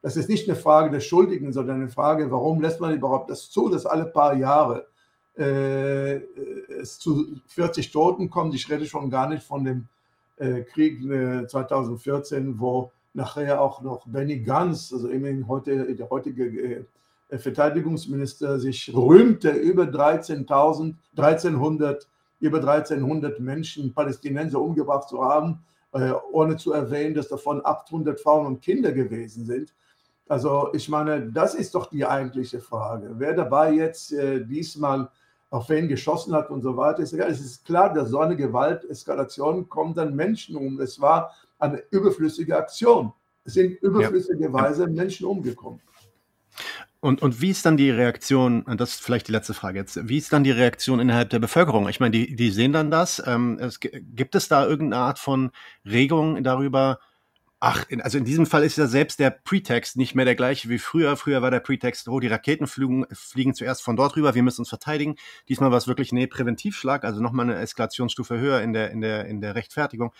[0.00, 3.50] das ist nicht eine Frage des Schuldigen, sondern eine Frage, warum lässt man überhaupt das
[3.50, 4.86] zu, dass alle paar Jahre
[5.36, 6.16] äh,
[6.80, 8.54] es zu 40 Toten kommt.
[8.54, 9.88] Ich rede schon gar nicht von dem
[10.36, 16.44] äh, Krieg äh, 2014, wo nachher auch noch Benny Gantz, also immerhin heute, der heutige
[16.44, 16.84] äh,
[17.30, 22.08] Verteidigungsminister sich rühmte, über 13.000, 1300,
[22.40, 28.46] über 1300 Menschen, Palästinenser umgebracht zu haben, äh, ohne zu erwähnen, dass davon 800 Frauen
[28.46, 29.74] und Kinder gewesen sind.
[30.28, 33.14] Also ich meine, das ist doch die eigentliche Frage.
[33.16, 35.08] Wer dabei jetzt äh, diesmal
[35.50, 37.30] auf wen geschossen hat und so weiter, ist egal.
[37.30, 40.78] Es ist klar, dass so eine Gewalteskalation kommt dann Menschen um.
[40.80, 43.12] Es war eine überflüssige Aktion.
[43.44, 44.90] Es sind überflüssigerweise ja.
[44.90, 45.80] Menschen umgekommen.
[47.00, 50.18] Und, und wie ist dann die Reaktion, das ist vielleicht die letzte Frage jetzt, wie
[50.18, 51.88] ist dann die Reaktion innerhalb der Bevölkerung?
[51.88, 53.22] Ich meine, die, die sehen dann das.
[53.24, 55.52] Ähm, es, gibt es da irgendeine Art von
[55.84, 56.98] Regung darüber,
[57.60, 60.68] Ach, in, also in diesem Fall ist ja selbst der Pretext nicht mehr der gleiche
[60.68, 61.16] wie früher.
[61.16, 64.60] Früher war der Pretext, oh, die Raketen fliegen, fliegen zuerst von dort rüber, wir müssen
[64.60, 65.16] uns verteidigen.
[65.48, 69.26] Diesmal war es wirklich, nee, Präventivschlag, also nochmal eine Eskalationsstufe höher in der, in der,
[69.26, 70.12] in der Rechtfertigung.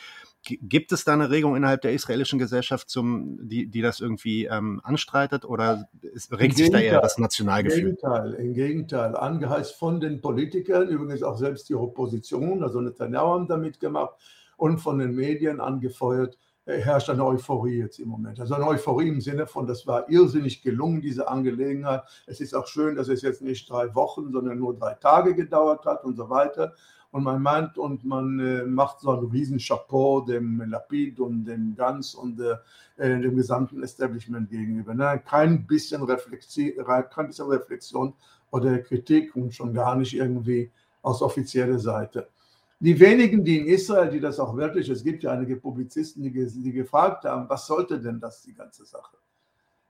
[0.42, 4.80] Gibt es da eine Regung innerhalb der israelischen Gesellschaft, zum, die, die das irgendwie ähm,
[4.82, 5.88] anstreitet oder
[6.32, 7.78] regt sich da eher das Nationalgefühl?
[7.78, 9.16] Im Gegenteil, im Gegenteil.
[9.16, 14.16] Angeheizt von den Politikern, übrigens auch selbst die Opposition, also Netanyahu haben damit gemacht
[14.56, 16.36] und von den Medien angefeuert
[16.68, 18.38] herrscht eine Euphorie jetzt im Moment.
[18.40, 22.02] Also eine Euphorie im Sinne von, das war irrsinnig gelungen, diese Angelegenheit.
[22.26, 25.86] Es ist auch schön, dass es jetzt nicht drei Wochen, sondern nur drei Tage gedauert
[25.86, 26.74] hat und so weiter.
[27.10, 31.74] Und man meint und man äh, macht so einen riesen Chapeau dem Lapid und dem
[31.74, 32.56] Ganz und äh,
[32.98, 34.92] äh dem gesamten Establishment gegenüber.
[34.94, 35.22] Ne?
[35.24, 38.12] Kein, bisschen kein bisschen Reflexion
[38.50, 40.70] oder Kritik und schon gar nicht irgendwie
[41.00, 42.28] aus offizieller Seite.
[42.80, 46.30] Die wenigen, die in Israel, die das auch wirklich, es gibt ja einige Publizisten, die,
[46.30, 49.16] die gefragt haben, was sollte denn das, die ganze Sache?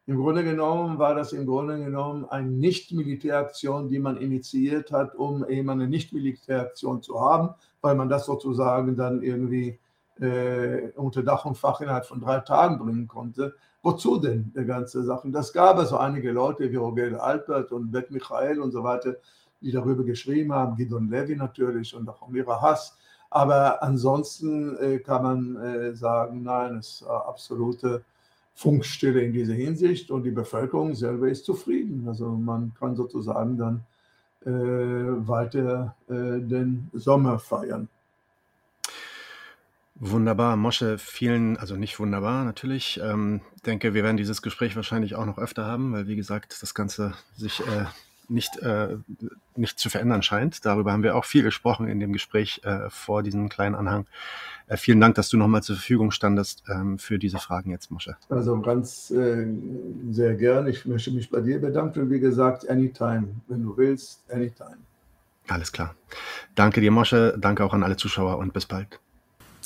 [0.06, 5.46] Im Grunde genommen war das im Grunde genommen eine Nicht-Militäraktion, die man initiiert hat, um
[5.46, 7.50] eben eine Nicht-Militäraktion zu haben,
[7.82, 9.78] weil man das sozusagen dann irgendwie
[10.18, 13.54] äh, unter Dach und Fach innerhalb von drei Tagen bringen konnte.
[13.82, 15.30] Wozu denn die ganze Sache?
[15.30, 19.16] Das gab also einige Leute wie Roger Alpert und Bet Michael und so weiter,
[19.60, 22.96] die darüber geschrieben haben, Gidon Levy natürlich und auch Amira Hass.
[23.30, 28.02] Aber ansonsten äh, kann man äh, sagen, nein, es ist absolute
[28.54, 32.06] Funkstille in dieser Hinsicht und die Bevölkerung selber ist zufrieden.
[32.08, 33.84] Also man kann sozusagen dann
[34.44, 37.88] äh, weiter äh, den Sommer feiern.
[40.00, 43.00] Wunderbar, Mosche, vielen, also nicht wunderbar natürlich.
[43.02, 46.72] Ähm, denke, wir werden dieses Gespräch wahrscheinlich auch noch öfter haben, weil wie gesagt, das
[46.72, 47.84] Ganze sich äh,
[48.28, 48.96] nicht, äh,
[49.56, 50.64] nicht zu verändern scheint.
[50.64, 54.06] Darüber haben wir auch viel gesprochen in dem Gespräch äh, vor diesem kleinen Anhang.
[54.66, 58.16] Äh, vielen Dank, dass du nochmal zur Verfügung standest ähm, für diese Fragen jetzt, Mosche.
[58.28, 59.46] Also ganz äh,
[60.10, 60.66] sehr gern.
[60.66, 63.28] Ich möchte mich bei dir bedanken und wie gesagt, anytime.
[63.48, 64.78] Wenn du willst, anytime.
[65.48, 65.94] Alles klar.
[66.54, 67.36] Danke dir, Mosche.
[67.38, 69.00] Danke auch an alle Zuschauer und bis bald.